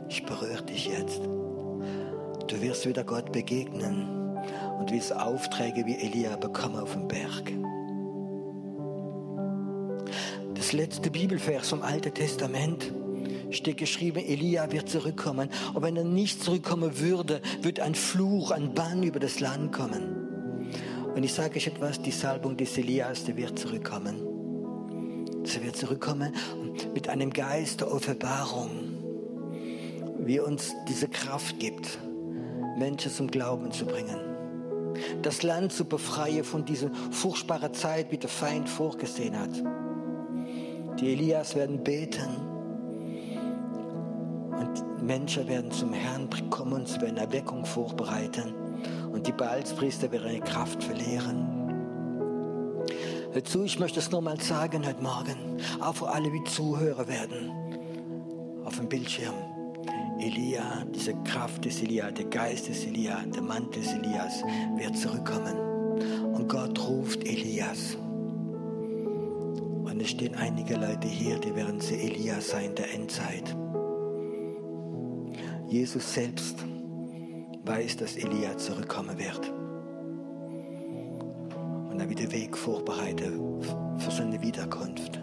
Ich 0.08 0.26
berühre 0.26 0.64
dich 0.64 0.88
jetzt. 0.88 1.20
Du 1.22 2.60
wirst 2.60 2.84
wieder 2.84 3.04
Gott 3.04 3.30
begegnen 3.30 4.36
und 4.80 4.90
wirst 4.90 5.14
Aufträge 5.14 5.86
wie 5.86 5.94
Elia 5.94 6.34
bekommen 6.34 6.80
auf 6.80 6.94
dem 6.94 7.06
Berg 7.06 7.52
letzte 10.72 11.10
Bibelvers 11.10 11.68
vom 11.68 11.82
Alten 11.82 12.14
Testament 12.14 12.92
steht 13.52 13.76
geschrieben, 13.76 14.18
Elia 14.18 14.70
wird 14.72 14.88
zurückkommen. 14.88 15.48
Und 15.74 15.82
wenn 15.82 15.96
er 15.96 16.04
nicht 16.04 16.42
zurückkommen 16.42 16.98
würde, 16.98 17.40
wird 17.60 17.80
ein 17.80 17.94
Fluch, 17.94 18.50
ein 18.50 18.74
Bann 18.74 19.02
über 19.02 19.20
das 19.20 19.40
Land 19.40 19.72
kommen. 19.72 20.22
Und 21.14 21.22
ich 21.24 21.32
sage 21.32 21.56
euch 21.56 21.66
etwas, 21.66 22.00
die 22.00 22.10
Salbung 22.10 22.56
des 22.56 22.76
Elias, 22.78 23.24
die 23.24 23.36
wird 23.36 23.58
zurückkommen. 23.58 24.16
Sie 25.44 25.62
wird 25.62 25.76
zurückkommen 25.76 26.32
mit 26.94 27.08
einem 27.08 27.30
Geist 27.30 27.80
der 27.80 27.92
Offenbarung, 27.92 28.70
wie 30.20 30.40
uns 30.40 30.74
diese 30.88 31.08
Kraft 31.08 31.58
gibt, 31.58 31.98
Menschen 32.78 33.12
zum 33.12 33.30
Glauben 33.30 33.70
zu 33.72 33.84
bringen. 33.84 34.20
Das 35.22 35.42
Land 35.42 35.72
zu 35.72 35.84
befreien 35.84 36.44
von 36.44 36.64
dieser 36.64 36.90
furchtbaren 37.10 37.74
Zeit, 37.74 38.10
wie 38.10 38.18
der 38.18 38.30
Feind 38.30 38.68
vorgesehen 38.68 39.38
hat. 39.38 39.50
Die 41.00 41.12
Elias 41.12 41.54
werden 41.54 41.82
beten. 41.82 42.51
Menschen 45.02 45.48
werden 45.48 45.70
zum 45.70 45.92
Herrn 45.92 46.28
kommen 46.50 46.74
und 46.74 46.88
sie 46.88 47.00
werden 47.00 47.16
Erweckung 47.16 47.64
vorbereiten. 47.64 48.54
Und 49.12 49.26
die 49.26 49.32
Baalspriester 49.32 50.10
werden 50.12 50.32
ihre 50.32 50.40
Kraft 50.40 50.82
verlieren. 50.82 51.48
Dazu, 53.34 53.64
ich 53.64 53.78
möchte 53.78 53.98
es 53.98 54.10
nochmal 54.10 54.40
sagen 54.40 54.86
heute 54.86 55.02
Morgen, 55.02 55.36
auch 55.80 55.94
für 55.94 56.08
alle, 56.08 56.30
die 56.30 56.44
Zuhörer 56.44 57.08
werden, 57.08 57.50
auf 58.64 58.76
dem 58.76 58.88
Bildschirm. 58.88 59.34
Elia, 60.18 60.84
diese 60.94 61.14
Kraft 61.24 61.64
des 61.64 61.82
Elia, 61.82 62.10
der 62.10 62.26
Geist 62.26 62.68
des 62.68 62.84
Elia, 62.84 63.22
der 63.34 63.42
Mantel 63.42 63.82
des 63.82 63.92
Elias 63.94 64.44
wird 64.76 64.96
zurückkommen. 64.96 65.56
Und 66.32 66.48
Gott 66.48 66.78
ruft 66.86 67.24
Elias. 67.24 67.96
Und 69.84 70.00
es 70.00 70.10
stehen 70.10 70.36
einige 70.36 70.76
Leute 70.76 71.08
hier, 71.08 71.38
die 71.38 71.54
werden 71.56 71.80
sie 71.80 71.96
Elia 71.96 72.40
sein 72.40 72.74
der 72.76 72.94
Endzeit. 72.94 73.56
Jesus 75.72 76.12
selbst 76.12 76.62
weiß, 77.64 77.96
dass 77.96 78.16
Elia 78.18 78.58
zurückkommen 78.58 79.18
wird. 79.18 79.50
Und 81.90 81.98
er 81.98 82.08
wird 82.10 82.18
den 82.18 82.30
Weg 82.30 82.58
vorbereiten 82.58 83.62
für 83.96 84.10
seine 84.10 84.42
Wiederkunft. 84.42 85.18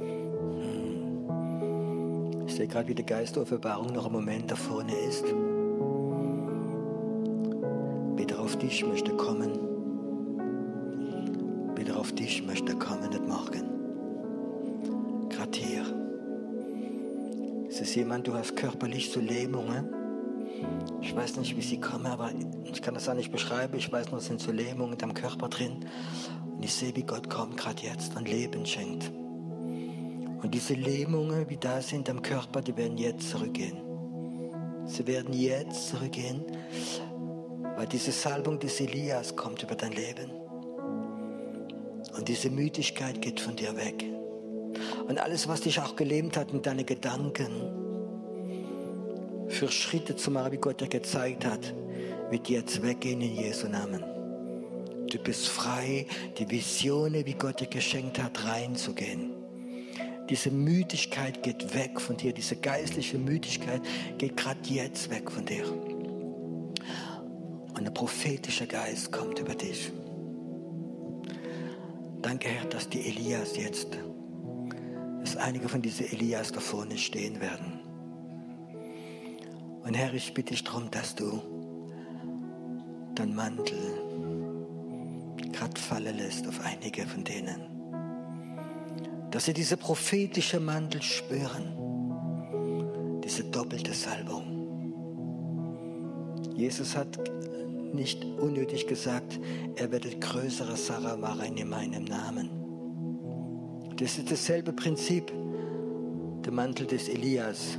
Hm. 0.00 1.28
Ich 2.48 2.56
sehe 2.56 2.66
gerade, 2.66 2.88
wie 2.88 2.96
die 2.96 3.06
Geisteroffenbarung 3.06 3.92
noch 3.92 4.06
einen 4.06 4.14
Moment 4.14 4.50
da 4.50 4.56
vorne 4.56 4.96
ist. 5.08 5.26
Wieder 8.16 8.40
auf 8.40 8.56
dich 8.56 8.84
möchte 8.84 9.12
kommen 9.12 9.70
auf 12.00 12.12
dich 12.12 12.42
möchte 12.46 12.74
kommen 12.76 13.10
nicht 13.10 13.28
Morgen. 13.28 13.69
Ist 17.90 17.96
jemand, 17.96 18.28
du 18.28 18.34
hast 18.34 18.54
körperlich 18.54 19.10
so 19.10 19.18
Lähmungen. 19.18 19.92
Ich 21.00 21.16
weiß 21.16 21.38
nicht, 21.38 21.56
wie 21.56 21.60
sie 21.60 21.80
kommen, 21.80 22.06
aber 22.06 22.30
ich 22.62 22.80
kann 22.82 22.94
das 22.94 23.08
auch 23.08 23.14
nicht 23.14 23.32
beschreiben. 23.32 23.76
Ich 23.76 23.90
weiß 23.90 24.12
nur, 24.12 24.20
es 24.20 24.26
sind 24.26 24.40
so 24.40 24.52
Lähmungen 24.52 24.92
in 24.92 24.98
deinem 24.98 25.14
Körper 25.14 25.48
drin. 25.48 25.84
Und 26.54 26.64
ich 26.64 26.72
sehe, 26.72 26.94
wie 26.94 27.02
Gott 27.02 27.28
kommt 27.28 27.56
gerade 27.56 27.82
jetzt 27.82 28.16
und 28.16 28.28
Leben 28.28 28.64
schenkt. 28.64 29.10
Und 30.40 30.54
diese 30.54 30.74
Lähmungen, 30.74 31.48
wie 31.48 31.56
da 31.56 31.82
sind 31.82 32.08
am 32.08 32.22
Körper, 32.22 32.62
die 32.62 32.76
werden 32.76 32.96
jetzt 32.96 33.28
zurückgehen. 33.28 33.78
Sie 34.84 35.04
werden 35.08 35.34
jetzt 35.34 35.88
zurückgehen, 35.88 36.44
weil 37.76 37.88
diese 37.88 38.12
Salbung 38.12 38.60
des 38.60 38.80
Elias 38.80 39.34
kommt 39.34 39.64
über 39.64 39.74
dein 39.74 39.90
Leben. 39.90 40.30
Und 42.16 42.28
diese 42.28 42.50
Müdigkeit 42.50 43.20
geht 43.20 43.40
von 43.40 43.56
dir 43.56 43.74
weg. 43.74 44.04
Und 45.08 45.18
alles, 45.18 45.48
was 45.48 45.62
dich 45.62 45.80
auch 45.80 45.96
gelähmt 45.96 46.36
hat 46.36 46.52
in 46.52 46.62
deine 46.62 46.84
Gedanken, 46.84 47.79
für 49.50 49.70
Schritte 49.70 50.16
zu 50.16 50.30
machen, 50.30 50.52
wie 50.52 50.56
Gott 50.58 50.80
dir 50.80 50.88
gezeigt 50.88 51.44
hat, 51.44 51.74
wird 52.30 52.48
jetzt 52.48 52.82
weggehen 52.82 53.20
in 53.20 53.34
Jesu 53.34 53.68
Namen. 53.68 54.02
Du 55.10 55.18
bist 55.18 55.48
frei, 55.48 56.06
die 56.38 56.48
Visionen, 56.48 57.26
wie 57.26 57.34
Gott 57.34 57.60
dir 57.60 57.66
geschenkt 57.66 58.22
hat, 58.22 58.44
reinzugehen. 58.44 59.32
Diese 60.28 60.52
Müdigkeit 60.52 61.42
geht 61.42 61.74
weg 61.74 62.00
von 62.00 62.16
dir, 62.16 62.32
diese 62.32 62.54
geistliche 62.54 63.18
Müdigkeit 63.18 63.82
geht 64.18 64.36
gerade 64.36 64.60
jetzt 64.68 65.10
weg 65.10 65.28
von 65.28 65.44
dir. 65.44 65.64
Und 67.74 67.84
der 67.84 67.90
prophetische 67.90 68.68
Geist 68.68 69.10
kommt 69.10 69.40
über 69.40 69.54
dich. 69.54 69.90
Danke, 72.22 72.48
Herr, 72.48 72.66
dass 72.66 72.88
die 72.88 73.00
Elias 73.00 73.56
jetzt, 73.56 73.88
dass 75.20 75.36
einige 75.36 75.68
von 75.68 75.82
diesen 75.82 76.06
Elias 76.12 76.52
da 76.52 76.60
vorne 76.60 76.96
stehen 76.96 77.40
werden. 77.40 77.79
Und 79.82 79.94
Herr, 79.94 80.12
ich 80.14 80.34
bitte 80.34 80.50
dich 80.50 80.64
darum, 80.64 80.90
dass 80.90 81.14
du 81.14 81.40
dein 83.14 83.34
Mantel 83.34 83.78
gerade 85.52 85.80
fallen 85.80 86.16
lässt 86.16 86.46
auf 86.46 86.60
einige 86.64 87.06
von 87.06 87.24
denen. 87.24 87.66
Dass 89.30 89.46
sie 89.46 89.52
diese 89.52 89.76
prophetische 89.76 90.60
Mantel 90.60 91.02
spüren, 91.02 93.20
diese 93.24 93.44
doppelte 93.44 93.92
Salbung. 93.92 94.44
Jesus 96.54 96.96
hat 96.96 97.18
nicht 97.92 98.24
unnötig 98.24 98.86
gesagt, 98.86 99.40
er 99.76 99.90
werde 99.90 100.10
größere 100.10 100.76
Sarah 100.76 101.16
machen 101.16 101.56
in 101.56 101.68
meinem 101.68 102.04
Namen. 102.04 102.50
Das 103.96 104.18
ist 104.18 104.30
dasselbe 104.30 104.72
Prinzip. 104.72 105.32
Der 106.44 106.52
Mantel 106.52 106.86
des 106.86 107.08
Elias, 107.08 107.78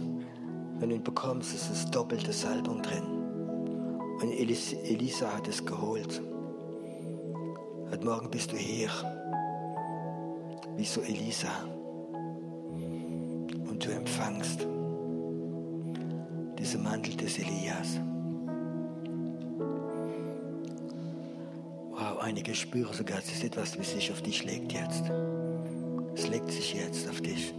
wenn 0.82 0.90
du 0.90 0.96
ihn 0.96 1.04
bekommst, 1.04 1.54
ist 1.54 1.70
es 1.70 1.90
doppelte 1.92 2.34
Salbung 2.34 2.82
drin. 2.82 3.04
Und 4.20 4.32
Elis 4.32 4.74
Elisa 4.74 5.32
hat 5.32 5.48
es 5.48 5.64
geholt. 5.64 6.22
Heute 7.92 8.04
Morgen 8.04 8.32
bist 8.32 8.52
du 8.52 8.58
hier, 8.58 8.90
wie 10.78 10.84
so 10.84 11.02
Elisa. 11.02 11.50
Und 13.70 13.86
du 13.86 13.92
empfangst 13.92 14.68
diesen 16.58 16.84
Mantel 16.84 17.16
des 17.16 17.38
Elias. 17.38 18.00
Einige 22.22 22.56
spüren 22.56 22.94
sogar, 22.94 23.18
es 23.18 23.32
ist 23.32 23.44
etwas, 23.44 23.78
wie 23.78 23.84
sich 23.84 24.12
auf 24.12 24.22
dich 24.22 24.46
legt 24.46 24.72
jetzt. 24.72 25.04
Es 26.16 26.28
legt 26.30 26.50
sich 26.50 26.76
jetzt 26.76 27.10
auf 27.10 27.20
dich. 27.20 27.54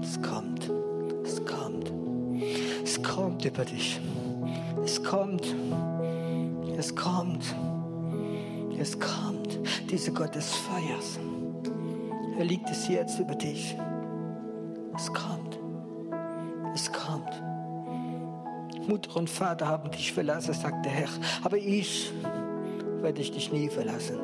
Es 0.00 0.22
kommt. 0.22 0.70
Es 1.24 1.44
kommt. 1.44 1.92
Es 2.84 3.02
kommt 3.02 3.44
über 3.44 3.64
dich. 3.64 4.00
Es 4.84 5.02
kommt. 5.02 5.54
Es 6.76 6.94
kommt. 6.94 7.44
Es 8.78 8.98
kommt. 8.98 9.58
Diese 9.90 10.12
Gott 10.12 10.34
des 10.34 10.52
Feuers. 10.52 11.18
Er 12.38 12.44
liegt 12.44 12.68
es 12.70 12.88
jetzt 12.88 13.18
über 13.18 13.34
dich. 13.34 13.76
Es 14.96 15.12
kommt. 15.12 15.58
Es 16.74 16.90
kommt. 16.92 17.42
Mutter 18.88 19.16
und 19.16 19.30
Vater 19.30 19.68
haben 19.68 19.90
dich 19.90 20.12
verlassen, 20.12 20.54
sagt 20.54 20.84
der 20.84 20.92
Herr. 20.92 21.08
Aber 21.44 21.56
ich 21.56 22.12
werde 23.00 23.20
ich 23.20 23.30
dich 23.30 23.52
nie 23.52 23.68
verlassen. 23.68 24.18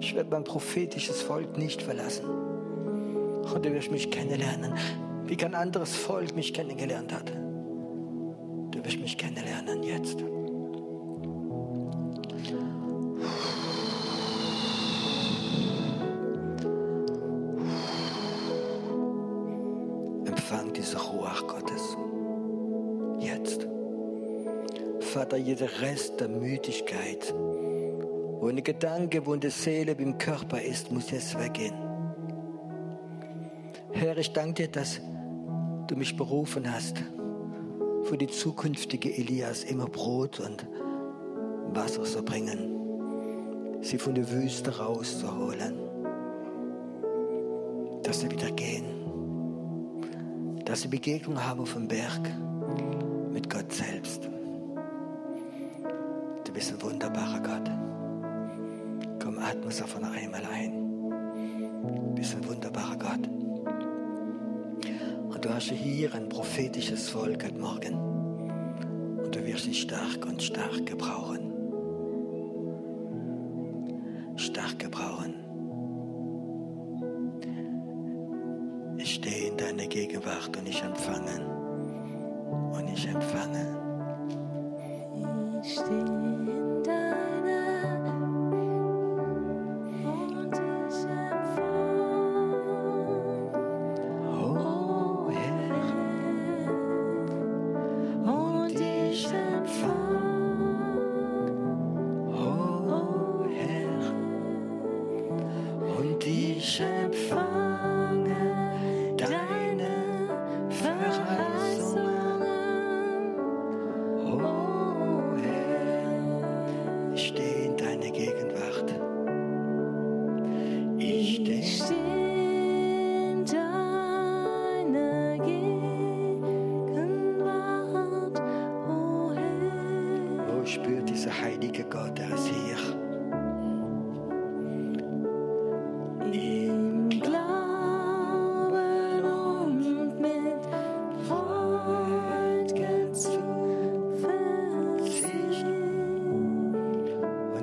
Ich 0.00 0.14
werde 0.14 0.30
mein 0.30 0.44
prophetisches 0.44 1.22
Volk 1.22 1.56
nicht 1.56 1.82
verlassen. 1.82 2.24
Und 2.24 3.64
du 3.64 3.72
wirst 3.72 3.90
mich 3.90 4.10
kennenlernen, 4.10 4.74
wie 5.28 5.36
kein 5.36 5.54
anderes 5.54 5.94
Volk 5.94 6.34
mich 6.34 6.54
kennengelernt 6.54 7.12
hat. 7.12 7.30
Du 8.70 8.84
wirst 8.84 8.98
mich 8.98 9.18
kennenlernen 9.18 9.82
jetzt. 9.82 10.18
Empfang 20.24 20.72
diese 20.72 20.98
Ruach 20.98 21.46
Gottes. 21.46 21.96
Jetzt. 23.18 23.66
Vater, 25.00 25.36
jeder 25.36 25.68
Rest 25.82 26.20
der 26.20 26.28
Müdigkeit, 26.28 27.34
wo 27.34 28.46
eine 28.48 28.62
Gedanke, 28.62 29.26
wo 29.26 29.34
eine 29.34 29.50
Seele 29.50 29.92
im 29.92 30.16
Körper 30.16 30.62
ist, 30.62 30.90
muss 30.90 31.10
jetzt 31.10 31.38
weggehen. 31.38 31.74
Herr, 33.92 34.16
ich 34.16 34.32
danke 34.32 34.62
dir, 34.62 34.68
dass 34.68 35.00
du 35.88 35.96
mich 35.96 36.16
berufen 36.16 36.72
hast, 36.72 37.02
für 38.04 38.16
die 38.16 38.28
zukünftige 38.28 39.16
Elias 39.16 39.64
immer 39.64 39.86
Brot 39.86 40.38
und 40.40 40.66
Wasser 41.74 42.04
zu 42.04 42.22
bringen, 42.22 43.80
sie 43.82 43.98
von 43.98 44.14
der 44.14 44.30
Wüste 44.30 44.78
rauszuholen, 44.78 45.74
dass 48.02 48.20
sie 48.20 48.30
wieder 48.30 48.50
gehen, 48.52 48.84
dass 50.64 50.82
sie 50.82 50.88
Begegnung 50.88 51.42
haben 51.42 51.64
dem 51.64 51.88
Berg 51.88 52.30
mit 53.32 53.50
Gott 53.50 53.72
selbst. 53.72 54.28
Du 56.44 56.52
bist 56.52 56.72
ein 56.72 56.82
wunderbarer 56.82 57.40
Gott. 57.40 57.70
Komm, 59.22 59.38
atme 59.38 59.68
es 59.68 59.82
auf 59.82 59.96
einmal 59.96 60.42
ein. 60.52 60.72
Du 61.10 62.14
bist 62.14 62.34
ein 62.34 62.46
wunderbarer 62.46 62.57
hast 65.58 65.72
hier 65.72 66.14
ein 66.14 66.28
prophetisches 66.28 67.10
Volk 67.10 67.42
heute 67.42 67.58
Morgen. 67.58 67.94
Und 69.18 69.34
du 69.34 69.44
wirst 69.44 69.64
sie 69.64 69.74
stark 69.74 70.24
und 70.24 70.40
stark 70.40 70.86
gebrauchen. 70.86 71.47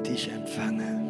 Und 0.05 0.13
ich 0.13 0.31
empfange. 0.31 1.04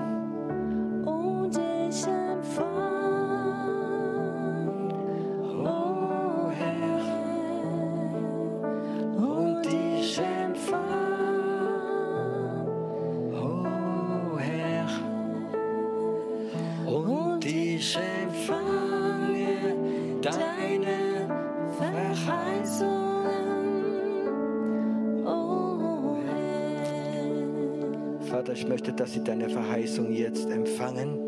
Dass 28.97 29.13
sie 29.13 29.23
deine 29.23 29.49
Verheißung 29.49 30.11
jetzt 30.11 30.49
empfangen. 30.49 31.19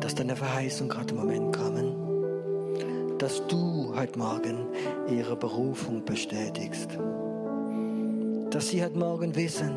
Dass 0.00 0.14
deine 0.14 0.36
Verheißung 0.36 0.88
gerade 0.88 1.14
im 1.14 1.20
Moment 1.20 1.56
kommen. 1.56 3.16
Dass 3.18 3.46
du 3.46 3.94
heute 3.94 4.18
Morgen 4.18 4.66
ihre 5.08 5.36
Berufung 5.36 6.04
bestätigst. 6.04 6.98
Dass 8.50 8.68
sie 8.68 8.82
heute 8.82 8.98
Morgen 8.98 9.34
wissen, 9.36 9.72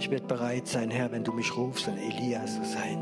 ich 0.00 0.10
werde 0.10 0.26
bereit 0.26 0.66
sein, 0.66 0.90
Herr, 0.90 1.10
wenn 1.10 1.24
du 1.24 1.32
mich 1.32 1.56
rufst, 1.56 1.88
ein 1.88 1.98
Elias 1.98 2.54
zu 2.54 2.64
sein. 2.64 2.98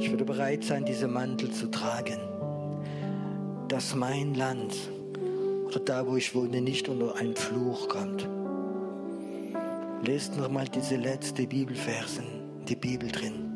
Ich 0.00 0.10
würde 0.10 0.24
bereit 0.24 0.64
sein, 0.64 0.84
diese 0.84 1.06
Mantel 1.06 1.50
zu 1.50 1.68
tragen. 1.70 2.18
Dass 3.68 3.94
mein 3.94 4.34
Land 4.34 4.74
oder 5.66 5.80
da, 5.80 6.06
wo 6.06 6.16
ich 6.16 6.34
wohne, 6.34 6.60
nicht 6.60 6.88
unter 6.88 7.16
einen 7.16 7.36
Fluch 7.36 7.88
kommt. 7.88 8.28
Lest 10.04 10.36
nochmal 10.36 10.66
diese 10.66 10.96
letzte 10.96 11.46
Bibelversen, 11.46 12.24
die 12.66 12.74
Bibel 12.74 13.08
drin. 13.08 13.52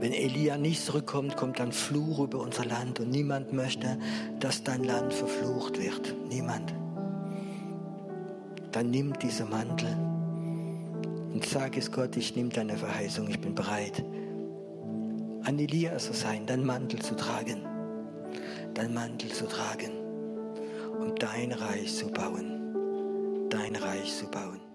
Wenn 0.00 0.12
Elia 0.12 0.58
nicht 0.58 0.84
zurückkommt, 0.84 1.36
kommt 1.36 1.60
ein 1.60 1.70
Fluch 1.70 2.18
über 2.18 2.40
unser 2.40 2.64
Land 2.64 2.98
und 2.98 3.10
niemand 3.10 3.52
möchte, 3.52 4.00
dass 4.40 4.64
dein 4.64 4.82
Land 4.82 5.14
verflucht 5.14 5.80
wird. 5.80 6.16
Niemand. 6.28 6.74
Dann 8.72 8.90
nimm 8.90 9.16
diese 9.20 9.44
Mantel 9.44 9.96
und 11.32 11.46
sag 11.46 11.76
es 11.76 11.92
Gott, 11.92 12.16
ich 12.16 12.34
nehme 12.34 12.48
deine 12.48 12.76
Verheißung, 12.76 13.28
ich 13.28 13.40
bin 13.40 13.54
bereit, 13.54 14.04
an 15.44 15.56
Elia 15.56 15.98
zu 15.98 16.14
sein, 16.14 16.46
deinen 16.46 16.66
Mantel 16.66 17.00
zu 17.00 17.14
tragen, 17.14 17.62
deinen 18.74 18.94
Mantel 18.94 19.30
zu 19.30 19.46
tragen, 19.46 19.92
um 21.00 21.14
dein 21.14 21.52
Reich 21.52 21.94
zu 21.94 22.08
bauen, 22.08 23.46
dein 23.50 23.76
Reich 23.76 24.16
zu 24.16 24.26
bauen. 24.26 24.71